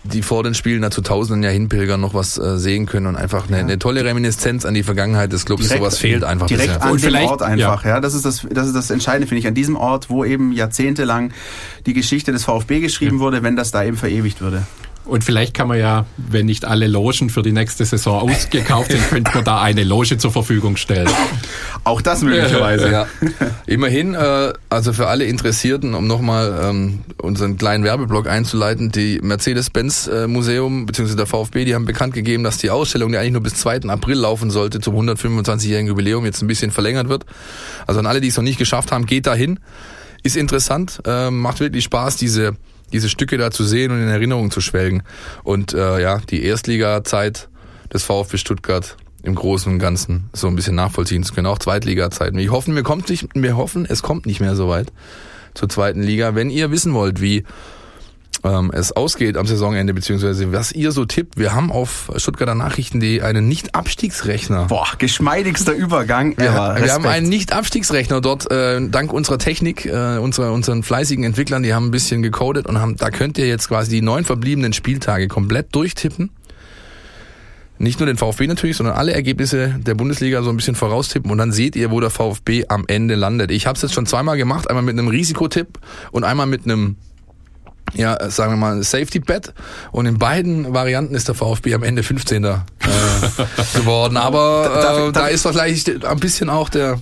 die 0.03 0.21
vor 0.21 0.43
den 0.43 0.53
Spielen 0.53 0.81
dazu 0.81 1.01
Tausenden 1.01 1.43
ja 1.43 1.49
hinpilgern, 1.49 2.01
noch 2.01 2.13
was 2.13 2.37
äh, 2.37 2.57
sehen 2.57 2.85
können 2.87 3.05
und 3.05 3.15
einfach 3.15 3.47
eine, 3.47 3.57
ja. 3.57 3.63
eine 3.63 3.77
tolle 3.77 4.03
Reminiszenz 4.03 4.65
an 4.65 4.73
die 4.73 4.83
Vergangenheit 4.83 5.31
des 5.31 5.45
Clubs. 5.45 5.63
Direkt, 5.63 5.79
Sowas 5.79 5.97
fehlt 5.97 6.23
einfach 6.23 6.47
direkt 6.47 6.73
bisher. 6.73 6.83
an 6.83 6.91
und 6.91 7.03
dem 7.03 7.15
Ort 7.15 7.41
einfach. 7.41 7.83
Ja. 7.83 7.91
ja, 7.91 7.99
das 7.99 8.13
ist 8.13 8.25
das, 8.25 8.45
das 8.49 8.67
ist 8.67 8.75
das 8.75 8.89
Entscheidende 8.89 9.27
finde 9.27 9.39
ich 9.39 9.47
an 9.47 9.53
diesem 9.53 9.75
Ort, 9.75 10.09
wo 10.09 10.25
eben 10.25 10.51
jahrzehntelang 10.51 11.33
die 11.85 11.93
Geschichte 11.93 12.31
des 12.31 12.45
VfB 12.45 12.79
geschrieben 12.79 13.17
ja. 13.17 13.21
wurde, 13.21 13.43
wenn 13.43 13.55
das 13.55 13.71
da 13.71 13.83
eben 13.83 13.97
verewigt 13.97 14.41
würde. 14.41 14.63
Und 15.05 15.23
vielleicht 15.23 15.53
kann 15.53 15.67
man 15.67 15.79
ja, 15.79 16.05
wenn 16.17 16.45
nicht 16.45 16.63
alle 16.63 16.87
Logen 16.87 17.29
für 17.29 17.41
die 17.41 17.51
nächste 17.51 17.85
Saison 17.85 18.29
ausgekauft 18.29 18.91
sind, 18.91 19.09
könnte 19.09 19.31
man 19.33 19.43
da 19.43 19.61
eine 19.61 19.83
Loge 19.83 20.17
zur 20.17 20.31
Verfügung 20.31 20.77
stellen. 20.77 21.09
Auch 21.83 22.01
das 22.01 22.21
möglicherweise. 22.21 22.91
Ja. 22.91 23.07
Immerhin, 23.65 24.13
äh, 24.13 24.53
also 24.69 24.93
für 24.93 25.07
alle 25.07 25.25
Interessierten, 25.25 25.95
um 25.95 26.05
nochmal 26.05 26.61
ähm, 26.63 26.99
unseren 27.17 27.57
kleinen 27.57 27.83
Werbeblock 27.83 28.27
einzuleiten, 28.27 28.91
die 28.91 29.19
Mercedes-Benz 29.21 30.07
äh, 30.07 30.27
Museum 30.27 30.85
bzw. 30.85 31.15
der 31.15 31.25
VfB, 31.25 31.65
die 31.65 31.73
haben 31.73 31.85
bekannt 31.85 32.13
gegeben, 32.13 32.43
dass 32.43 32.59
die 32.59 32.69
Ausstellung, 32.69 33.11
die 33.11 33.17
eigentlich 33.17 33.33
nur 33.33 33.41
bis 33.41 33.55
2. 33.55 33.81
April 33.89 34.17
laufen 34.17 34.51
sollte, 34.51 34.79
zum 34.79 34.95
125-jährigen 34.95 35.87
Jubiläum 35.87 36.25
jetzt 36.25 36.43
ein 36.43 36.47
bisschen 36.47 36.69
verlängert 36.69 37.09
wird. 37.09 37.25
Also 37.87 37.99
an 37.99 38.05
alle, 38.05 38.21
die 38.21 38.27
es 38.27 38.37
noch 38.37 38.43
nicht 38.43 38.59
geschafft 38.59 38.91
haben, 38.91 39.07
geht 39.07 39.25
dahin. 39.25 39.59
Ist 40.23 40.37
interessant, 40.37 41.01
äh, 41.05 41.31
macht 41.31 41.59
wirklich 41.59 41.83
Spaß, 41.83 42.17
diese 42.17 42.55
diese 42.91 43.09
Stücke 43.09 43.37
da 43.37 43.51
zu 43.51 43.63
sehen 43.63 43.91
und 43.91 44.01
in 44.01 44.07
Erinnerung 44.07 44.51
zu 44.51 44.61
schwelgen. 44.61 45.03
Und 45.43 45.73
äh, 45.73 46.01
ja, 46.01 46.19
die 46.29 46.43
Erstliga-Zeit 46.43 47.49
des 47.93 48.03
VfB 48.03 48.37
Stuttgart 48.37 48.97
im 49.23 49.35
Großen 49.35 49.71
und 49.71 49.79
Ganzen 49.79 50.29
so 50.33 50.47
ein 50.47 50.55
bisschen 50.55 50.75
nachvollziehen 50.75 51.23
zu 51.23 51.33
können. 51.33 51.47
Auch 51.47 51.59
Zweitliga-Zeiten. 51.59 52.37
Wir 52.37 52.51
hoffen, 52.51 52.75
wir, 52.75 52.83
kommt 52.83 53.09
nicht, 53.09 53.27
wir 53.33 53.55
hoffen, 53.55 53.85
es 53.87 54.01
kommt 54.01 54.25
nicht 54.25 54.39
mehr 54.39 54.55
so 54.55 54.67
weit 54.67 54.91
zur 55.53 55.69
zweiten 55.69 56.01
Liga. 56.01 56.33
Wenn 56.35 56.49
ihr 56.49 56.71
wissen 56.71 56.93
wollt, 56.93 57.21
wie 57.21 57.43
ähm, 58.43 58.71
es 58.73 58.91
ausgeht 58.91 59.37
am 59.37 59.45
Saisonende, 59.45 59.93
beziehungsweise 59.93 60.51
was 60.51 60.71
ihr 60.71 60.91
so 60.91 61.05
tippt. 61.05 61.37
Wir 61.37 61.53
haben 61.53 61.71
auf 61.71 62.11
Stuttgarter 62.15 62.55
Nachrichten.de 62.55 63.21
einen 63.21 63.47
Nicht-Abstiegsrechner. 63.47 64.65
Boah, 64.65 64.87
geschmeidigster 64.97 65.73
Übergang. 65.73 66.37
Wir, 66.37 66.47
ever. 66.47 66.77
wir 66.81 66.93
haben 66.93 67.05
einen 67.05 67.29
Nicht-Abstiegsrechner 67.29 68.21
dort, 68.21 68.51
äh, 68.51 68.81
dank 68.89 69.13
unserer 69.13 69.37
Technik, 69.37 69.85
äh, 69.85 70.17
unserer, 70.17 70.53
unseren 70.53 70.83
fleißigen 70.83 71.23
Entwicklern, 71.23 71.63
die 71.63 71.73
haben 71.73 71.87
ein 71.87 71.91
bisschen 71.91 72.21
gecodet 72.21 72.67
und 72.67 72.79
haben, 72.79 72.97
da 72.97 73.09
könnt 73.09 73.37
ihr 73.37 73.47
jetzt 73.47 73.67
quasi 73.67 73.91
die 73.91 74.01
neun 74.01 74.25
verbliebenen 74.25 74.73
Spieltage 74.73 75.27
komplett 75.27 75.75
durchtippen. 75.75 76.31
Nicht 77.77 77.99
nur 77.99 78.05
den 78.05 78.17
VfB 78.17 78.45
natürlich, 78.45 78.77
sondern 78.77 78.95
alle 78.95 79.11
Ergebnisse 79.11 79.75
der 79.79 79.95
Bundesliga 79.95 80.43
so 80.43 80.51
ein 80.51 80.55
bisschen 80.55 80.75
voraustippen 80.75 81.31
und 81.31 81.39
dann 81.39 81.51
seht 81.51 81.75
ihr, 81.75 81.89
wo 81.89 81.99
der 81.99 82.11
VfB 82.11 82.65
am 82.67 82.85
Ende 82.87 83.15
landet. 83.15 83.49
Ich 83.49 83.65
habe 83.65 83.75
es 83.75 83.81
jetzt 83.81 83.95
schon 83.95 84.05
zweimal 84.05 84.37
gemacht, 84.37 84.69
einmal 84.69 84.83
mit 84.83 84.99
einem 84.99 85.07
Risikotipp 85.07 85.79
und 86.11 86.23
einmal 86.23 86.45
mit 86.45 86.65
einem 86.65 86.97
ja, 87.93 88.29
sagen 88.29 88.53
wir 88.53 88.57
mal, 88.57 88.81
Safety 88.83 89.19
Bet. 89.19 89.53
Und 89.91 90.05
in 90.05 90.17
beiden 90.17 90.73
Varianten 90.73 91.15
ist 91.15 91.27
der 91.27 91.35
VfB 91.35 91.73
am 91.73 91.83
Ende 91.83 92.03
15. 92.03 92.43
Äh, 92.43 92.57
geworden. 93.75 94.17
Aber 94.17 94.65
äh, 94.65 94.81
darf, 94.81 94.97
darf, 94.97 95.11
da 95.11 95.27
ist 95.27 95.47
vielleicht 95.47 96.05
ein 96.05 96.19
bisschen 96.19 96.49
auch 96.49 96.69
der 96.69 96.99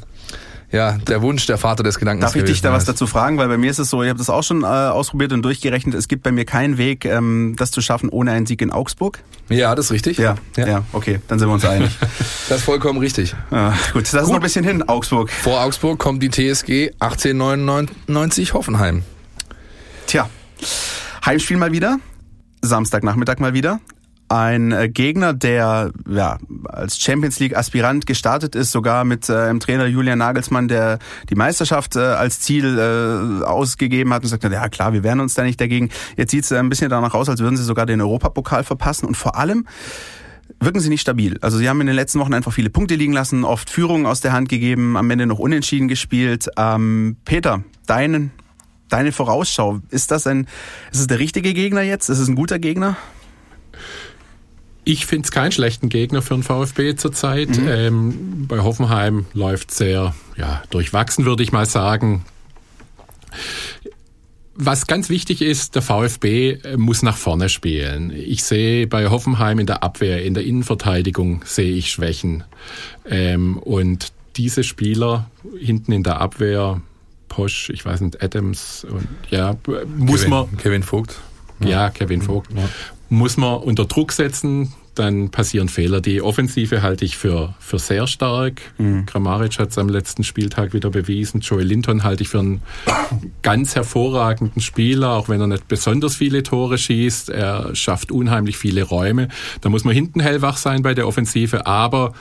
ja, 0.72 0.94
der 0.94 1.22
Wunsch, 1.22 1.48
der 1.48 1.58
Vater 1.58 1.84
des 1.84 1.98
Gedankens. 1.98 2.32
Darf 2.32 2.36
ich 2.36 2.44
dich 2.44 2.62
da 2.62 2.72
was 2.72 2.86
dazu 2.86 3.08
fragen? 3.08 3.38
Weil 3.38 3.48
bei 3.48 3.58
mir 3.58 3.72
ist 3.72 3.80
es 3.80 3.90
so, 3.90 4.04
ich 4.04 4.10
habe 4.10 4.20
das 4.20 4.30
auch 4.30 4.44
schon 4.44 4.64
äh, 4.64 4.68
ausprobiert 4.68 5.34
und 5.34 5.42
durchgerechnet, 5.42 5.96
es 5.96 6.08
gibt 6.08 6.22
bei 6.22 6.32
mir 6.32 6.46
keinen 6.46 6.78
Weg, 6.78 7.06
ähm, 7.06 7.56
das 7.58 7.72
zu 7.72 7.82
schaffen 7.82 8.10
ohne 8.10 8.32
einen 8.32 8.46
Sieg 8.46 8.62
in 8.62 8.72
Augsburg. 8.72 9.20
Ja, 9.50 9.74
das 9.74 9.86
ist 9.86 9.92
richtig. 9.92 10.20
Ja, 10.20 10.36
ja, 10.58 10.68
ja 10.68 10.84
okay, 10.94 11.22
dann 11.28 11.40
sind 11.40 11.48
wir 11.48 11.54
uns 11.54 11.66
einig. 11.66 11.90
das 12.50 12.60
ist 12.60 12.64
vollkommen 12.64 13.00
richtig. 13.00 13.36
Ja, 13.50 13.74
gut, 13.94 14.04
das 14.04 14.12
gut. 14.12 14.22
ist 14.22 14.28
noch 14.28 14.36
ein 14.36 14.42
bisschen 14.42 14.64
hin, 14.64 14.88
Augsburg. 14.88 15.32
Vor 15.32 15.62
Augsburg 15.62 15.98
kommt 15.98 16.22
die 16.22 16.30
TSG 16.30 16.92
1899 17.00 18.54
Hoffenheim. 18.54 19.04
Tja, 20.06 20.30
Heimspiel 21.26 21.58
mal 21.58 21.72
wieder, 21.72 22.00
Samstagnachmittag 22.62 23.40
mal 23.40 23.54
wieder 23.54 23.80
ein 24.30 24.72
äh, 24.72 24.90
Gegner, 24.90 25.34
der 25.34 25.92
ja, 26.08 26.38
als 26.66 27.00
Champions 27.00 27.40
League 27.40 27.58
Aspirant 27.58 28.06
gestartet 28.06 28.56
ist, 28.56 28.72
sogar 28.72 29.04
mit 29.04 29.28
äh, 29.28 29.48
dem 29.48 29.60
Trainer 29.60 29.88
Julian 29.88 30.20
Nagelsmann, 30.20 30.68
der 30.68 31.00
die 31.30 31.36
Meisterschaft 31.36 31.96
äh, 31.96 32.00
als 32.00 32.40
Ziel 32.40 32.78
äh, 32.78 33.44
ausgegeben 33.44 34.14
hat 34.14 34.24
und 34.24 34.30
sagt, 34.30 34.44
ja 34.44 34.70
klar, 34.70 34.94
wir 34.94 35.04
wehren 35.04 35.20
uns 35.20 35.34
da 35.34 35.44
nicht 35.44 35.60
dagegen. 35.60 35.90
Jetzt 36.16 36.32
sieht 36.32 36.44
es 36.44 36.52
ein 36.52 36.70
bisschen 36.70 36.90
danach 36.90 37.14
aus, 37.14 37.28
als 37.28 37.40
würden 37.42 37.58
sie 37.58 37.64
sogar 37.64 37.86
den 37.86 38.02
Europapokal 38.02 38.64
verpassen 38.64 39.08
und 39.08 39.18
vor 39.18 39.36
allem 39.36 39.68
wirken 40.60 40.80
sie 40.80 40.90
nicht 40.90 41.02
stabil. 41.02 41.38
Also 41.42 41.58
sie 41.58 41.68
haben 41.68 41.82
in 41.82 41.88
den 41.88 41.96
letzten 41.96 42.20
Wochen 42.20 42.34
einfach 42.34 42.54
viele 42.54 42.70
Punkte 42.70 42.96
liegen 42.96 43.14
lassen, 43.14 43.44
oft 43.44 43.70
Führungen 43.70 44.06
aus 44.06 44.22
der 44.22 44.32
Hand 44.32 44.50
gegeben, 44.50 44.96
am 44.96 45.10
Ende 45.10 45.26
noch 45.26 45.40
unentschieden 45.40 45.88
gespielt. 45.88 46.50
Ähm, 46.58 47.18
Peter, 47.26 47.64
deinen 47.88 48.32
Deine 48.90 49.12
Vorausschau, 49.12 49.80
ist 49.90 50.12
das 50.12 50.28
ein, 50.28 50.48
ist 50.92 51.00
es 51.00 51.08
der 51.08 51.20
richtige 51.20 51.54
Gegner 51.54 51.82
jetzt? 51.82 52.10
Ist 52.10 52.20
es 52.20 52.28
ein 52.28 52.36
guter 52.36 52.60
Gegner? 52.60 52.98
Ich 54.84 55.06
finde 55.06 55.26
es 55.26 55.32
keinen 55.32 55.52
schlechten 55.52 55.90
Gegner 55.90 56.24
für 56.24 56.34
den 56.34 56.42
VfB 56.42 56.96
zurzeit. 56.96 57.50
Mhm. 57.50 57.68
Ähm, 57.68 58.46
bei 58.48 58.60
Hoffenheim 58.60 59.28
läuft 59.34 59.72
sehr 59.72 60.16
ja, 60.36 60.64
durchwachsen, 60.72 61.26
würde 61.26 61.44
ich 61.44 61.52
mal 61.52 61.68
sagen. 61.68 62.26
Was 64.56 64.88
ganz 64.88 65.10
wichtig 65.10 65.42
ist, 65.42 65.76
der 65.76 65.82
VfB 65.82 66.52
äh, 66.52 66.78
muss 66.78 67.04
nach 67.04 67.18
vorne 67.18 67.50
spielen. 67.50 68.12
Ich 68.12 68.44
sehe 68.44 68.88
bei 68.88 69.10
Hoffenheim 69.10 69.60
in 69.60 69.68
der 69.68 69.84
Abwehr, 69.84 70.26
in 70.26 70.34
der 70.34 70.44
Innenverteidigung 70.44 71.44
sehe 71.46 71.76
ich 71.76 71.92
Schwächen. 71.92 72.44
Ähm, 73.06 73.58
und 73.58 74.12
diese 74.36 74.64
Spieler 74.64 75.30
hinten 75.58 75.92
in 75.92 76.04
der 76.04 76.20
Abwehr, 76.20 76.82
Posch, 77.30 77.70
ich 77.70 77.86
weiß 77.86 78.02
nicht, 78.02 78.22
Adams 78.22 78.86
und 78.90 79.08
ja, 79.30 79.56
muss 79.98 80.22
Kevin, 80.22 80.30
man. 80.30 80.58
Kevin 80.58 80.84
Vogt. 80.84 81.16
Ja, 81.62 81.90
Kevin 81.90 82.22
Vogt. 82.22 82.52
Ja. 82.54 82.68
Muss 83.10 83.38
man 83.38 83.58
unter 83.58 83.86
Druck 83.86 84.12
setzen, 84.12 84.74
dann 85.00 85.30
passieren 85.30 85.70
Fehler. 85.70 86.02
Die 86.02 86.22
Offensive 86.22 86.82
halte 86.82 87.06
ich 87.06 87.18
für, 87.18 87.56
für 87.60 87.80
sehr 87.80 88.06
stark. 88.06 88.62
Mhm. 88.78 89.06
Grammaric 89.06 89.58
hat 89.58 89.70
es 89.70 89.78
am 89.78 89.88
letzten 89.88 90.24
Spieltag 90.24 90.74
wieder 90.74 90.90
bewiesen. 90.90 91.40
Joey 91.40 91.64
Linton 91.64 92.04
halte 92.04 92.24
ich 92.24 92.30
für 92.30 92.40
einen 92.40 92.62
ganz 93.42 93.76
hervorragenden 93.76 94.62
Spieler, 94.62 95.12
auch 95.12 95.30
wenn 95.30 95.40
er 95.40 95.48
nicht 95.48 95.68
besonders 95.70 96.18
viele 96.18 96.44
Tore 96.44 96.78
schießt. 96.78 97.30
Er 97.30 97.74
schafft 97.76 98.12
unheimlich 98.12 98.58
viele 98.58 98.84
Räume. 98.84 99.30
Da 99.62 99.70
muss 99.70 99.86
man 99.86 99.94
hinten 99.94 100.20
hellwach 100.20 100.58
sein 100.58 100.82
bei 100.82 100.94
der 100.94 101.08
Offensive, 101.08 101.66
aber 101.66 102.14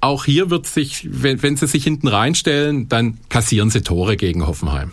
auch 0.00 0.24
hier 0.24 0.50
wird 0.50 0.66
sich, 0.66 1.08
wenn, 1.10 1.42
wenn 1.42 1.56
sie 1.56 1.66
sich 1.66 1.84
hinten 1.84 2.08
reinstellen, 2.08 2.88
dann 2.88 3.18
kassieren 3.28 3.70
sie 3.70 3.82
Tore 3.82 4.16
gegen 4.16 4.46
Hoffenheim. 4.46 4.92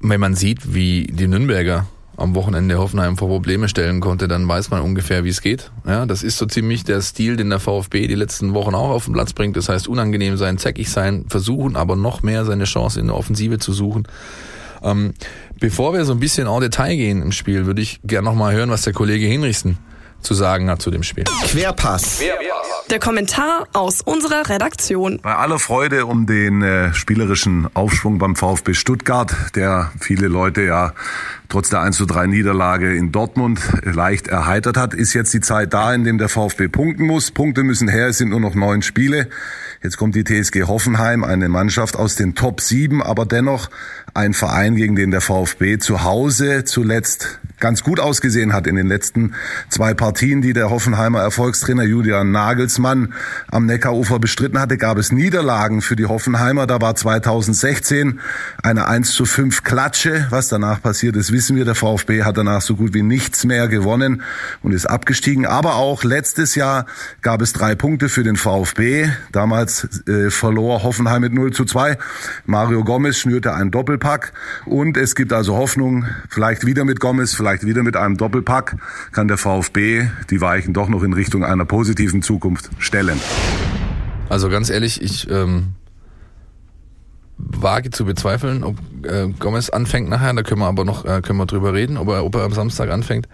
Wenn 0.00 0.20
man 0.20 0.34
sieht, 0.34 0.74
wie 0.74 1.06
die 1.10 1.26
Nürnberger 1.28 1.86
am 2.16 2.34
Wochenende 2.34 2.78
Hoffenheim 2.78 3.16
vor 3.16 3.28
Probleme 3.28 3.68
stellen 3.68 4.00
konnte, 4.00 4.26
dann 4.26 4.46
weiß 4.48 4.70
man 4.70 4.82
ungefähr, 4.82 5.24
wie 5.24 5.28
es 5.28 5.40
geht. 5.40 5.70
Ja, 5.86 6.04
das 6.04 6.22
ist 6.22 6.36
so 6.36 6.46
ziemlich 6.46 6.84
der 6.84 7.00
Stil, 7.00 7.36
den 7.36 7.48
der 7.50 7.60
VfB 7.60 8.08
die 8.08 8.16
letzten 8.16 8.54
Wochen 8.54 8.74
auch 8.74 8.90
auf 8.90 9.04
den 9.04 9.14
Platz 9.14 9.32
bringt. 9.32 9.56
Das 9.56 9.68
heißt, 9.68 9.86
unangenehm 9.88 10.36
sein, 10.36 10.58
zackig 10.58 10.90
sein, 10.90 11.26
versuchen, 11.28 11.76
aber 11.76 11.94
noch 11.94 12.22
mehr 12.22 12.44
seine 12.44 12.64
Chance 12.64 12.98
in 12.98 13.06
der 13.06 13.16
Offensive 13.16 13.58
zu 13.58 13.72
suchen. 13.72 14.08
Ähm, 14.82 15.14
bevor 15.60 15.92
wir 15.92 16.04
so 16.04 16.12
ein 16.12 16.20
bisschen 16.20 16.48
en 16.48 16.60
Detail 16.60 16.96
gehen 16.96 17.22
im 17.22 17.32
Spiel, 17.32 17.66
würde 17.66 17.82
ich 17.82 18.00
gerne 18.04 18.28
nochmal 18.28 18.54
hören, 18.54 18.70
was 18.70 18.82
der 18.82 18.92
Kollege 18.92 19.26
Hinrichsen 19.26 19.78
zu 20.20 20.34
sagen 20.34 20.68
hat 20.70 20.82
zu 20.82 20.90
dem 20.90 21.04
Spiel. 21.04 21.24
Querpass. 21.44 22.20
Der 22.90 23.00
Kommentar 23.00 23.68
aus 23.74 24.00
unserer 24.00 24.48
Redaktion. 24.48 25.20
Bei 25.22 25.34
aller 25.34 25.58
Freude 25.58 26.06
um 26.06 26.24
den 26.24 26.62
äh, 26.62 26.94
spielerischen 26.94 27.68
Aufschwung 27.74 28.18
beim 28.18 28.34
VfB 28.34 28.72
Stuttgart, 28.72 29.34
der 29.54 29.92
viele 30.00 30.28
Leute 30.28 30.62
ja 30.62 30.94
trotz 31.50 31.68
der 31.68 31.82
1 31.82 31.98
zu 31.98 32.06
3 32.06 32.26
Niederlage 32.28 32.94
in 32.94 33.12
Dortmund 33.12 33.60
leicht 33.82 34.28
erheitert 34.28 34.78
hat, 34.78 34.94
ist 34.94 35.12
jetzt 35.12 35.34
die 35.34 35.40
Zeit 35.40 35.74
da, 35.74 35.92
in 35.92 36.04
dem 36.04 36.16
der 36.16 36.30
VfB 36.30 36.68
punkten 36.68 37.06
muss. 37.06 37.30
Punkte 37.30 37.62
müssen 37.62 37.88
her, 37.88 38.08
es 38.08 38.18
sind 38.18 38.30
nur 38.30 38.40
noch 38.40 38.54
neun 38.54 38.80
Spiele. 38.80 39.28
Jetzt 39.82 39.98
kommt 39.98 40.14
die 40.14 40.24
TSG 40.24 40.62
Hoffenheim, 40.62 41.24
eine 41.24 41.50
Mannschaft 41.50 41.94
aus 41.94 42.16
den 42.16 42.34
Top 42.34 42.62
7, 42.62 43.02
aber 43.02 43.26
dennoch 43.26 43.68
ein 44.14 44.34
Verein, 44.34 44.76
gegen 44.76 44.96
den 44.96 45.10
der 45.10 45.20
VfB 45.20 45.78
zu 45.78 46.02
Hause 46.02 46.64
zuletzt 46.64 47.40
ganz 47.60 47.82
gut 47.82 48.00
ausgesehen 48.00 48.52
hat 48.52 48.66
in 48.66 48.76
den 48.76 48.86
letzten 48.86 49.34
zwei 49.68 49.94
Partien, 49.94 50.42
die 50.42 50.52
der 50.52 50.70
Hoffenheimer 50.70 51.20
Erfolgstrainer 51.20 51.82
Julian 51.82 52.30
Nagelsmann 52.30 53.14
am 53.50 53.66
Neckarufer 53.66 54.18
bestritten 54.18 54.60
hatte, 54.60 54.76
gab 54.76 54.98
es 54.98 55.12
Niederlagen 55.12 55.82
für 55.82 55.96
die 55.96 56.06
Hoffenheimer. 56.06 56.66
Da 56.66 56.80
war 56.80 56.94
2016 56.94 58.20
eine 58.62 58.86
1 58.86 59.12
zu 59.12 59.24
5 59.24 59.62
Klatsche. 59.62 60.26
Was 60.30 60.48
danach 60.48 60.82
passiert 60.82 61.16
ist, 61.16 61.32
wissen 61.32 61.56
wir. 61.56 61.64
Der 61.64 61.74
VfB 61.74 62.22
hat 62.22 62.36
danach 62.36 62.62
so 62.62 62.76
gut 62.76 62.94
wie 62.94 63.02
nichts 63.02 63.44
mehr 63.44 63.68
gewonnen 63.68 64.22
und 64.62 64.72
ist 64.72 64.86
abgestiegen. 64.86 65.46
Aber 65.46 65.76
auch 65.76 66.04
letztes 66.04 66.54
Jahr 66.54 66.86
gab 67.22 67.42
es 67.42 67.52
drei 67.52 67.74
Punkte 67.74 68.08
für 68.08 68.22
den 68.22 68.36
VfB. 68.36 69.08
Damals 69.32 70.06
äh, 70.06 70.30
verlor 70.30 70.82
Hoffenheim 70.82 71.22
mit 71.22 71.32
0 71.32 71.52
zu 71.52 71.64
2. 71.64 71.98
Mario 72.46 72.84
Gomez 72.84 73.18
schnürte 73.18 73.54
einen 73.54 73.70
Doppelpack 73.98 74.32
und 74.64 74.96
es 74.96 75.14
gibt 75.14 75.32
also 75.32 75.56
Hoffnung, 75.56 76.06
vielleicht 76.28 76.64
wieder 76.64 76.84
mit 76.84 77.00
Gomez, 77.00 77.34
vielleicht 77.34 77.64
wieder 77.64 77.82
mit 77.82 77.96
einem 77.96 78.16
Doppelpack 78.16 78.76
kann 79.12 79.28
der 79.28 79.36
VfB 79.36 80.08
die 80.30 80.40
Weichen 80.40 80.72
doch 80.72 80.88
noch 80.88 81.02
in 81.02 81.12
Richtung 81.12 81.44
einer 81.44 81.64
positiven 81.64 82.22
Zukunft 82.22 82.70
stellen. 82.78 83.20
Also 84.28 84.48
ganz 84.50 84.70
ehrlich, 84.70 85.02
ich 85.02 85.28
ähm, 85.30 85.74
wage 87.38 87.90
zu 87.90 88.04
bezweifeln, 88.04 88.62
ob 88.62 88.76
äh, 89.04 89.28
Gomez 89.38 89.70
anfängt 89.70 90.08
nachher. 90.08 90.32
Da 90.34 90.42
können 90.42 90.60
wir 90.60 90.66
aber 90.66 90.84
noch 90.84 91.04
äh, 91.04 91.20
können 91.22 91.38
wir 91.38 91.46
drüber 91.46 91.74
reden, 91.74 91.96
ob 91.96 92.08
er, 92.08 92.24
ob 92.24 92.34
er 92.36 92.42
am 92.42 92.52
Samstag 92.52 92.90
anfängt. 92.90 93.26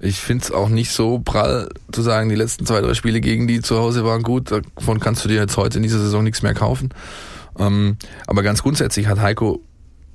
Ich 0.00 0.20
finde 0.20 0.44
es 0.44 0.50
auch 0.50 0.68
nicht 0.68 0.92
so 0.92 1.20
prall 1.20 1.68
zu 1.92 2.02
sagen, 2.02 2.28
die 2.28 2.34
letzten 2.34 2.66
zwei, 2.66 2.80
drei 2.80 2.94
Spiele 2.94 3.20
gegen 3.20 3.46
die 3.46 3.60
zu 3.60 3.78
Hause 3.78 4.04
waren 4.04 4.22
gut. 4.22 4.50
Davon 4.50 5.00
kannst 5.00 5.24
du 5.24 5.28
dir 5.28 5.36
jetzt 5.36 5.56
heute 5.56 5.78
in 5.78 5.82
dieser 5.82 5.98
Saison 5.98 6.24
nichts 6.24 6.42
mehr 6.42 6.54
kaufen. 6.54 6.90
Ähm, 7.58 7.96
aber 8.26 8.42
ganz 8.42 8.62
grundsätzlich 8.62 9.06
hat 9.06 9.20
Heiko 9.20 9.60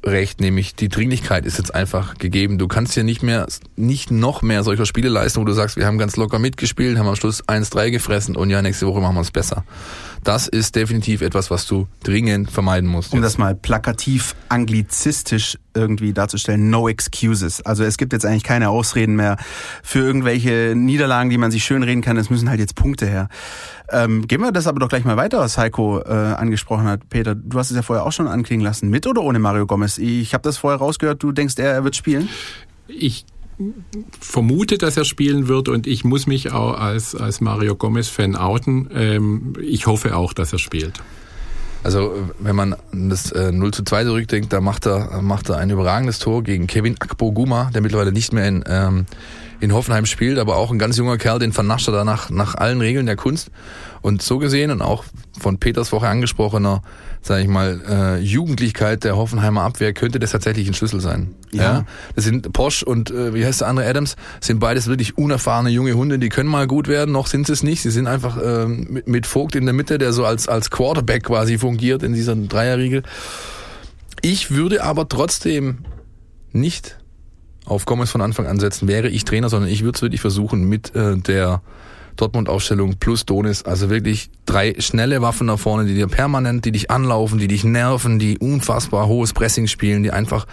recht, 0.05 0.39
nämlich 0.39 0.75
die 0.75 0.89
Dringlichkeit 0.89 1.45
ist 1.45 1.57
jetzt 1.57 1.73
einfach 1.73 2.17
gegeben. 2.17 2.57
Du 2.57 2.67
kannst 2.67 2.93
hier 2.93 3.03
nicht 3.03 3.23
mehr, 3.23 3.47
nicht 3.75 4.11
noch 4.11 4.41
mehr 4.41 4.63
solcher 4.63 4.85
Spiele 4.85 5.09
leisten, 5.09 5.41
wo 5.41 5.45
du 5.45 5.53
sagst, 5.53 5.77
wir 5.77 5.85
haben 5.85 5.97
ganz 5.97 6.15
locker 6.15 6.39
mitgespielt, 6.39 6.97
haben 6.97 7.07
am 7.07 7.15
Schluss 7.15 7.43
1-3 7.43 7.91
gefressen 7.91 8.35
und 8.35 8.49
ja, 8.49 8.61
nächste 8.61 8.87
Woche 8.87 9.01
machen 9.01 9.15
wir 9.15 9.21
es 9.21 9.31
besser. 9.31 9.63
Das 10.25 10.47
ist 10.47 10.75
definitiv 10.75 11.21
etwas, 11.21 11.51
was 11.51 11.67
du 11.67 11.87
dringend 12.01 12.49
vermeiden 12.49 12.89
musst. 12.89 13.13
Um 13.13 13.19
jetzt. 13.19 13.25
das 13.33 13.37
mal 13.37 13.53
plakativ 13.53 14.35
anglizistisch 14.49 15.55
irgendwie 15.75 16.13
darzustellen, 16.13 16.71
no 16.71 16.89
excuses. 16.89 17.61
Also 17.61 17.83
es 17.83 17.95
gibt 17.95 18.11
jetzt 18.11 18.25
eigentlich 18.25 18.43
keine 18.43 18.69
Ausreden 18.69 19.15
mehr 19.15 19.37
für 19.83 19.99
irgendwelche 19.99 20.73
Niederlagen, 20.75 21.29
die 21.29 21.37
man 21.37 21.51
sich 21.51 21.63
schön 21.63 21.83
reden 21.83 22.01
kann. 22.01 22.17
Es 22.17 22.31
müssen 22.31 22.49
halt 22.49 22.59
jetzt 22.59 22.73
Punkte 22.73 23.05
her. 23.05 23.29
Ähm, 23.91 24.27
gehen 24.27 24.41
wir 24.41 24.51
das 24.51 24.65
aber 24.65 24.79
doch 24.79 24.89
gleich 24.89 25.05
mal 25.05 25.15
weiter, 25.15 25.37
was 25.37 25.59
Heiko 25.59 25.99
äh, 25.99 26.09
angesprochen 26.09 26.85
hat. 26.85 27.07
Peter, 27.07 27.35
du 27.35 27.59
hast 27.59 27.69
es 27.69 27.75
ja 27.75 27.83
vorher 27.83 28.03
auch 28.03 28.11
schon 28.11 28.27
anklingen 28.27 28.65
lassen. 28.65 28.89
Mit 28.89 29.05
oder 29.05 29.21
ohne 29.21 29.37
Mario 29.37 29.67
Gomez? 29.67 29.99
Ich 29.99 30.33
habe 30.33 30.41
das 30.41 30.57
vorher 30.57 30.79
rausgehört, 30.79 31.21
du 31.21 31.33
denkst, 31.33 31.53
er, 31.59 31.71
er 31.71 31.83
wird 31.83 31.95
spielen? 31.95 32.29
Ich 32.87 33.25
vermute, 34.19 34.77
dass 34.77 34.97
er 34.97 35.05
spielen 35.05 35.47
wird 35.47 35.69
und 35.69 35.87
ich 35.87 36.03
muss 36.03 36.27
mich 36.27 36.51
auch 36.51 36.79
als, 36.79 37.15
als 37.15 37.41
Mario 37.41 37.75
Gomez-Fan 37.75 38.35
outen. 38.35 38.89
Ähm, 38.93 39.53
ich 39.61 39.87
hoffe 39.87 40.15
auch, 40.15 40.33
dass 40.33 40.53
er 40.53 40.59
spielt. 40.59 41.01
Also 41.83 42.15
wenn 42.39 42.55
man 42.55 42.75
das 42.91 43.31
äh, 43.31 43.51
0 43.51 43.71
zu 43.71 43.83
2 43.83 44.05
zurückdenkt, 44.05 44.51
da 44.51 44.59
macht 44.59 44.87
er, 44.87 45.21
macht 45.21 45.49
er 45.49 45.57
ein 45.57 45.69
überragendes 45.69 46.17
Tor 46.17 46.43
gegen 46.43 46.65
Kevin 46.65 46.95
Akpoguma, 46.99 47.69
der 47.73 47.81
mittlerweile 47.81 48.11
nicht 48.11 48.33
mehr 48.33 48.47
in, 48.47 48.63
ähm, 48.67 49.05
in 49.59 49.73
Hoffenheim 49.73 50.05
spielt, 50.05 50.37
aber 50.37 50.57
auch 50.57 50.71
ein 50.71 50.79
ganz 50.79 50.97
junger 50.97 51.17
Kerl, 51.17 51.39
den 51.39 51.53
vernascht 51.53 51.87
er 51.87 51.93
da 51.93 52.03
nach, 52.03 52.29
nach 52.29 52.55
allen 52.55 52.81
Regeln 52.81 53.05
der 53.05 53.15
Kunst. 53.15 53.51
Und 54.01 54.21
so 54.21 54.37
gesehen 54.37 54.69
und 54.69 54.81
auch 54.81 55.03
von 55.39 55.57
Peters 55.57 55.89
vorher 55.89 56.11
angesprochener, 56.11 56.83
sage 57.21 57.41
ich 57.41 57.47
mal, 57.47 57.81
äh, 57.89 58.19
Jugendlichkeit 58.19 59.03
der 59.03 59.17
Hoffenheimer 59.17 59.63
Abwehr 59.63 59.93
könnte 59.93 60.19
das 60.19 60.31
tatsächlich 60.31 60.67
ein 60.67 60.75
Schlüssel 60.75 61.01
sein. 61.01 61.33
Ja. 61.51 61.63
ja? 61.63 61.85
Das 62.15 62.23
sind 62.23 62.53
Posch 62.53 62.83
und 62.83 63.09
äh, 63.09 63.33
wie 63.33 63.43
heißt 63.43 63.61
der 63.61 63.67
andere 63.67 63.89
Adams, 63.89 64.15
sind 64.41 64.59
beides 64.59 64.85
wirklich 64.85 65.17
unerfahrene 65.17 65.69
junge 65.69 65.93
Hunde, 65.93 66.19
die 66.19 66.29
können 66.29 66.49
mal 66.49 66.67
gut 66.67 66.87
werden, 66.87 67.11
noch 67.11 67.25
sind 67.25 67.47
sie 67.47 67.53
es 67.53 67.63
nicht. 67.63 67.81
Sie 67.81 67.89
sind 67.89 68.05
einfach 68.05 68.37
äh, 68.37 68.67
mit, 68.67 69.07
mit 69.07 69.25
Vogt 69.25 69.55
in 69.55 69.65
der 69.65 69.73
Mitte, 69.73 69.97
der 69.97 70.13
so 70.13 70.23
als, 70.23 70.47
als 70.47 70.69
Quarterback 70.69 71.23
quasi 71.23 71.57
fungiert 71.57 72.03
in 72.03 72.13
dieser 72.13 72.35
Dreierriegel. 72.35 73.01
Ich 74.21 74.51
würde 74.51 74.83
aber 74.83 75.09
trotzdem 75.09 75.79
nicht 76.51 76.97
auf 77.65 77.85
Gomez 77.85 78.11
von 78.11 78.21
Anfang 78.21 78.47
an 78.47 78.59
setzen, 78.59 78.87
wäre 78.87 79.09
ich 79.09 79.25
Trainer, 79.25 79.49
sondern 79.49 79.69
ich 79.69 79.83
würde 79.83 79.97
es 79.97 80.01
wirklich 80.01 80.21
versuchen 80.21 80.63
mit 80.67 80.95
äh, 80.95 81.17
der 81.17 81.61
Dortmund-Aufstellung 82.15 82.95
plus 82.99 83.25
Donis, 83.25 83.63
also 83.63 83.89
wirklich 83.89 84.29
drei 84.45 84.75
schnelle 84.79 85.21
Waffen 85.21 85.47
da 85.47 85.57
vorne, 85.57 85.85
die 85.85 85.95
dir 85.95 86.07
permanent, 86.07 86.65
die 86.65 86.71
dich 86.71 86.89
anlaufen, 86.89 87.39
die 87.39 87.47
dich 87.47 87.63
nerven, 87.63 88.19
die 88.19 88.37
unfassbar 88.37 89.07
hohes 89.07 89.33
Pressing 89.33 89.67
spielen, 89.67 90.03
die 90.03 90.11
einfach 90.11 90.45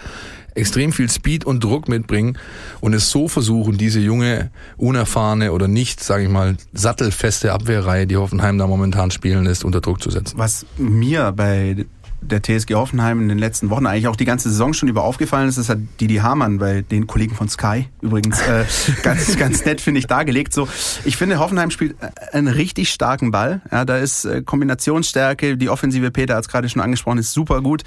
extrem 0.55 0.91
viel 0.91 1.09
Speed 1.09 1.45
und 1.45 1.63
Druck 1.63 1.87
mitbringen 1.87 2.37
und 2.79 2.93
es 2.93 3.09
so 3.09 3.27
versuchen, 3.27 3.77
diese 3.77 3.99
junge, 3.99 4.51
unerfahrene 4.77 5.51
oder 5.51 5.67
nicht, 5.67 6.03
sage 6.03 6.23
ich 6.23 6.29
mal, 6.29 6.57
sattelfeste 6.73 7.53
Abwehrreihe, 7.53 8.05
die 8.05 8.17
Hoffenheim 8.17 8.57
da 8.57 8.67
momentan 8.67 9.09
spielen 9.09 9.45
lässt, 9.45 9.63
unter 9.63 9.81
Druck 9.81 10.01
zu 10.01 10.11
setzen. 10.11 10.37
Was 10.37 10.65
mir 10.77 11.31
bei 11.31 11.85
der 12.23 12.41
TSG 12.41 12.73
Hoffenheim 12.75 13.21
in 13.21 13.29
den 13.29 13.37
letzten 13.37 13.69
Wochen, 13.69 13.85
eigentlich 13.85 14.07
auch 14.07 14.15
die 14.15 14.25
ganze 14.25 14.49
Saison 14.49 14.73
schon 14.73 14.89
über 14.89 15.03
aufgefallen 15.03 15.49
ist, 15.49 15.57
ist 15.57 15.69
hat 15.69 15.79
Didi 15.99 16.15
Hamann 16.15 16.57
bei 16.57 16.81
den 16.81 17.07
Kollegen 17.07 17.35
von 17.35 17.49
Sky 17.49 17.87
übrigens 18.01 18.41
äh, 18.41 18.65
ganz, 19.03 19.37
ganz 19.37 19.65
nett, 19.65 19.81
finde 19.81 19.99
ich, 19.99 20.07
dargelegt. 20.07 20.53
So, 20.53 20.67
ich 21.05 21.17
finde, 21.17 21.39
Hoffenheim 21.39 21.71
spielt 21.71 21.95
einen 22.31 22.47
richtig 22.47 22.89
starken 22.89 23.31
Ball. 23.31 23.61
Ja, 23.71 23.85
da 23.85 23.97
ist 23.97 24.25
äh, 24.25 24.41
Kombinationsstärke, 24.41 25.57
die 25.57 25.69
Offensive 25.69 26.11
Peter 26.11 26.35
hat 26.35 26.45
es 26.45 26.49
gerade 26.49 26.67
schon 26.69 26.81
angesprochen, 26.81 27.17
ist 27.17 27.33
super 27.33 27.61
gut. 27.61 27.83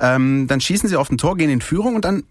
Ähm, 0.00 0.46
dann 0.46 0.60
schießen 0.60 0.88
sie 0.88 0.96
auf 0.96 1.10
ein 1.10 1.18
Tor, 1.18 1.36
gehen 1.36 1.50
in 1.50 1.60
Führung 1.60 1.94
und 1.96 2.04
dann 2.04 2.24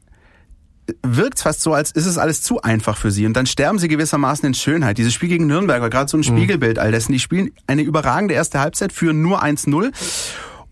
wirkt 1.03 1.37
es 1.37 1.43
fast 1.43 1.61
so, 1.61 1.73
als 1.73 1.91
ist 1.91 2.05
es 2.05 2.17
alles 2.17 2.41
zu 2.41 2.61
einfach 2.61 2.97
für 2.97 3.11
sie. 3.11 3.25
Und 3.25 3.33
dann 3.33 3.45
sterben 3.45 3.79
sie 3.79 3.87
gewissermaßen 3.87 4.45
in 4.45 4.53
Schönheit. 4.53 4.97
Dieses 4.97 5.13
Spiel 5.13 5.29
gegen 5.29 5.47
Nürnberg 5.47 5.81
war 5.81 5.89
gerade 5.89 6.09
so 6.09 6.17
ein 6.17 6.21
mhm. 6.21 6.23
Spiegelbild 6.23 6.79
all 6.79 6.91
dessen. 6.91 7.13
Die 7.13 7.19
spielen 7.19 7.51
eine 7.67 7.81
überragende 7.81 8.33
erste 8.33 8.59
Halbzeit, 8.59 8.91
führen 8.91 9.21
nur 9.21 9.43
1-0. 9.43 9.91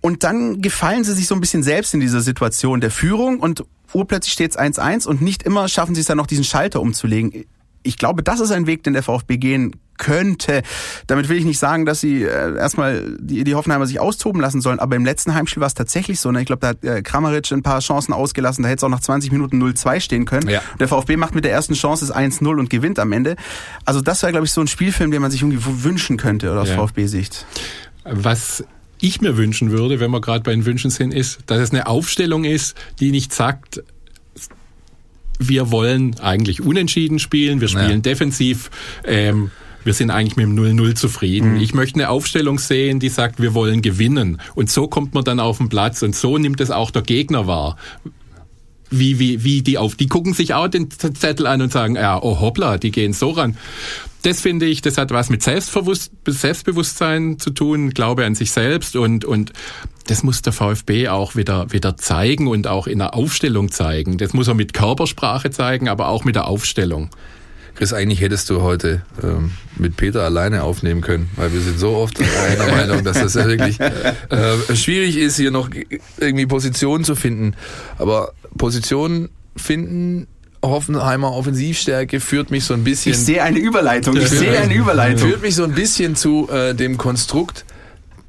Und 0.01 0.23
dann 0.23 0.61
gefallen 0.61 1.03
sie 1.03 1.13
sich 1.13 1.27
so 1.27 1.35
ein 1.35 1.41
bisschen 1.41 1.63
selbst 1.63 1.93
in 1.93 1.99
dieser 1.99 2.21
Situation 2.21 2.79
der 2.81 2.91
Führung 2.91 3.39
und 3.39 3.63
urplötzlich 3.93 4.33
steht 4.33 4.51
es 4.51 4.57
1-1 4.57 5.07
und 5.07 5.21
nicht 5.21 5.43
immer 5.43 5.67
schaffen 5.67 5.95
sie 5.95 6.01
es 6.01 6.07
dann 6.07 6.17
noch 6.17 6.27
diesen 6.27 6.43
Schalter 6.43 6.81
umzulegen. 6.81 7.45
Ich 7.83 7.97
glaube, 7.97 8.23
das 8.23 8.39
ist 8.39 8.51
ein 8.51 8.67
Weg, 8.67 8.83
den 8.83 8.93
der 8.93 9.03
VfB 9.03 9.37
gehen 9.37 9.75
könnte. 9.97 10.63
Damit 11.07 11.29
will 11.29 11.37
ich 11.37 11.45
nicht 11.45 11.59
sagen, 11.59 11.85
dass 11.85 11.99
sie 12.01 12.23
äh, 12.23 12.57
erstmal 12.57 13.17
die, 13.19 13.43
die 13.43 13.55
Hoffenheimer 13.55 13.85
sich 13.85 13.99
austoben 13.99 14.41
lassen 14.41 14.61
sollen, 14.61 14.79
aber 14.79 14.95
im 14.95 15.05
letzten 15.05 15.35
Heimspiel 15.35 15.61
war 15.61 15.67
es 15.67 15.75
tatsächlich 15.75 16.19
so. 16.19 16.31
Ne? 16.31 16.39
Ich 16.39 16.45
glaube, 16.45 16.61
da 16.61 16.67
hat 16.69 16.83
äh, 16.83 17.01
Kramaric 17.01 17.51
ein 17.51 17.63
paar 17.63 17.79
Chancen 17.79 18.13
ausgelassen, 18.13 18.63
da 18.63 18.69
hätte 18.69 18.79
es 18.79 18.83
auch 18.83 18.89
nach 18.89 19.01
20 19.01 19.31
Minuten 19.31 19.61
0-2 19.61 19.99
stehen 19.99 20.25
können. 20.25 20.49
Ja. 20.49 20.61
Der 20.79 20.87
VfB 20.87 21.17
macht 21.17 21.35
mit 21.35 21.43
der 21.43 21.51
ersten 21.51 21.73
Chance 21.73 22.05
es 22.05 22.13
1-0 22.13 22.47
und 22.47 22.69
gewinnt 22.69 22.97
am 22.97 23.11
Ende. 23.11 23.35
Also 23.85 24.01
das 24.01 24.21
wäre, 24.23 24.31
glaube 24.31 24.45
ich, 24.45 24.51
so 24.51 24.61
ein 24.61 24.67
Spielfilm, 24.67 25.11
den 25.11 25.21
man 25.21 25.31
sich 25.31 25.41
irgendwie 25.41 25.61
wünschen 25.83 26.17
könnte 26.17 26.51
oder 26.51 26.61
aus 26.61 26.69
ja. 26.69 26.75
VfB-Sicht. 26.75 27.45
Was 28.05 28.63
ich 29.01 29.21
mir 29.21 29.37
wünschen 29.37 29.71
würde, 29.71 29.99
wenn 29.99 30.11
wir 30.11 30.21
gerade 30.21 30.43
bei 30.43 30.51
den 30.51 30.65
Wünschen 30.65 30.89
sind, 30.89 31.13
ist, 31.13 31.39
dass 31.47 31.59
es 31.59 31.71
eine 31.71 31.87
Aufstellung 31.87 32.43
ist, 32.43 32.75
die 32.99 33.11
nicht 33.11 33.33
sagt, 33.33 33.81
wir 35.39 35.71
wollen 35.71 36.19
eigentlich 36.19 36.61
unentschieden 36.61 37.17
spielen, 37.17 37.61
wir 37.61 37.69
spielen 37.69 37.89
ja. 37.89 37.97
defensiv. 37.97 38.69
Ähm, 39.05 39.51
wir 39.85 39.93
sind 39.93 40.11
eigentlich 40.11 40.35
mit 40.35 40.45
dem 40.45 40.55
0-0 40.55 40.95
zufrieden. 40.95 41.53
Mhm. 41.53 41.61
Ich 41.61 41.73
möchte 41.73 41.95
eine 41.95 42.09
Aufstellung 42.09 42.59
sehen, 42.59 42.99
die 42.99 43.09
sagt, 43.09 43.41
wir 43.41 43.53
wollen 43.53 43.81
gewinnen. 43.81 44.41
Und 44.53 44.69
so 44.69 44.87
kommt 44.87 45.13
man 45.13 45.23
dann 45.23 45.39
auf 45.39 45.57
den 45.57 45.69
Platz 45.69 46.01
und 46.01 46.15
so 46.15 46.37
nimmt 46.37 46.59
es 46.59 46.69
auch 46.69 46.91
der 46.91 47.01
Gegner 47.01 47.47
wahr. 47.47 47.77
Wie, 48.91 49.19
wie, 49.19 49.43
wie 49.43 49.61
die 49.61 49.77
auf, 49.77 49.95
die 49.95 50.07
gucken 50.07 50.33
sich 50.33 50.53
auch 50.55 50.67
den 50.67 50.89
Zettel 50.89 51.45
an 51.45 51.61
und 51.61 51.71
sagen, 51.71 51.95
ja, 51.95 52.19
oh 52.21 52.39
hoppla, 52.39 52.77
die 52.77 52.91
gehen 52.91 53.13
so 53.13 53.29
ran 53.29 53.55
das 54.21 54.41
finde 54.41 54.65
ich, 54.65 54.81
das 54.81 54.97
hat 54.97 55.11
was 55.11 55.29
mit 55.29 55.43
Selbstbewusstsein 55.43 57.39
zu 57.39 57.51
tun, 57.51 57.91
Glaube 57.91 58.25
an 58.25 58.35
sich 58.35 58.51
selbst 58.51 58.95
und, 58.95 59.23
und 59.23 59.53
das 60.07 60.23
muss 60.23 60.41
der 60.41 60.53
VfB 60.53 61.07
auch 61.07 61.35
wieder, 61.35 61.71
wieder 61.71 61.95
zeigen 61.95 62.47
und 62.47 62.67
auch 62.67 62.87
in 62.87 62.99
der 62.99 63.13
Aufstellung 63.13 63.71
zeigen. 63.71 64.17
Das 64.17 64.33
muss 64.33 64.47
er 64.47 64.55
mit 64.55 64.73
Körpersprache 64.73 65.51
zeigen, 65.51 65.87
aber 65.87 66.07
auch 66.07 66.25
mit 66.25 66.35
der 66.35 66.47
Aufstellung. 66.47 67.09
Chris, 67.75 67.93
eigentlich 67.93 68.19
hättest 68.19 68.49
du 68.49 68.61
heute 68.61 69.03
ähm, 69.23 69.51
mit 69.77 69.95
Peter 69.95 70.23
alleine 70.23 70.63
aufnehmen 70.63 70.99
können, 70.99 71.29
weil 71.37 71.53
wir 71.53 71.61
sind 71.61 71.79
so 71.79 71.95
oft 71.95 72.19
einer 72.19 72.71
Meinung, 72.71 73.05
dass 73.05 73.21
das 73.21 73.35
ja 73.35 73.47
wirklich 73.47 73.79
äh, 73.79 74.75
schwierig 74.75 75.15
ist, 75.15 75.37
hier 75.37 75.51
noch 75.51 75.69
irgendwie 76.17 76.45
Positionen 76.45 77.05
zu 77.05 77.15
finden. 77.15 77.55
Aber 77.97 78.33
Positionen 78.57 79.29
finden 79.55 80.27
Hoffenheimer 80.61 81.31
Offensivstärke 81.31 82.19
führt 82.19 82.51
mich 82.51 82.65
so 82.65 82.73
ein 82.73 82.83
bisschen. 82.83 83.13
Ich 83.13 83.19
sehe 83.19 83.43
eine 83.43 83.59
Überleitung. 83.59 84.15
Ich 84.17 84.29
sehe 84.29 84.59
eine 84.59 84.73
Überleitung. 84.73 85.29
Führt 85.29 85.41
mich 85.41 85.55
so 85.55 85.63
ein 85.63 85.73
bisschen 85.73 86.15
zu 86.15 86.49
äh, 86.49 86.73
dem 86.73 86.97
Konstrukt, 86.97 87.65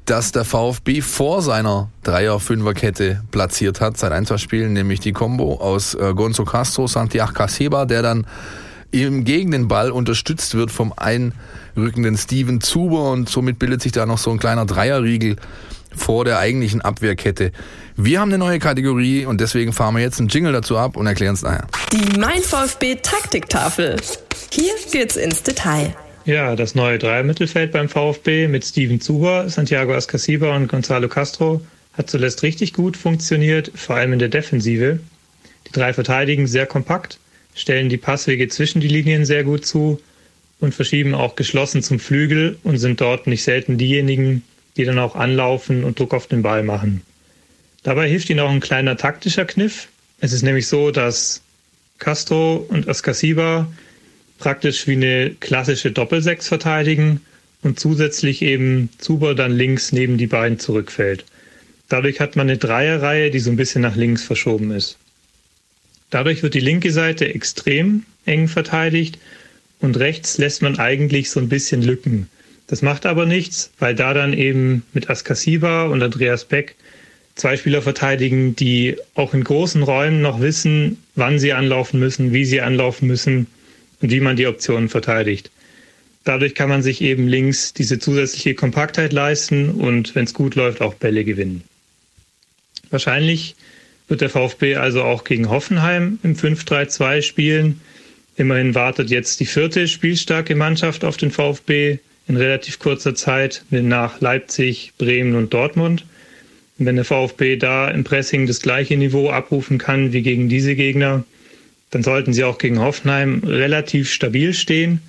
dass 0.05 0.31
der 0.31 0.45
VfB 0.45 1.01
vor 1.01 1.41
seiner 1.41 1.89
Dreier-Fünfer-Kette 2.03 3.23
platziert 3.31 3.81
hat, 3.81 3.97
seit 3.97 4.11
ein, 4.13 4.25
zwei 4.25 4.37
Spielen, 4.37 4.73
nämlich 4.73 4.99
die 5.01 5.11
Combo 5.11 5.55
aus 5.55 5.93
äh, 5.93 6.13
Gonzo 6.13 6.45
Castro, 6.45 6.87
Santiago 6.87 7.33
Caseba, 7.33 7.85
der 7.85 8.01
dann 8.01 8.25
im 8.91 9.23
gegen 9.23 9.51
den 9.51 9.67
Ball 9.67 9.91
unterstützt 9.91 10.55
wird 10.55 10.71
vom 10.71 10.93
einrückenden 10.95 12.17
Steven 12.17 12.61
Zuber 12.61 13.11
und 13.11 13.29
somit 13.29 13.57
bildet 13.57 13.81
sich 13.81 13.91
da 13.93 14.05
noch 14.05 14.17
so 14.17 14.31
ein 14.31 14.39
kleiner 14.39 14.65
Dreierriegel 14.65 15.37
vor 15.95 16.25
der 16.25 16.39
eigentlichen 16.39 16.81
Abwehrkette. 16.81 17.51
Wir 17.95 18.19
haben 18.19 18.29
eine 18.29 18.37
neue 18.37 18.59
Kategorie 18.59 19.25
und 19.25 19.41
deswegen 19.41 19.73
fahren 19.73 19.95
wir 19.95 20.01
jetzt 20.01 20.19
einen 20.19 20.29
Jingle 20.29 20.53
dazu 20.53 20.77
ab 20.77 20.97
und 20.97 21.07
erklären 21.07 21.35
es 21.35 21.41
nachher. 21.41 21.67
Die 21.91 22.19
Mein 22.19 22.41
VfB 22.41 22.95
Taktiktafel. 22.95 23.97
Hier 24.51 24.73
geht's 24.91 25.15
ins 25.15 25.43
Detail. 25.43 25.95
Ja, 26.25 26.55
das 26.55 26.75
neue 26.75 26.99
Dreier-Mittelfeld 26.99 27.71
beim 27.71 27.89
VfB 27.89 28.47
mit 28.47 28.63
Steven 28.63 29.01
Zuber, 29.01 29.49
Santiago 29.49 29.93
Ascasiba 29.93 30.55
und 30.55 30.67
Gonzalo 30.67 31.07
Castro 31.07 31.61
hat 31.93 32.09
zuletzt 32.09 32.43
richtig 32.43 32.73
gut 32.73 32.95
funktioniert, 32.95 33.71
vor 33.75 33.95
allem 33.95 34.13
in 34.13 34.19
der 34.19 34.29
Defensive. 34.29 34.99
Die 35.67 35.71
drei 35.71 35.93
verteidigen 35.93 36.47
sehr 36.47 36.65
kompakt, 36.65 37.19
stellen 37.55 37.89
die 37.89 37.97
Passwege 37.97 38.47
zwischen 38.47 38.81
die 38.81 38.87
Linien 38.87 39.25
sehr 39.25 39.43
gut 39.43 39.65
zu 39.65 39.99
und 40.59 40.75
verschieben 40.75 41.15
auch 41.15 41.35
geschlossen 41.35 41.81
zum 41.81 41.99
Flügel 41.99 42.57
und 42.63 42.77
sind 42.77 43.01
dort 43.01 43.27
nicht 43.27 43.43
selten 43.43 43.77
diejenigen, 43.77 44.43
die 44.77 44.85
dann 44.85 44.99
auch 44.99 45.15
anlaufen 45.15 45.83
und 45.83 45.99
Druck 45.99 46.13
auf 46.13 46.27
den 46.27 46.41
Ball 46.41 46.63
machen. 46.63 47.01
Dabei 47.83 48.07
hilft 48.07 48.29
ihnen 48.29 48.39
auch 48.39 48.49
ein 48.49 48.59
kleiner 48.59 48.97
taktischer 48.97 49.45
Kniff. 49.45 49.87
Es 50.19 50.33
ist 50.33 50.43
nämlich 50.43 50.67
so, 50.67 50.91
dass 50.91 51.41
Castro 51.97 52.65
und 52.69 52.87
Ascasiba 52.87 53.71
praktisch 54.37 54.87
wie 54.87 54.93
eine 54.93 55.31
klassische 55.39 55.91
Doppelsechs 55.91 56.47
verteidigen 56.47 57.21
und 57.61 57.79
zusätzlich 57.79 58.41
eben 58.41 58.89
Zuber 58.97 59.35
dann 59.35 59.51
links 59.51 59.91
neben 59.91 60.17
die 60.17 60.27
beiden 60.27 60.59
zurückfällt. 60.59 61.25
Dadurch 61.89 62.19
hat 62.19 62.35
man 62.35 62.49
eine 62.49 62.57
Dreierreihe, 62.57 63.31
die 63.31 63.39
so 63.39 63.51
ein 63.51 63.57
bisschen 63.57 63.81
nach 63.81 63.95
links 63.95 64.23
verschoben 64.23 64.71
ist. 64.71 64.97
Dadurch 66.09 66.43
wird 66.43 66.53
die 66.53 66.59
linke 66.59 66.91
Seite 66.91 67.33
extrem 67.33 68.05
eng 68.25 68.47
verteidigt 68.47 69.17
und 69.79 69.97
rechts 69.97 70.37
lässt 70.37 70.61
man 70.61 70.79
eigentlich 70.79 71.29
so 71.29 71.39
ein 71.39 71.49
bisschen 71.49 71.81
Lücken. 71.81 72.29
Das 72.71 72.81
macht 72.81 73.05
aber 73.05 73.25
nichts, 73.25 73.69
weil 73.79 73.95
da 73.95 74.13
dann 74.13 74.31
eben 74.31 74.83
mit 74.93 75.09
Askasiba 75.09 75.87
und 75.87 76.01
Andreas 76.01 76.45
Beck 76.45 76.75
zwei 77.35 77.57
Spieler 77.57 77.81
verteidigen, 77.81 78.55
die 78.55 78.95
auch 79.13 79.33
in 79.33 79.43
großen 79.43 79.83
Räumen 79.83 80.21
noch 80.21 80.39
wissen, 80.39 80.97
wann 81.15 81.37
sie 81.37 81.51
anlaufen 81.51 81.99
müssen, 81.99 82.31
wie 82.31 82.45
sie 82.45 82.61
anlaufen 82.61 83.09
müssen 83.09 83.47
und 83.99 84.09
wie 84.09 84.21
man 84.21 84.37
die 84.37 84.47
Optionen 84.47 84.87
verteidigt. 84.87 85.51
Dadurch 86.23 86.55
kann 86.55 86.69
man 86.69 86.81
sich 86.81 87.01
eben 87.01 87.27
links 87.27 87.73
diese 87.73 87.99
zusätzliche 87.99 88.55
Kompaktheit 88.55 89.11
leisten 89.11 89.71
und 89.71 90.15
wenn 90.15 90.23
es 90.23 90.33
gut 90.33 90.55
läuft, 90.55 90.79
auch 90.79 90.93
Bälle 90.93 91.25
gewinnen. 91.25 91.63
Wahrscheinlich 92.89 93.57
wird 94.07 94.21
der 94.21 94.29
VfB 94.29 94.77
also 94.77 95.03
auch 95.03 95.25
gegen 95.25 95.49
Hoffenheim 95.49 96.19
im 96.23 96.37
5-3-2 96.37 97.21
spielen. 97.21 97.81
Immerhin 98.37 98.75
wartet 98.75 99.09
jetzt 99.09 99.41
die 99.41 99.45
vierte 99.45 99.89
spielstarke 99.89 100.55
Mannschaft 100.55 101.03
auf 101.03 101.17
den 101.17 101.31
VfB 101.31 101.99
in 102.27 102.37
relativ 102.37 102.79
kurzer 102.79 103.15
Zeit 103.15 103.63
nach 103.69 104.21
Leipzig, 104.21 104.93
Bremen 104.97 105.35
und 105.35 105.53
Dortmund. 105.53 106.05
Und 106.77 106.85
wenn 106.85 106.95
der 106.95 107.05
VfB 107.05 107.57
da 107.57 107.89
im 107.89 108.03
Pressing 108.03 108.47
das 108.47 108.61
gleiche 108.61 108.97
Niveau 108.97 109.29
abrufen 109.29 109.77
kann 109.77 110.13
wie 110.13 110.21
gegen 110.21 110.49
diese 110.49 110.75
Gegner, 110.75 111.23
dann 111.91 112.03
sollten 112.03 112.33
sie 112.33 112.43
auch 112.43 112.57
gegen 112.57 112.79
Hoffenheim 112.79 113.41
relativ 113.45 114.11
stabil 114.11 114.53
stehen. 114.53 115.01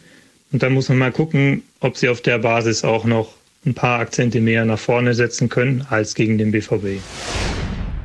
Und 0.51 0.63
dann 0.63 0.73
muss 0.73 0.89
man 0.89 0.99
mal 0.99 1.13
gucken, 1.13 1.63
ob 1.81 1.97
sie 1.97 2.09
auf 2.09 2.21
der 2.21 2.39
Basis 2.39 2.85
auch 2.85 3.05
noch 3.05 3.35
ein 3.65 3.75
paar 3.75 4.01
Akzente 4.01 4.41
mehr 4.41 4.65
nach 4.65 4.79
vorne 4.79 5.15
setzen 5.15 5.49
können 5.49 5.87
als 5.89 6.15
gegen 6.15 6.37
den 6.37 6.51
BVB. 6.51 7.01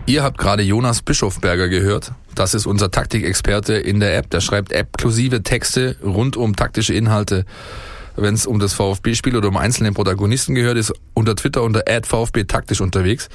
Ihr 0.05 0.23
habt 0.23 0.37
gerade 0.37 0.63
Jonas 0.63 1.01
Bischofberger 1.01 1.67
gehört. 1.67 2.13
Das 2.33 2.53
ist 2.53 2.65
unser 2.65 2.91
Taktikexperte 2.91 3.73
in 3.73 3.99
der 3.99 4.15
App. 4.15 4.29
Der 4.29 4.39
schreibt 4.39 4.71
App-klusive 4.71 5.43
Texte 5.43 5.97
rund 6.01 6.37
um 6.37 6.55
taktische 6.55 6.93
Inhalte. 6.93 7.45
Wenn 8.18 8.34
es 8.34 8.47
um 8.47 8.59
das 8.59 8.74
VfB-Spiel 8.74 9.38
oder 9.38 9.47
um 9.47 9.57
einzelne 9.57 9.91
Protagonisten 9.91 10.55
gehört, 10.55 10.78
ist 10.78 10.91
unter 11.13 11.36
Twitter 11.36 11.63
unter 11.63 11.84
VfB 12.03 12.45
taktisch 12.45 12.82
unterwegs. 12.82 13.30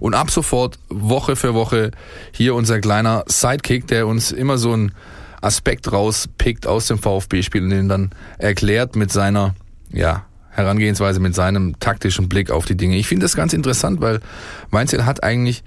Und 0.00 0.14
ab 0.14 0.30
sofort 0.30 0.78
Woche 0.88 1.36
für 1.36 1.54
Woche 1.54 1.92
hier 2.32 2.54
unser 2.54 2.80
kleiner 2.80 3.24
Sidekick, 3.26 3.86
der 3.86 4.06
uns 4.06 4.32
immer 4.32 4.58
so 4.58 4.72
einen 4.72 4.92
Aspekt 5.40 5.90
rauspickt 5.92 6.66
aus 6.66 6.88
dem 6.88 6.98
VfB-Spiel 6.98 7.62
und 7.62 7.70
den 7.70 7.88
dann 7.88 8.10
erklärt 8.38 8.96
mit 8.96 9.12
seiner, 9.12 9.54
ja, 9.92 10.26
Herangehensweise, 10.50 11.20
mit 11.20 11.34
seinem 11.34 11.78
taktischen 11.80 12.28
Blick 12.28 12.50
auf 12.50 12.64
die 12.64 12.76
Dinge. 12.76 12.96
Ich 12.96 13.06
finde 13.06 13.24
das 13.24 13.36
ganz 13.36 13.52
interessant, 13.52 14.00
weil 14.00 14.20
Weinzel 14.70 15.04
hat 15.04 15.22
eigentlich 15.22 15.62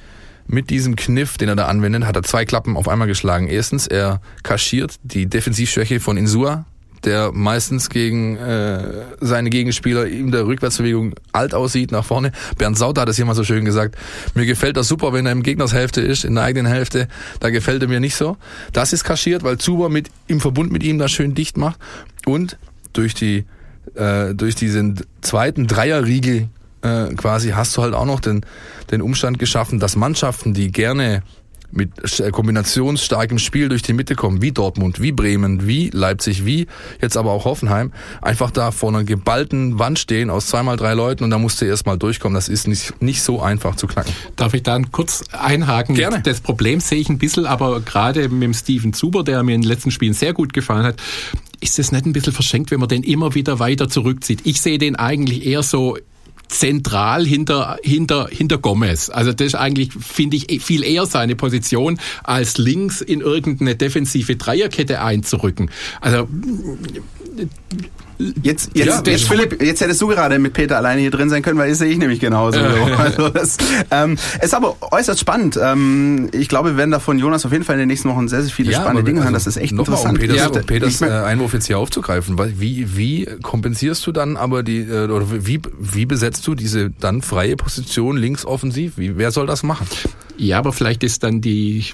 mit 0.47 0.71
diesem 0.71 0.95
Kniff, 0.95 1.37
den 1.37 1.47
er 1.47 1.55
da 1.55 1.67
anwendet, 1.67 2.05
hat 2.05 2.15
er 2.15 2.23
zwei 2.23 2.43
Klappen 2.43 2.75
auf 2.75 2.87
einmal 2.87 3.07
geschlagen. 3.07 3.47
Erstens, 3.47 3.85
er 3.85 4.19
kaschiert 4.41 4.95
die 5.03 5.27
Defensivschwäche 5.27 5.99
von 5.99 6.17
Insua, 6.17 6.65
der 7.05 7.31
meistens 7.31 7.89
gegen 7.89 8.37
äh, 8.37 8.83
seine 9.19 9.49
Gegenspieler 9.49 10.05
in 10.07 10.31
der 10.31 10.45
Rückwärtsbewegung 10.45 11.15
alt 11.31 11.53
aussieht 11.53 11.91
nach 11.91 12.05
vorne. 12.05 12.31
Bernd 12.57 12.77
Sauter 12.77 13.01
hat 13.01 13.09
es 13.09 13.19
mal 13.19 13.35
so 13.35 13.43
schön 13.43 13.65
gesagt. 13.65 13.95
Mir 14.35 14.45
gefällt 14.45 14.77
das 14.77 14.87
super, 14.87 15.13
wenn 15.13 15.25
er 15.25 15.31
im 15.31 15.43
Gegners 15.43 15.73
Hälfte 15.73 16.01
ist, 16.01 16.25
in 16.25 16.35
der 16.35 16.43
eigenen 16.43 16.71
Hälfte. 16.71 17.07
Da 17.39 17.49
gefällt 17.49 17.81
er 17.81 17.87
mir 17.87 17.99
nicht 17.99 18.15
so. 18.15 18.37
Das 18.73 18.93
ist 18.93 19.03
kaschiert, 19.03 19.43
weil 19.43 19.57
Zuber 19.57 19.89
mit 19.89 20.09
im 20.27 20.39
Verbund 20.39 20.71
mit 20.71 20.83
ihm 20.83 20.97
das 20.97 21.11
schön 21.11 21.33
dicht 21.33 21.57
macht 21.57 21.79
und 22.25 22.57
durch 22.93 23.13
die 23.13 23.45
äh, 23.95 24.33
durch 24.35 24.55
diesen 24.55 24.99
zweiten 25.21 25.67
Dreierriegel 25.67 26.49
äh, 26.81 27.13
quasi 27.15 27.49
hast 27.49 27.75
du 27.75 27.81
halt 27.81 27.93
auch 27.93 28.05
noch 28.05 28.19
den, 28.19 28.45
den 28.91 29.01
Umstand 29.01 29.39
geschaffen, 29.39 29.79
dass 29.79 29.95
Mannschaften, 29.95 30.53
die 30.53 30.71
gerne 30.71 31.23
mit 31.71 32.19
äh, 32.19 32.31
kombinationsstarkem 32.31 33.39
Spiel 33.39 33.69
durch 33.69 33.81
die 33.81 33.93
Mitte 33.93 34.15
kommen, 34.15 34.41
wie 34.41 34.51
Dortmund, 34.51 35.01
wie 35.01 35.11
Bremen, 35.11 35.67
wie 35.67 35.89
Leipzig, 35.91 36.45
wie 36.45 36.67
jetzt 37.01 37.17
aber 37.17 37.31
auch 37.31 37.45
Hoffenheim, 37.45 37.91
einfach 38.21 38.51
da 38.51 38.71
vor 38.71 38.89
einer 38.89 39.03
geballten 39.03 39.79
Wand 39.79 39.99
stehen 39.99 40.29
aus 40.29 40.47
zweimal 40.47 40.77
drei 40.77 40.93
Leuten 40.93 41.23
und 41.23 41.29
da 41.29 41.37
musst 41.37 41.61
du 41.61 41.65
erstmal 41.65 41.97
durchkommen. 41.97 42.35
Das 42.35 42.49
ist 42.49 42.67
nicht, 42.67 43.01
nicht 43.01 43.21
so 43.21 43.41
einfach 43.41 43.75
zu 43.75 43.87
knacken. 43.87 44.13
Darf 44.35 44.53
ich 44.53 44.63
da 44.63 44.79
kurz 44.91 45.23
einhaken? 45.31 45.95
Gerne. 45.95 46.21
Das 46.21 46.41
Problem 46.41 46.79
sehe 46.79 46.99
ich 46.99 47.09
ein 47.09 47.17
bisschen, 47.17 47.45
aber 47.45 47.81
gerade 47.81 48.29
mit 48.29 48.43
dem 48.43 48.53
Steven 48.53 48.93
Zuber, 48.93 49.23
der 49.23 49.43
mir 49.43 49.55
in 49.55 49.61
den 49.61 49.67
letzten 49.67 49.91
Spielen 49.91 50.13
sehr 50.13 50.33
gut 50.33 50.53
gefallen 50.53 50.83
hat, 50.83 51.01
ist 51.61 51.79
es 51.79 51.91
nicht 51.91 52.05
ein 52.05 52.13
bisschen 52.13 52.33
verschenkt, 52.33 52.71
wenn 52.71 52.79
man 52.79 52.89
den 52.89 53.03
immer 53.03 53.35
wieder 53.35 53.59
weiter 53.59 53.89
zurückzieht? 53.89 54.41
Ich 54.45 54.61
sehe 54.61 54.77
den 54.77 54.95
eigentlich 54.95 55.45
eher 55.45 55.63
so 55.63 55.97
zentral 56.49 57.25
hinter, 57.25 57.77
hinter, 57.83 58.27
hinter 58.29 58.57
Gomez. 58.57 59.09
Also 59.09 59.31
das 59.31 59.47
ist 59.47 59.55
eigentlich, 59.55 59.93
finde 59.93 60.37
ich, 60.37 60.61
viel 60.61 60.83
eher 60.83 61.05
seine 61.05 61.35
Position, 61.35 61.99
als 62.23 62.57
links 62.57 63.01
in 63.01 63.21
irgendeine 63.21 63.75
defensive 63.75 64.35
Dreierkette 64.35 65.01
einzurücken. 65.01 65.69
Also 66.01 66.27
Jetzt, 68.43 68.71
jetzt, 68.73 68.87
ja, 68.87 69.01
jetzt, 69.11 69.29
Philipp, 69.29 69.61
jetzt 69.61 69.79
hättest 69.79 70.01
du 70.01 70.07
gerade 70.07 70.39
mit 70.39 70.51
Peter 70.51 70.75
alleine 70.75 70.99
hier 70.99 71.09
drin 71.09 71.29
sein 71.29 71.41
können, 71.41 71.57
weil 71.57 71.69
das 71.69 71.77
sehe 71.77 71.87
ich 71.89 71.97
nämlich 71.97 72.19
genauso. 72.19 72.59
also 72.97 73.29
das, 73.29 73.57
ähm, 73.91 74.17
ist 74.41 74.53
aber 74.53 74.75
äußerst 74.91 75.21
spannend. 75.21 75.57
Ähm, 75.61 76.29
ich 76.33 76.49
glaube, 76.49 76.71
wir 76.71 76.77
werden 76.77 76.91
da 76.91 76.99
von 76.99 77.17
Jonas 77.17 77.45
auf 77.45 77.53
jeden 77.53 77.63
Fall 77.63 77.75
in 77.75 77.79
den 77.79 77.87
nächsten 77.87 78.09
Wochen 78.09 78.27
sehr, 78.27 78.41
sehr 78.41 78.51
viele 78.51 78.73
ja, 78.73 78.81
spannende 78.81 79.05
Dinge 79.05 79.19
also 79.19 79.27
hören. 79.27 79.33
Das 79.33 79.47
ist 79.47 79.55
echt 79.55 79.71
interessant. 79.71 80.15
Um 80.15 80.19
Peters, 80.19 80.35
ja, 80.35 80.47
um 80.47 80.65
Peters 80.65 81.01
äh, 81.01 81.05
Einwurf 81.05 81.53
jetzt 81.53 81.67
hier 81.67 81.79
aufzugreifen. 81.79 82.37
Wie, 82.59 82.97
wie 82.97 83.25
kompensierst 83.41 84.05
du 84.05 84.11
dann 84.11 84.35
aber 84.35 84.63
die, 84.63 84.79
äh, 84.79 85.05
oder 85.05 85.25
wie, 85.45 85.61
wie 85.79 86.05
besetzt 86.05 86.45
du 86.45 86.55
diese 86.55 86.89
dann 86.89 87.21
freie 87.21 87.55
Position 87.55 88.17
links 88.17 88.45
offensiv? 88.45 88.97
Wie, 88.97 89.17
wer 89.17 89.31
soll 89.31 89.47
das 89.47 89.63
machen? 89.63 89.87
Ja, 90.35 90.57
aber 90.57 90.73
vielleicht 90.73 91.03
ist 91.03 91.23
dann 91.23 91.39
die 91.39 91.85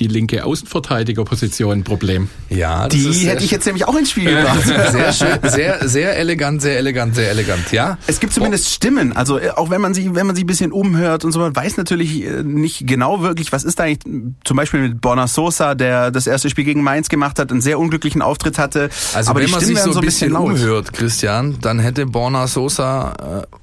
die 0.00 0.06
linke 0.06 0.44
Außenverteidigerposition 0.44 1.80
ein 1.80 1.84
Problem. 1.84 2.28
Ja, 2.48 2.88
das 2.88 2.98
die 2.98 3.06
ist 3.06 3.24
hätte 3.24 3.44
ich 3.44 3.50
jetzt 3.50 3.66
nämlich 3.66 3.86
auch 3.86 3.96
ins 3.96 4.10
Spiel 4.10 4.24
gebracht. 4.24 4.64
sehr 4.90 5.12
schön, 5.12 5.38
sehr, 5.42 5.88
sehr 5.88 6.16
elegant, 6.16 6.62
sehr 6.62 6.78
elegant, 6.78 7.14
sehr 7.14 7.30
elegant, 7.30 7.70
ja. 7.70 7.98
Es 8.06 8.18
gibt 8.18 8.32
zumindest 8.32 8.66
oh. 8.66 8.70
Stimmen, 8.70 9.12
also 9.12 9.38
äh, 9.38 9.50
auch 9.50 9.70
wenn 9.70 9.80
man 9.80 9.94
sie, 9.94 10.14
wenn 10.14 10.26
man 10.26 10.34
sie 10.34 10.44
ein 10.44 10.46
bisschen 10.46 10.72
umhört 10.72 11.24
und 11.24 11.32
so, 11.32 11.38
man 11.38 11.54
weiß 11.54 11.76
natürlich 11.76 12.24
äh, 12.24 12.42
nicht 12.42 12.86
genau 12.86 13.22
wirklich, 13.22 13.52
was 13.52 13.62
ist 13.62 13.78
da 13.78 13.84
eigentlich, 13.84 14.00
zum 14.44 14.56
Beispiel 14.56 14.80
mit 14.80 15.00
Borna 15.00 15.28
Sosa, 15.28 15.74
der 15.74 16.10
das 16.10 16.26
erste 16.26 16.48
Spiel 16.48 16.64
gegen 16.64 16.82
Mainz 16.82 17.08
gemacht 17.08 17.38
hat, 17.38 17.52
einen 17.52 17.60
sehr 17.60 17.78
unglücklichen 17.78 18.22
Auftritt 18.22 18.58
hatte. 18.58 18.88
Also 19.14 19.30
aber 19.30 19.40
wenn 19.40 19.50
man 19.50 19.60
sich 19.60 19.78
so 19.78 19.90
ein 19.90 20.00
bisschen, 20.00 20.32
bisschen 20.32 20.36
umhört, 20.36 20.92
Christian, 20.94 21.58
dann 21.60 21.78
hätte 21.78 22.06
Borna 22.06 22.46
Sosa 22.46 23.44
äh, 23.44 23.56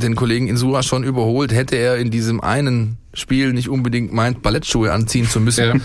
den 0.00 0.14
Kollegen 0.14 0.48
Insura 0.48 0.82
schon 0.82 1.02
überholt, 1.02 1.52
hätte 1.52 1.76
er 1.76 1.96
in 1.96 2.10
diesem 2.10 2.40
einen 2.40 2.98
Spiel 3.14 3.52
nicht 3.52 3.68
unbedingt 3.68 4.12
meint, 4.12 4.42
Ballettschuhe 4.42 4.92
anziehen 4.92 5.28
zu 5.28 5.40
müssen. 5.40 5.82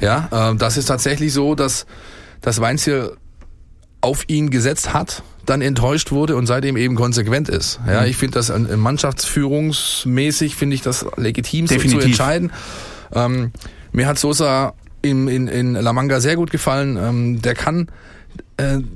Ja, 0.00 0.28
ja 0.30 0.50
äh, 0.50 0.56
das 0.56 0.76
ist 0.76 0.86
tatsächlich 0.86 1.32
so, 1.32 1.54
dass, 1.54 1.86
dass 2.40 2.60
Weinz 2.60 2.84
hier 2.84 3.16
auf 4.00 4.24
ihn 4.28 4.50
gesetzt 4.50 4.92
hat, 4.92 5.22
dann 5.46 5.62
enttäuscht 5.62 6.10
wurde 6.10 6.36
und 6.36 6.46
seitdem 6.46 6.76
eben 6.76 6.96
konsequent 6.96 7.48
ist. 7.48 7.80
Ja, 7.86 8.02
mhm. 8.02 8.08
ich 8.08 8.16
finde 8.16 8.34
das 8.34 8.50
mannschaftsführungsmäßig 8.50 10.56
finde 10.56 10.74
ich 10.74 10.82
das 10.82 11.06
legitim 11.16 11.66
so 11.66 11.76
zu 11.76 11.98
entscheiden. 11.98 12.52
Ähm, 13.12 13.52
mir 13.92 14.06
hat 14.06 14.18
Sosa 14.18 14.74
in, 15.02 15.28
in, 15.28 15.48
in 15.48 15.74
La 15.74 15.92
Manga 15.92 16.20
sehr 16.20 16.36
gut 16.36 16.50
gefallen. 16.50 16.96
Ähm, 16.96 17.42
der 17.42 17.54
kann 17.54 17.88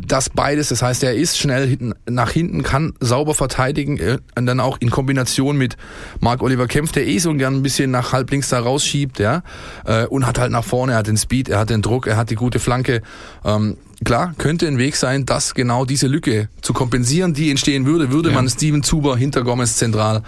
das 0.06 0.30
beides, 0.30 0.68
das 0.70 0.80
heißt, 0.80 1.02
er 1.04 1.14
ist 1.14 1.38
schnell 1.38 1.94
nach 2.08 2.30
hinten, 2.30 2.62
kann 2.62 2.94
sauber 3.00 3.34
verteidigen 3.34 3.98
äh, 3.98 4.18
und 4.34 4.46
dann 4.46 4.58
auch 4.58 4.78
in 4.80 4.90
Kombination 4.90 5.58
mit 5.58 5.76
Marc 6.20 6.42
Oliver 6.42 6.66
Kempf, 6.66 6.92
der 6.92 7.06
eh 7.06 7.18
so 7.18 7.34
gern 7.34 7.56
ein 7.56 7.62
bisschen 7.62 7.90
nach 7.90 8.12
halb 8.12 8.30
links 8.30 8.48
da 8.48 8.60
rausschiebt, 8.60 9.18
ja, 9.18 9.42
äh, 9.84 10.06
und 10.06 10.26
hat 10.26 10.38
halt 10.38 10.50
nach 10.50 10.64
vorne, 10.64 10.92
er 10.92 10.98
hat 10.98 11.08
den 11.08 11.18
Speed, 11.18 11.50
er 11.50 11.58
hat 11.58 11.70
den 11.70 11.82
Druck, 11.82 12.06
er 12.06 12.16
hat 12.16 12.30
die 12.30 12.36
gute 12.36 12.58
Flanke. 12.58 13.02
Ähm, 13.44 13.76
klar, 14.02 14.34
könnte 14.38 14.66
ein 14.66 14.78
Weg 14.78 14.96
sein, 14.96 15.26
das 15.26 15.52
genau 15.52 15.84
diese 15.84 16.06
Lücke 16.06 16.48
zu 16.62 16.72
kompensieren, 16.72 17.34
die 17.34 17.50
entstehen 17.50 17.84
würde, 17.84 18.10
würde 18.10 18.30
ja. 18.30 18.34
man 18.34 18.48
Steven 18.48 18.82
Zuber 18.82 19.16
hinter 19.18 19.42
Gomez 19.42 19.76
zentral 19.76 20.22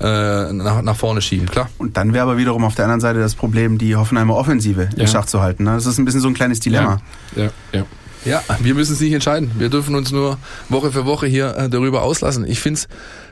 äh, 0.00 0.52
nach, 0.52 0.80
nach 0.80 0.96
vorne 0.96 1.20
schieben, 1.20 1.46
klar. 1.46 1.68
Und 1.76 1.98
dann 1.98 2.14
wäre 2.14 2.22
aber 2.22 2.38
wiederum 2.38 2.64
auf 2.64 2.74
der 2.74 2.86
anderen 2.86 3.02
Seite 3.02 3.20
das 3.20 3.34
Problem, 3.34 3.76
die 3.76 3.96
Hoffenheimer 3.96 4.34
Offensive 4.34 4.88
ja. 4.94 5.02
in 5.02 5.08
Schach 5.08 5.26
zu 5.26 5.42
halten. 5.42 5.64
Ne? 5.64 5.72
Das 5.72 5.84
ist 5.84 5.98
ein 5.98 6.06
bisschen 6.06 6.22
so 6.22 6.28
ein 6.28 6.34
kleines 6.34 6.60
Dilemma. 6.60 7.02
ja. 7.36 7.44
ja. 7.44 7.50
ja. 7.72 7.84
Ja, 8.24 8.42
wir 8.60 8.74
müssen 8.74 8.92
es 8.92 9.00
nicht 9.00 9.12
entscheiden. 9.12 9.50
Wir 9.58 9.68
dürfen 9.68 9.94
uns 9.94 10.10
nur 10.10 10.38
Woche 10.68 10.90
für 10.90 11.06
Woche 11.06 11.26
hier 11.26 11.56
äh, 11.56 11.68
darüber 11.68 12.02
auslassen. 12.02 12.44
Ich 12.46 12.60
finde 12.60 12.80
es 12.80 12.88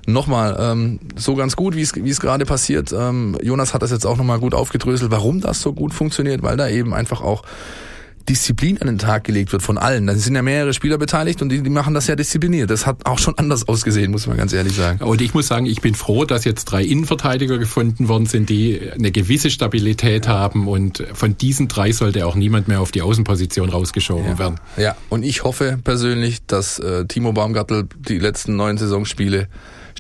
nochmal 0.07 0.57
ähm, 0.59 1.01
so 1.17 1.35
ganz 1.35 1.57
gut, 1.57 1.75
wie 1.77 1.83
es 1.83 2.21
gerade 2.21 2.47
passiert. 2.47 2.93
Ähm, 2.93 3.37
Jonas 3.43 3.75
hat 3.75 3.83
das 3.83 3.91
jetzt 3.91 4.07
auch 4.07 4.17
nochmal 4.17 4.39
gut 4.39 4.55
aufgedröselt, 4.55 5.11
warum 5.11 5.41
das 5.41 5.61
so 5.61 5.73
gut 5.73 5.93
funktioniert, 5.93 6.43
weil 6.43 6.57
da 6.57 6.69
eben 6.69 6.95
einfach 6.95 7.21
auch 7.21 7.43
Disziplin 8.29 8.81
an 8.81 8.87
den 8.87 8.99
Tag 8.99 9.25
gelegt 9.25 9.53
wird 9.53 9.63
von 9.63 9.79
allen. 9.79 10.07
Da 10.07 10.15
sind 10.15 10.35
ja 10.35 10.43
mehrere 10.43 10.73
Spieler 10.75 10.99
beteiligt 10.99 11.43
und 11.43 11.49
die, 11.49 11.63
die 11.63 11.71
machen 11.71 11.95
das 11.95 12.07
ja 12.07 12.17
diszipliniert. 12.17 12.71
Das 12.71 12.87
hat 12.87 13.07
auch 13.07 13.19
schon 13.19 13.39
anders 13.39 13.69
ausgesehen, 13.69 14.11
muss 14.11 14.27
man 14.27 14.37
ganz 14.37 14.53
ehrlich 14.53 14.75
sagen. 14.75 15.03
Und 15.05 15.21
ich 15.21 15.35
muss 15.35 15.47
sagen, 15.47 15.67
ich 15.67 15.81
bin 15.81 15.95
froh, 15.95 16.25
dass 16.25 16.45
jetzt 16.45 16.67
drei 16.67 16.83
Innenverteidiger 16.83 17.59
gefunden 17.59 18.09
worden 18.09 18.27
sind, 18.27 18.49
die 18.49 18.81
eine 18.93 19.11
gewisse 19.11 19.51
Stabilität 19.51 20.29
haben 20.29 20.69
und 20.69 21.05
von 21.15 21.37
diesen 21.37 21.69
drei 21.69 21.93
sollte 21.93 22.27
auch 22.27 22.35
niemand 22.35 22.69
mehr 22.69 22.81
auf 22.81 22.91
die 22.91 23.03
Außenposition 23.03 23.69
rausgeschoben 23.69 24.27
ja. 24.27 24.39
werden. 24.39 24.61
Ja, 24.77 24.97
und 25.09 25.23
ich 25.23 25.45
hoffe 25.45 25.79
persönlich, 25.83 26.45
dass 26.47 26.79
äh, 26.79 27.07
Timo 27.07 27.33
Baumgartel 27.33 27.89
die 28.09 28.19
letzten 28.19 28.57
neun 28.57 28.79
Saisonspiele 28.79 29.49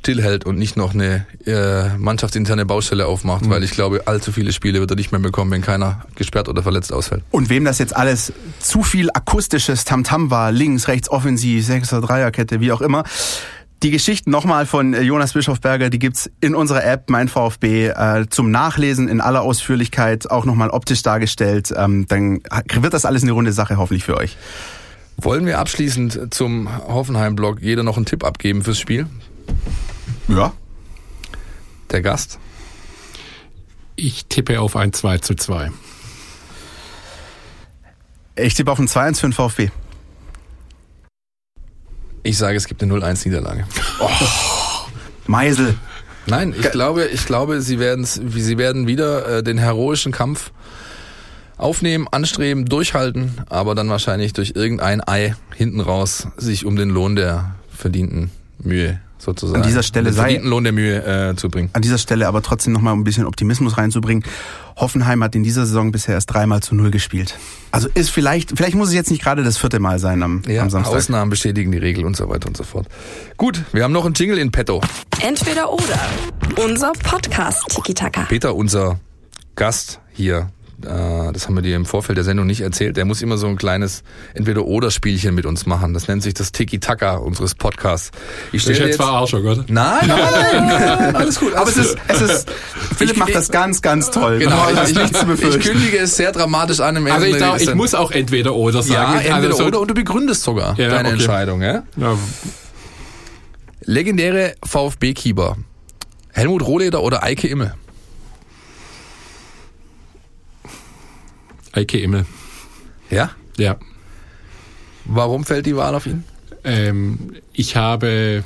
stillhält 0.06 0.46
und 0.46 0.56
nicht 0.56 0.76
noch 0.76 0.94
eine 0.94 1.26
äh, 1.46 1.88
mannschaftsinterne 1.98 2.64
Baustelle 2.64 3.06
aufmacht, 3.06 3.46
mhm. 3.46 3.50
weil 3.50 3.64
ich 3.64 3.72
glaube, 3.72 4.06
allzu 4.06 4.30
viele 4.30 4.52
Spiele 4.52 4.78
wird 4.78 4.88
er 4.92 4.96
nicht 4.96 5.10
mehr 5.10 5.20
bekommen, 5.20 5.50
wenn 5.50 5.62
keiner 5.62 6.06
gesperrt 6.14 6.48
oder 6.48 6.62
verletzt 6.62 6.92
ausfällt. 6.92 7.24
Und 7.32 7.48
wem 7.48 7.64
das 7.64 7.80
jetzt 7.80 7.96
alles 7.96 8.32
zu 8.60 8.84
viel 8.84 9.10
akustisches 9.12 9.84
Tamtam 9.84 10.30
war, 10.30 10.52
links, 10.52 10.86
rechts, 10.86 11.10
offensiv, 11.10 11.66
Sechser, 11.66 12.00
Dreierkette, 12.00 12.60
wie 12.60 12.70
auch 12.70 12.82
immer, 12.82 13.02
Die 13.82 13.90
Geschichten 13.90 14.30
nochmal 14.30 14.64
von 14.64 14.94
äh, 14.94 15.02
Jonas 15.02 15.32
Bischofberger, 15.32 15.90
die 15.90 15.98
gibt's 15.98 16.30
in 16.40 16.54
unserer 16.54 16.84
App 16.84 17.10
Mein 17.10 17.26
VfB 17.26 17.88
äh, 17.88 18.26
zum 18.30 18.52
Nachlesen 18.52 19.08
in 19.08 19.20
aller 19.20 19.42
Ausführlichkeit, 19.42 20.30
auch 20.30 20.44
nochmal 20.44 20.70
optisch 20.70 21.02
dargestellt. 21.02 21.74
Ähm, 21.76 22.06
dann 22.06 22.42
wird 22.80 22.94
das 22.94 23.04
alles 23.04 23.24
eine 23.24 23.32
runde 23.32 23.52
Sache 23.52 23.76
hoffentlich 23.76 24.04
für 24.04 24.16
euch. 24.16 24.36
Wollen 25.16 25.46
wir 25.46 25.58
abschließend 25.58 26.32
zum 26.32 26.68
Hoffenheim-Blog 26.86 27.60
jeder 27.60 27.82
noch 27.82 27.96
einen 27.96 28.06
Tipp 28.06 28.22
abgeben 28.22 28.62
fürs 28.62 28.78
Spiel? 28.78 29.06
Ja. 30.28 30.52
Der 31.90 32.02
Gast? 32.02 32.38
Ich 33.96 34.26
tippe 34.26 34.60
auf 34.60 34.76
ein 34.76 34.92
2 34.92 35.18
zu 35.18 35.34
2. 35.34 35.70
Ich 38.36 38.54
tippe 38.54 38.70
auf 38.70 38.78
ein 38.78 38.86
2-1 38.86 39.20
für 39.20 39.28
den 39.28 39.32
VfB. 39.32 39.70
Ich 42.22 42.36
sage, 42.36 42.56
es 42.56 42.66
gibt 42.66 42.82
eine 42.82 42.92
0-1-Niederlage. 42.92 43.64
Oh. 44.00 44.10
Meisel. 45.26 45.76
Nein, 46.26 46.54
ich 46.58 46.70
glaube, 46.70 47.06
ich 47.06 47.24
glaube, 47.24 47.62
sie 47.62 47.78
werden, 47.78 48.04
sie 48.04 48.58
werden 48.58 48.86
wieder 48.86 49.38
äh, 49.38 49.42
den 49.42 49.58
heroischen 49.58 50.12
Kampf 50.12 50.50
aufnehmen, 51.56 52.08
anstreben, 52.10 52.66
durchhalten, 52.66 53.40
aber 53.48 53.74
dann 53.74 53.88
wahrscheinlich 53.88 54.32
durch 54.32 54.52
irgendein 54.54 55.06
Ei 55.06 55.34
hinten 55.54 55.80
raus 55.80 56.28
sich 56.36 56.66
um 56.66 56.76
den 56.76 56.90
Lohn 56.90 57.16
der 57.16 57.54
verdienten 57.70 58.30
Mühe 58.58 59.00
sozusagen. 59.18 59.62
An 59.62 59.66
dieser 59.66 59.82
Stelle 59.82 60.12
verdienten 60.12 60.48
Lohn 60.50 60.64
der 60.64 60.72
Mühe 60.72 61.30
äh, 61.30 61.36
zu 61.36 61.48
bringen. 61.48 61.70
An 61.72 61.82
dieser 61.82 61.98
Stelle 61.98 62.28
aber 62.28 62.42
trotzdem 62.42 62.72
nochmal 62.72 62.94
ein 62.94 63.04
bisschen 63.04 63.26
Optimismus 63.26 63.78
reinzubringen. 63.78 64.24
Hoffenheim 64.76 65.22
hat 65.24 65.34
in 65.34 65.42
dieser 65.42 65.66
Saison 65.66 65.92
bisher 65.92 66.14
erst 66.14 66.32
dreimal 66.32 66.62
zu 66.62 66.74
null 66.74 66.90
gespielt. 66.90 67.38
Also 67.70 67.88
ist 67.94 68.10
vielleicht, 68.10 68.56
vielleicht 68.56 68.74
muss 68.74 68.88
es 68.88 68.94
jetzt 68.94 69.10
nicht 69.10 69.22
gerade 69.22 69.42
das 69.42 69.58
vierte 69.58 69.78
Mal 69.78 69.98
sein 69.98 70.22
am, 70.22 70.42
ja, 70.46 70.62
am 70.62 70.70
Samstag. 70.70 70.94
Ausnahmen 70.94 71.30
bestätigen 71.30 71.72
die 71.72 71.78
Regel 71.78 72.04
und 72.04 72.16
so 72.16 72.28
weiter 72.28 72.48
und 72.48 72.56
so 72.56 72.64
fort. 72.64 72.86
Gut, 73.36 73.62
wir 73.72 73.84
haben 73.84 73.92
noch 73.92 74.04
einen 74.04 74.14
Jingle 74.14 74.38
in 74.38 74.50
petto. 74.50 74.80
Entweder 75.22 75.72
oder. 75.72 76.00
Unser 76.62 76.92
Podcast 76.92 77.64
Tiki 77.68 77.94
Taka. 77.94 78.22
Peter, 78.22 78.54
unser 78.54 79.00
Gast 79.54 80.00
hier 80.12 80.50
das 80.78 81.46
haben 81.46 81.54
wir 81.54 81.62
dir 81.62 81.74
im 81.74 81.86
Vorfeld 81.86 82.18
der 82.18 82.24
Sendung 82.24 82.46
nicht 82.46 82.60
erzählt, 82.60 82.96
der 82.96 83.04
muss 83.04 83.22
immer 83.22 83.38
so 83.38 83.46
ein 83.46 83.56
kleines 83.56 84.02
Entweder-Oder-Spielchen 84.34 85.34
mit 85.34 85.46
uns 85.46 85.64
machen. 85.64 85.94
Das 85.94 86.06
nennt 86.08 86.22
sich 86.22 86.34
das 86.34 86.52
Tiki-Taka 86.52 87.16
unseres 87.16 87.54
Podcasts. 87.54 88.10
Ich 88.52 88.62
stelle 88.62 88.78
jetzt, 88.78 88.86
jetzt 88.88 88.96
Verarschung, 88.96 89.44
oder? 89.44 89.64
Nein, 89.68 90.06
nein, 90.06 90.66
nein, 90.66 91.16
alles 91.16 91.40
gut. 91.40 91.54
Aber 91.54 91.70
es 91.70 91.76
ist, 91.76 91.96
es 92.08 92.20
ist, 92.20 92.50
Philipp 92.96 93.16
macht 93.16 93.34
das 93.34 93.48
ganz, 93.48 93.80
ganz 93.80 94.10
toll. 94.10 94.38
Genau, 94.38 94.68
ich, 94.70 94.90
ich, 94.90 95.56
ich 95.56 95.60
kündige 95.60 95.98
es 95.98 96.16
sehr 96.16 96.32
dramatisch 96.32 96.80
an 96.80 96.96
im 96.96 97.06
Also 97.06 97.26
ich, 97.26 97.38
darf, 97.38 97.60
ich 97.60 97.74
muss 97.74 97.94
auch 97.94 98.10
Entweder-Oder 98.10 98.82
sagen. 98.82 99.14
Ja, 99.14 99.20
Entweder-Oder 99.20 99.64
also 99.64 99.70
so 99.70 99.80
und 99.80 99.88
du 99.88 99.94
begründest 99.94 100.42
sogar 100.42 100.74
deine. 100.74 101.10
Entscheidung. 101.10 101.62
Ja? 101.62 101.84
ja. 101.96 102.18
Legendäre 103.80 104.54
VfB-Keeper. 104.64 105.56
Helmut 106.32 106.66
Rohleder 106.66 107.02
oder 107.02 107.22
Eike 107.22 107.48
Immel? 107.48 107.74
Eike 111.76 111.98
Immel. 111.98 112.24
Ja? 113.10 113.30
Ja. 113.58 113.76
Warum 115.04 115.44
fällt 115.44 115.66
die 115.66 115.76
Wahl 115.76 115.94
auf 115.94 116.06
ihn? 116.06 116.24
Ähm, 116.64 117.34
ich 117.52 117.76
habe 117.76 118.44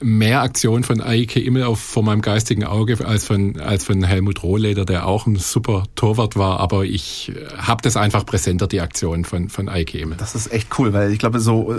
mehr 0.00 0.42
Aktion 0.42 0.84
von 0.84 1.00
Eike 1.00 1.40
Immel 1.40 1.64
auf, 1.64 1.80
vor 1.80 2.02
meinem 2.02 2.20
geistigen 2.20 2.64
Auge 2.64 2.96
als 3.06 3.24
von, 3.24 3.58
als 3.60 3.84
von 3.84 4.02
Helmut 4.02 4.42
Rohleder, 4.42 4.84
der 4.84 5.06
auch 5.06 5.26
ein 5.26 5.36
super 5.36 5.84
Torwart 5.94 6.36
war, 6.36 6.60
aber 6.60 6.84
ich 6.84 7.32
äh, 7.34 7.56
habe 7.56 7.80
das 7.82 7.96
einfach 7.96 8.26
präsenter, 8.26 8.66
die 8.66 8.80
Aktion 8.80 9.24
von, 9.24 9.48
von 9.48 9.68
Eike 9.68 9.98
Immel. 9.98 10.18
Das 10.18 10.34
ist 10.34 10.52
echt 10.52 10.78
cool, 10.78 10.92
weil 10.92 11.12
ich 11.12 11.18
glaube, 11.18 11.40
so 11.40 11.72
äh, 11.72 11.76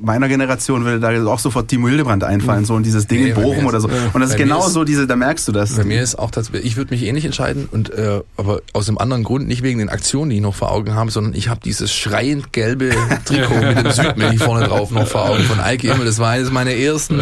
meiner 0.00 0.28
Generation 0.28 0.84
würde 0.84 1.00
da 1.00 1.30
auch 1.30 1.38
sofort 1.38 1.68
Timo 1.68 1.88
Hildebrand 1.88 2.24
einfallen, 2.24 2.64
so 2.64 2.74
und 2.74 2.84
dieses 2.84 3.06
Ding 3.06 3.22
nee, 3.24 3.30
in 3.30 3.34
Bochum 3.34 3.66
oder 3.66 3.80
so. 3.80 3.88
Und 4.12 4.20
das 4.20 4.30
ist 4.30 4.36
genau 4.36 4.66
ist, 4.66 4.72
so 4.72 4.84
diese, 4.84 5.06
da 5.06 5.16
merkst 5.16 5.46
du 5.46 5.52
das. 5.52 5.76
Bei 5.76 5.84
mir 5.84 6.02
ist 6.02 6.18
auch 6.18 6.30
das, 6.30 6.50
ich 6.54 6.76
würde 6.76 6.94
mich 6.94 7.02
eh 7.02 7.12
nicht 7.12 7.26
entscheiden, 7.26 7.68
und 7.70 7.90
äh, 7.90 8.20
aber 8.36 8.62
aus 8.72 8.88
einem 8.88 8.98
anderen 8.98 9.22
Grund, 9.22 9.46
nicht 9.46 9.62
wegen 9.62 9.80
den 9.80 9.90
Aktionen, 9.90 10.30
die 10.30 10.36
ich 10.36 10.42
noch 10.42 10.54
vor 10.54 10.72
Augen 10.72 10.94
habe, 10.94 11.10
sondern 11.10 11.34
ich 11.34 11.48
habe 11.48 11.60
dieses 11.62 11.92
schreiend 11.92 12.52
gelbe 12.52 12.90
Trikot 13.26 13.54
mit 13.54 13.84
dem 13.84 13.90
Südmilch 13.90 14.38
vorne 14.38 14.66
drauf 14.66 14.90
noch 14.90 15.06
vor 15.06 15.28
Augen 15.28 15.42
von 15.42 15.60
Eike 15.60 15.88
Immel. 15.88 16.06
Das 16.06 16.18
war 16.18 16.30
eines 16.30 16.50
meiner 16.50 16.72
ersten 16.72 17.20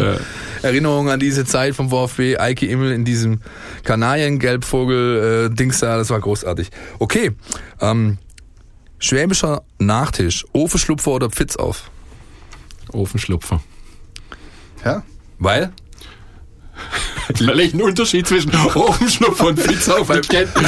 Erinnerungen 0.61 1.11
an 1.11 1.19
diese 1.19 1.45
Zeit 1.45 1.75
vom 1.75 1.89
VfB, 1.89 2.37
Eike 2.37 2.65
Immel 2.65 2.91
in 2.91 3.05
diesem 3.05 3.41
Kanariengelbvogel-Dings 3.83 5.81
äh, 5.81 5.85
da, 5.85 5.97
das 5.97 6.09
war 6.09 6.19
großartig. 6.19 6.69
Okay, 6.99 7.31
ähm, 7.81 8.17
schwäbischer 8.99 9.63
Nachtisch, 9.77 10.45
Ofenschlupfer 10.53 11.11
oder 11.11 11.29
Pfitzauf? 11.29 11.89
Ofenschlupfer. 12.91 13.61
Ja? 14.83 15.03
Weil? 15.37 15.71
Weil 17.39 17.59
ich 17.59 17.73
einen 17.73 17.83
Unterschied 17.83 18.27
zwischen 18.27 18.55
Ofenschlupfer 18.55 19.47
und 19.47 19.59
Pfitzauf 19.59 20.09
nicht 20.09 20.29
kenne. 20.29 20.49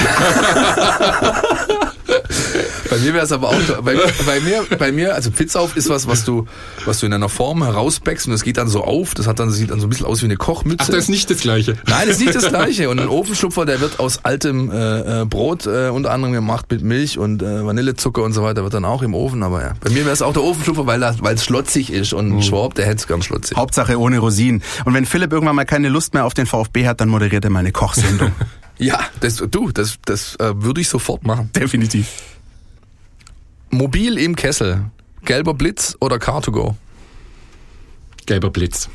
Bei 2.92 2.98
mir 2.98 3.14
wäre 3.14 3.24
es 3.24 3.32
aber 3.32 3.48
auch, 3.48 3.82
bei, 3.84 3.96
bei, 4.26 4.42
mir, 4.42 4.66
bei 4.78 4.92
mir, 4.92 5.16
also 5.16 5.32
Pizzauf 5.32 5.78
ist 5.78 5.88
was, 5.88 6.08
was 6.08 6.26
du, 6.26 6.46
was 6.84 7.00
du 7.00 7.06
in 7.06 7.14
einer 7.14 7.30
Form 7.30 7.64
herausbackst 7.64 8.28
und 8.28 8.34
es 8.34 8.44
geht 8.44 8.58
dann 8.58 8.68
so 8.68 8.84
auf. 8.84 9.14
Das 9.14 9.28
hat 9.28 9.40
dann, 9.40 9.50
sieht 9.50 9.72
dann 9.72 9.80
so 9.80 9.88
ein 9.88 9.90
bisschen 9.90 10.06
aus 10.06 10.20
wie 10.22 10.26
eine 10.26 10.36
Kochmütze. 10.36 10.84
Ach, 10.84 10.88
das 10.88 11.06
ist 11.06 11.10
nicht 11.10 11.30
das 11.30 11.40
Gleiche. 11.40 11.78
Nein, 11.88 12.08
das 12.08 12.18
ist 12.18 12.20
nicht 12.20 12.36
das 12.36 12.50
Gleiche. 12.50 12.90
Und 12.90 13.00
ein 13.00 13.08
Ofenschlupfer, 13.08 13.66
der 13.66 13.80
wird 13.80 14.02
aus 14.02 14.26
altem 14.26 14.70
äh, 14.70 15.22
äh, 15.22 15.26
Brot 15.26 15.68
äh, 15.68 15.88
unter 15.88 16.12
anderem 16.12 16.34
gemacht 16.34 16.66
mit 16.70 16.82
Milch 16.82 17.18
und 17.18 17.42
äh, 17.42 17.66
Vanillezucker 17.66 18.24
und 18.24 18.34
so 18.34 18.44
weiter, 18.44 18.64
wird 18.64 18.74
dann 18.74 18.84
auch 18.84 19.04
im 19.04 19.14
Ofen. 19.14 19.42
Aber 19.42 19.62
ja, 19.62 19.72
bei 19.80 19.90
mir 19.90 20.04
wäre 20.04 20.12
es 20.12 20.22
auch 20.22 20.34
der 20.34 20.44
Ofenschlupfer, 20.44 20.86
weil 20.86 21.02
weil 21.02 21.36
es 21.36 21.46
schlotzig 21.46 21.94
ist 21.94 22.12
und 22.12 22.30
mhm. 22.30 22.42
Schwab, 22.42 22.76
der 22.76 22.88
hätte 22.88 22.98
es 22.98 23.08
gern 23.08 23.22
schlotzig. 23.22 23.56
Hauptsache 23.56 23.98
ohne 23.98 24.20
Rosinen. 24.20 24.62
Und 24.84 24.94
wenn 24.94 25.06
Philipp 25.06 25.32
irgendwann 25.32 25.56
mal 25.56 25.64
keine 25.64 25.88
Lust 25.88 26.14
mehr 26.14 26.26
auf 26.26 26.34
den 26.34 26.46
VfB 26.46 26.88
hat, 26.88 27.00
dann 27.00 27.08
moderiert 27.08 27.46
er 27.46 27.52
mal 27.52 27.60
eine 27.60 27.72
Kochsendung. 27.72 28.34
ja, 28.78 29.00
das, 29.22 29.38
du, 29.38 29.72
das, 29.72 29.98
das 30.04 30.36
äh, 30.36 30.52
würde 30.56 30.82
ich 30.82 30.90
sofort 30.90 31.26
machen. 31.26 31.52
Definitiv. 31.56 32.08
Mobil 33.72 34.18
im 34.18 34.36
Kessel. 34.36 34.86
Gelber 35.24 35.54
Blitz 35.54 35.96
oder 36.00 36.18
Car2Go? 36.18 36.76
Gelber 38.26 38.50
Blitz. 38.50 38.90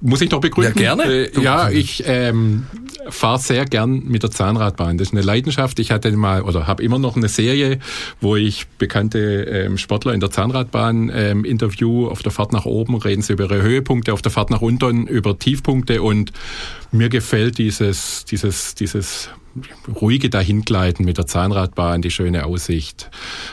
Muss 0.00 0.20
ich 0.20 0.30
noch 0.30 0.40
begründen? 0.40 0.80
Ja, 0.80 0.94
gerne. 0.94 1.12
Äh, 1.12 1.40
ja, 1.40 1.70
ich 1.70 2.04
ähm, 2.06 2.66
fahre 3.08 3.38
sehr 3.38 3.64
gern 3.64 4.04
mit 4.04 4.22
der 4.22 4.30
Zahnradbahn. 4.30 4.96
Das 4.98 5.08
ist 5.08 5.12
eine 5.12 5.22
Leidenschaft. 5.22 5.78
Ich 5.80 5.90
hatte 5.90 6.10
mal 6.12 6.42
oder 6.42 6.66
habe 6.66 6.82
immer 6.82 6.98
noch 6.98 7.16
eine 7.16 7.28
Serie, 7.28 7.80
wo 8.20 8.36
ich 8.36 8.66
bekannte 8.78 9.44
ähm, 9.44 9.78
Sportler 9.78 10.14
in 10.14 10.20
der 10.20 10.30
Zahnradbahn 10.30 11.10
ähm, 11.12 11.44
interview. 11.44 12.06
Auf 12.06 12.22
der 12.22 12.30
Fahrt 12.30 12.52
nach 12.52 12.64
oben 12.64 12.96
reden 12.96 13.22
sie 13.22 13.32
über 13.32 13.44
ihre 13.44 13.62
Höhepunkte, 13.62 14.12
auf 14.12 14.22
der 14.22 14.30
Fahrt 14.30 14.50
nach 14.50 14.60
unten 14.60 15.06
über 15.06 15.38
Tiefpunkte 15.38 16.02
und 16.02 16.32
mir 16.92 17.08
gefällt 17.08 17.58
dieses, 17.58 18.24
dieses, 18.24 18.74
dieses 18.76 19.30
ruhige 20.00 20.30
Dahingleiten 20.30 21.04
mit 21.04 21.18
der 21.18 21.26
Zahnradbahn, 21.26 22.02
die 22.02 22.10
schöne 22.10 22.46
Aussicht. 22.46 23.10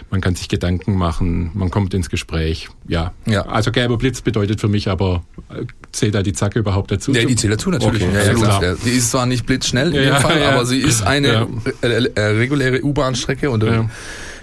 Man 0.09 0.21
kann 0.21 0.35
sich 0.35 0.49
Gedanken 0.49 0.95
machen, 0.95 1.51
man 1.53 1.69
kommt 1.69 1.93
ins 1.93 2.09
Gespräch. 2.09 2.69
Ja. 2.87 3.13
ja. 3.25 3.43
Also 3.43 3.71
gelber 3.71 3.97
Blitz 3.97 4.21
bedeutet 4.21 4.61
für 4.61 4.67
mich 4.67 4.89
aber, 4.89 5.23
äh, 5.49 5.65
zählt 5.91 6.15
da 6.15 6.23
die 6.23 6.33
Zacke 6.33 6.59
überhaupt 6.59 6.91
dazu? 6.91 7.13
Ja, 7.13 7.25
die 7.25 7.35
zählt 7.35 7.53
dazu 7.53 7.69
natürlich. 7.69 8.03
Okay. 8.03 8.13
Ja, 8.13 8.23
ja, 8.23 8.33
klar. 8.33 8.75
Die 8.85 8.89
ist 8.89 9.11
zwar 9.11 9.25
nicht 9.25 9.45
blitzschnell 9.45 9.95
in 9.95 10.03
ja, 10.03 10.17
dem 10.17 10.21
Fall, 10.21 10.43
aber 10.43 10.65
sie 10.65 10.79
ist 10.79 11.03
eine 11.03 11.47
reguläre 11.81 12.83
U-Bahn-Strecke 12.83 13.49
und 13.49 13.63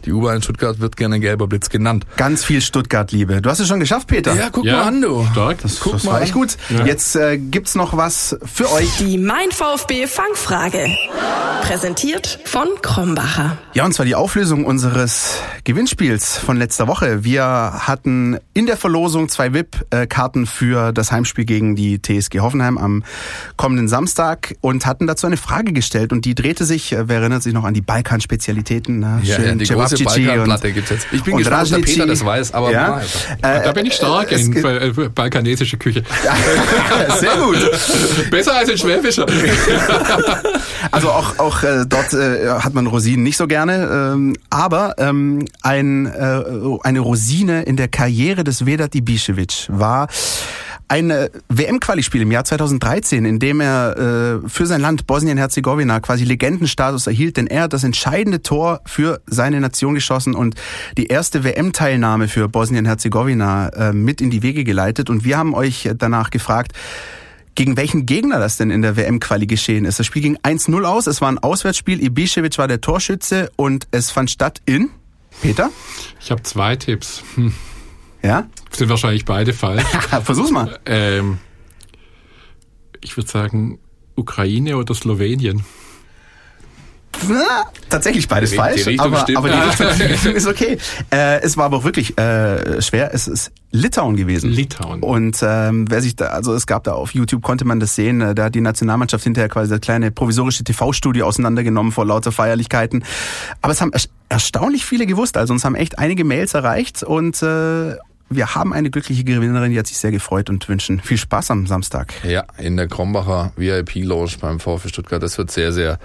die 0.05 0.12
U-Bahn 0.12 0.36
in 0.36 0.42
Stuttgart 0.42 0.80
wird 0.80 0.96
gerne 0.96 1.20
gelber 1.20 1.46
Blitz 1.46 1.68
genannt. 1.68 2.05
Ganz 2.16 2.44
viel 2.44 2.61
Stuttgart-Liebe. 2.61 3.40
Du 3.40 3.50
hast 3.50 3.61
es 3.61 3.68
schon 3.68 3.80
geschafft, 3.80 4.09
Peter. 4.09 4.34
Ja, 4.34 4.50
guck 4.50 4.64
ja, 4.64 4.78
mal 4.78 4.82
an, 4.88 5.00
du. 5.00 5.26
Stark. 5.32 5.62
Das, 5.62 5.80
guck 5.80 5.92
das 5.92 6.05
mal. 6.05 6.12
war 6.12 6.22
echt 6.22 6.32
gut. 6.32 6.57
Ja. 6.70 6.84
Jetzt 6.86 7.16
äh, 7.16 7.38
gibt's 7.38 7.74
noch 7.74 7.96
was 7.96 8.36
für 8.44 8.70
euch. 8.72 8.96
Die 8.98 9.18
Mein 9.18 9.50
VfB 9.50 10.07
Fangfrage. 10.07 10.86
Präsentiert 11.62 12.40
von 12.44 12.66
Krombacher. 12.82 13.57
Ja, 13.74 13.84
und 13.84 13.92
zwar 13.94 14.05
die 14.05 14.14
Auflösung 14.14 14.64
unseres 14.64 15.36
Gewinnspiels 15.64 16.38
von 16.38 16.57
letzter 16.57 16.88
Woche. 16.88 17.24
Wir 17.24 17.44
hatten 17.44 18.38
in 18.53 18.66
der 18.66 18.76
Verlosung 18.76 19.28
zwei 19.28 19.55
VIP-Karten 19.55 20.46
für 20.46 20.92
das 20.92 21.12
Heimspiel 21.12 21.44
gegen 21.44 21.76
die 21.76 22.03
TSG 22.03 22.40
Hoffenheim 22.40 22.78
am 22.78 23.05
kommenden 23.57 23.88
Samstag 23.88 24.57
und 24.61 24.86
hatten 24.86 25.07
dazu 25.07 25.26
eine 25.26 25.36
Frage 25.36 25.72
gestellt 25.72 26.12
und 26.12 26.24
die 26.24 26.34
drehte 26.34 26.64
sich, 26.64 26.92
äh, 26.92 27.09
wer 27.09 27.20
erinnert 27.20 27.42
sich 27.42 27.55
noch 27.55 27.64
an 27.64 27.74
die 27.74 27.80
Balkan-Spezialitäten? 27.80 29.03
Ja, 29.22 29.38
ja, 29.40 29.55
die 29.55 29.64
große 29.64 29.91
Balkanplatte 29.99 30.72
gibt's 30.72 30.90
jetzt. 30.90 31.07
Ich 31.12 31.22
bin 31.22 31.36
gespannt, 31.36 31.72
ob 31.72 31.84
der 31.84 31.93
Peter 31.93 32.07
das 32.07 32.24
weiß, 32.24 32.55
aber 32.55 32.72
ja. 32.72 33.01
Äh, 33.43 33.62
da 33.62 33.72
bin 33.72 33.86
ich 33.86 33.95
stark 33.95 34.32
äh, 34.32 34.40
in 34.40 34.57
äh, 34.57 34.93
balkanesische 35.14 35.76
Küche. 35.76 36.03
Sehr 37.20 37.36
gut. 37.36 38.30
Besser 38.30 38.57
als 38.57 38.68
in 38.68 38.78
Schwäbischer. 38.78 39.26
also 40.90 41.11
auch, 41.11 41.38
auch 41.38 41.62
äh, 41.62 41.84
dort 41.86 42.12
äh, 42.12 42.49
hat 42.49 42.74
man 42.74 42.86
Rosinen 42.86 43.22
nicht 43.22 43.36
so 43.36 43.47
gerne, 43.47 44.12
ähm, 44.14 44.36
aber 44.51 44.95
ähm, 44.99 45.47
ein, 45.62 46.07
eine 46.82 47.01
Rosine 47.01 47.62
in 47.62 47.76
der 47.76 47.88
Karriere 47.88 48.45
des 48.45 48.66
Vedat 48.66 48.95
Ibišević 48.95 49.68
war 49.68 50.09
ein 50.93 51.11
WM-Quali-Spiel 51.49 52.20
im 52.20 52.30
Jahr 52.32 52.45
2013, 52.45 53.24
in 53.24 53.38
dem 53.38 53.62
er 53.62 54.43
äh, 54.45 54.47
für 54.47 54.66
sein 54.66 54.82
Land 54.82 55.07
Bosnien-Herzegowina 55.07 56.01
quasi 56.01 56.24
Legendenstatus 56.24 57.07
erhielt, 57.07 57.38
denn 57.38 57.47
er 57.47 57.62
hat 57.62 57.72
das 57.72 57.82
entscheidende 57.82 58.43
Tor 58.43 58.82
für 58.84 59.22
seine 59.26 59.59
Nation 59.62 59.95
geschossen 59.95 60.34
und 60.34 60.55
die 60.99 61.07
erste 61.07 61.45
WM-Teilnahme 61.45 62.28
für 62.28 62.47
Bosnien-Herzegowina 62.47 63.68
äh, 63.68 63.93
mit 63.95 64.20
in 64.20 64.28
die 64.28 64.43
Wege 64.43 64.64
geleitet. 64.64 65.09
Und 65.09 65.24
wir 65.24 65.38
haben 65.38 65.55
euch 65.55 65.88
danach 65.97 66.28
gefragt, 66.28 66.72
gegen 67.55 67.78
welchen 67.78 68.05
Gegner 68.05 68.38
das 68.38 68.59
denn 68.59 68.70
in 68.70 68.82
der 68.82 68.95
WM-Quali 68.95 69.47
geschehen 69.47 69.86
ist. 69.86 69.99
Das 69.99 70.05
Spiel 70.05 70.20
ging 70.20 70.36
1-0 70.43 70.84
aus, 70.84 71.07
es 71.07 71.22
war 71.22 71.32
ein 71.32 71.38
Auswärtsspiel, 71.38 72.01
Ibišević 72.01 72.59
war 72.59 72.68
der 72.68 72.82
Torschütze 72.82 73.51
und 73.57 73.88
es 73.93 74.11
fand 74.11 74.30
statt 74.30 74.61
in... 74.66 74.90
Peter? 75.40 75.70
Ich 76.20 76.30
habe 76.30 76.43
zwei 76.43 76.76
Tipps. 76.76 77.22
Hm. 77.36 77.55
Ja? 78.22 78.46
Sind 78.70 78.88
wahrscheinlich 78.88 79.24
beide 79.24 79.52
falsch. 79.52 79.84
Versuch's 80.24 80.50
mal. 80.50 80.78
Ähm, 80.86 81.38
ich 83.00 83.16
würde 83.16 83.28
sagen 83.30 83.78
Ukraine 84.14 84.76
oder 84.76 84.94
Slowenien. 84.94 85.64
Na, 87.28 87.64
tatsächlich 87.88 88.26
beides 88.26 88.50
Die- 88.50 88.56
falsch, 88.56 88.82
die 88.84 88.90
Richtung 88.90 89.06
aber, 89.14 89.26
aber 89.36 89.48
die, 89.50 89.54
Richtung, 89.58 89.86
die 89.98 90.02
Richtung 90.12 90.32
ist 90.36 90.46
okay. 90.46 90.78
Äh, 91.12 91.40
es 91.42 91.56
war 91.56 91.66
aber 91.66 91.76
auch 91.76 91.84
wirklich 91.84 92.16
äh, 92.18 92.80
schwer. 92.82 93.10
Es 93.12 93.28
ist 93.28 93.52
Litauen 93.70 94.16
gewesen. 94.16 94.50
Litauen. 94.50 95.02
Und 95.02 95.38
ähm, 95.42 95.84
wer 95.90 96.00
sich 96.00 96.16
da, 96.16 96.26
also 96.28 96.52
es 96.54 96.66
gab 96.66 96.84
da 96.84 96.92
auf 96.94 97.14
YouTube 97.14 97.42
konnte 97.42 97.64
man 97.64 97.80
das 97.80 97.94
sehen. 97.94 98.20
äh, 98.22 98.34
Da 98.34 98.44
hat 98.44 98.54
die 98.54 98.60
Nationalmannschaft 98.60 99.22
hinterher 99.24 99.48
quasi 99.48 99.70
das 99.70 99.80
kleine 99.80 100.10
provisorische 100.10 100.64
TV-Studio 100.64 101.26
auseinandergenommen 101.26 101.92
vor 101.92 102.06
lauter 102.06 102.32
Feierlichkeiten. 102.32 103.04
Aber 103.60 103.72
es 103.72 103.80
haben 103.80 103.92
erst- 103.92 104.10
erstaunlich 104.28 104.84
viele 104.84 105.06
gewusst. 105.06 105.36
Also 105.36 105.52
uns 105.52 105.64
haben 105.64 105.74
echt 105.74 105.98
einige 105.98 106.24
Mails 106.24 106.54
erreicht 106.54 107.02
und 107.04 107.40
äh, 107.42 107.96
wir 108.37 108.55
haben 108.55 108.72
eine 108.72 108.91
glückliche 108.91 109.24
Gewinnerin, 109.24 109.70
die 109.72 109.78
hat 109.78 109.87
sich 109.87 109.99
sehr 109.99 110.11
gefreut 110.11 110.51
und 110.51 110.68
wünschen 110.68 111.01
viel 111.01 111.18
Spaß 111.18 111.51
am 111.51 111.66
Samstag. 111.66 112.12
Ja, 112.24 112.45
in 112.59 112.76
der 112.76 112.89
Krombacher 112.89 113.53
VIP-Lounge 113.57 114.33
beim 114.41 114.61
VfB 114.61 114.89
Stuttgart. 114.89 115.22
Das 115.22 115.39
wird 115.39 115.51
sehr, 115.51 115.72
sehr 115.72 115.99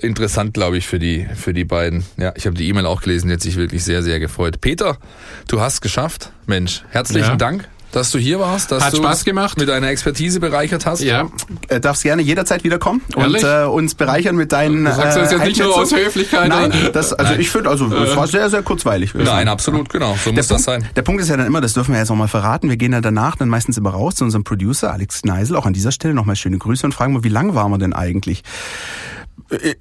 interessant, 0.00 0.54
glaube 0.54 0.76
ich, 0.78 0.86
für 0.86 0.98
die, 0.98 1.26
für 1.34 1.54
die 1.54 1.64
beiden. 1.64 2.04
Ja, 2.16 2.32
ich 2.36 2.46
habe 2.46 2.56
die 2.56 2.68
E-Mail 2.68 2.86
auch 2.86 3.00
gelesen, 3.02 3.28
die 3.28 3.34
hat 3.34 3.40
sich 3.40 3.56
wirklich 3.56 3.84
sehr, 3.84 4.02
sehr 4.02 4.18
gefreut. 4.20 4.60
Peter, 4.60 4.98
du 5.48 5.60
hast 5.60 5.80
geschafft. 5.80 6.32
Mensch, 6.46 6.84
herzlichen 6.90 7.30
Ja. 7.30 7.36
Dank, 7.36 7.68
dass 7.96 8.10
du 8.10 8.18
hier 8.18 8.38
warst, 8.38 8.70
dass 8.72 8.84
Hat 8.84 8.92
du 8.92 8.98
Spaß 8.98 9.24
gemacht. 9.24 9.58
mit 9.58 9.68
deiner 9.68 9.88
Expertise 9.88 10.38
bereichert 10.38 10.86
hast. 10.86 11.02
Ja, 11.02 11.28
Äh, 11.68 11.80
darfst 11.80 12.02
gerne 12.02 12.22
jederzeit 12.22 12.62
wiederkommen 12.62 13.00
und 13.14 13.42
äh, 13.42 13.64
uns 13.64 13.94
bereichern 13.94 14.36
mit 14.36 14.52
deinen. 14.52 14.84
Du 14.84 14.92
sagst 14.94 15.16
das 15.16 15.32
jetzt 15.32 15.44
nicht 15.44 15.58
nur 15.60 15.74
aus 15.76 15.94
Höflichkeit, 15.94 16.48
Nein, 16.48 16.72
das, 16.92 17.12
also 17.12 17.34
ich 17.34 17.50
finde, 17.50 17.70
also 17.70 17.86
es 17.86 18.14
war 18.16 18.26
sehr, 18.26 18.50
sehr 18.50 18.62
kurzweilig. 18.62 19.14
Nein, 19.14 19.48
absolut, 19.48 19.88
genau. 19.88 20.14
So 20.22 20.30
Der 20.30 20.34
muss 20.34 20.48
das 20.48 20.64
Punkt, 20.64 20.64
sein. 20.82 20.90
der 20.94 21.02
Punkt 21.02 21.22
ist 21.22 21.28
ja 21.28 21.36
dann 21.36 21.46
immer, 21.46 21.60
das 21.60 21.72
dürfen 21.72 21.92
wir 21.92 21.98
jetzt 22.00 22.10
auch 22.10 22.16
mal 22.16 22.28
verraten, 22.28 22.68
wir 22.68 22.76
gehen 22.76 22.92
ja 22.92 23.00
danach 23.00 23.36
dann 23.36 23.48
meistens 23.48 23.76
immer 23.78 23.90
raus 23.90 24.16
zu 24.16 24.24
unserem 24.24 24.44
Producer 24.44 24.92
Alex 24.92 25.22
Kneisel, 25.22 25.56
auch 25.56 25.66
an 25.66 25.72
dieser 25.72 25.92
Stelle 25.92 26.14
nochmal 26.14 26.36
schöne 26.36 26.58
Grüße 26.58 26.84
und 26.86 26.92
fragen 26.92 27.12
mal, 27.14 27.24
wie 27.24 27.28
lang 27.28 27.54
waren 27.54 27.70
wir 27.72 27.78
denn 27.78 27.92
eigentlich? 27.92 28.42
Äh, 29.50 29.74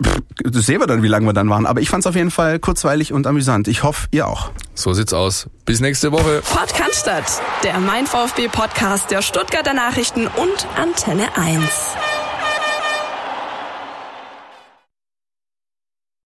Das 0.43 0.65
sehen 0.65 0.79
wir 0.79 0.87
dann, 0.87 1.01
wie 1.03 1.07
lang 1.07 1.25
wir 1.25 1.33
dann 1.33 1.49
waren. 1.49 1.65
Aber 1.65 1.81
ich 1.81 1.89
fand 1.89 2.03
es 2.03 2.07
auf 2.07 2.15
jeden 2.15 2.31
Fall 2.31 2.59
kurzweilig 2.59 3.13
und 3.13 3.25
amüsant. 3.27 3.67
Ich 3.67 3.83
hoffe, 3.83 4.07
ihr 4.11 4.27
auch. 4.27 4.51
So 4.73 4.93
sieht's 4.93 5.13
aus. 5.13 5.47
Bis 5.65 5.79
nächste 5.79 6.11
Woche. 6.11 6.41
Podcast, 6.53 7.09
der 7.63 7.79
Mein 7.79 8.05
VfB 8.07 8.47
Podcast 8.47 9.11
der 9.11 9.21
Stuttgarter 9.21 9.73
Nachrichten 9.73 10.27
und 10.27 10.67
Antenne 10.77 11.35
1. 11.37 11.61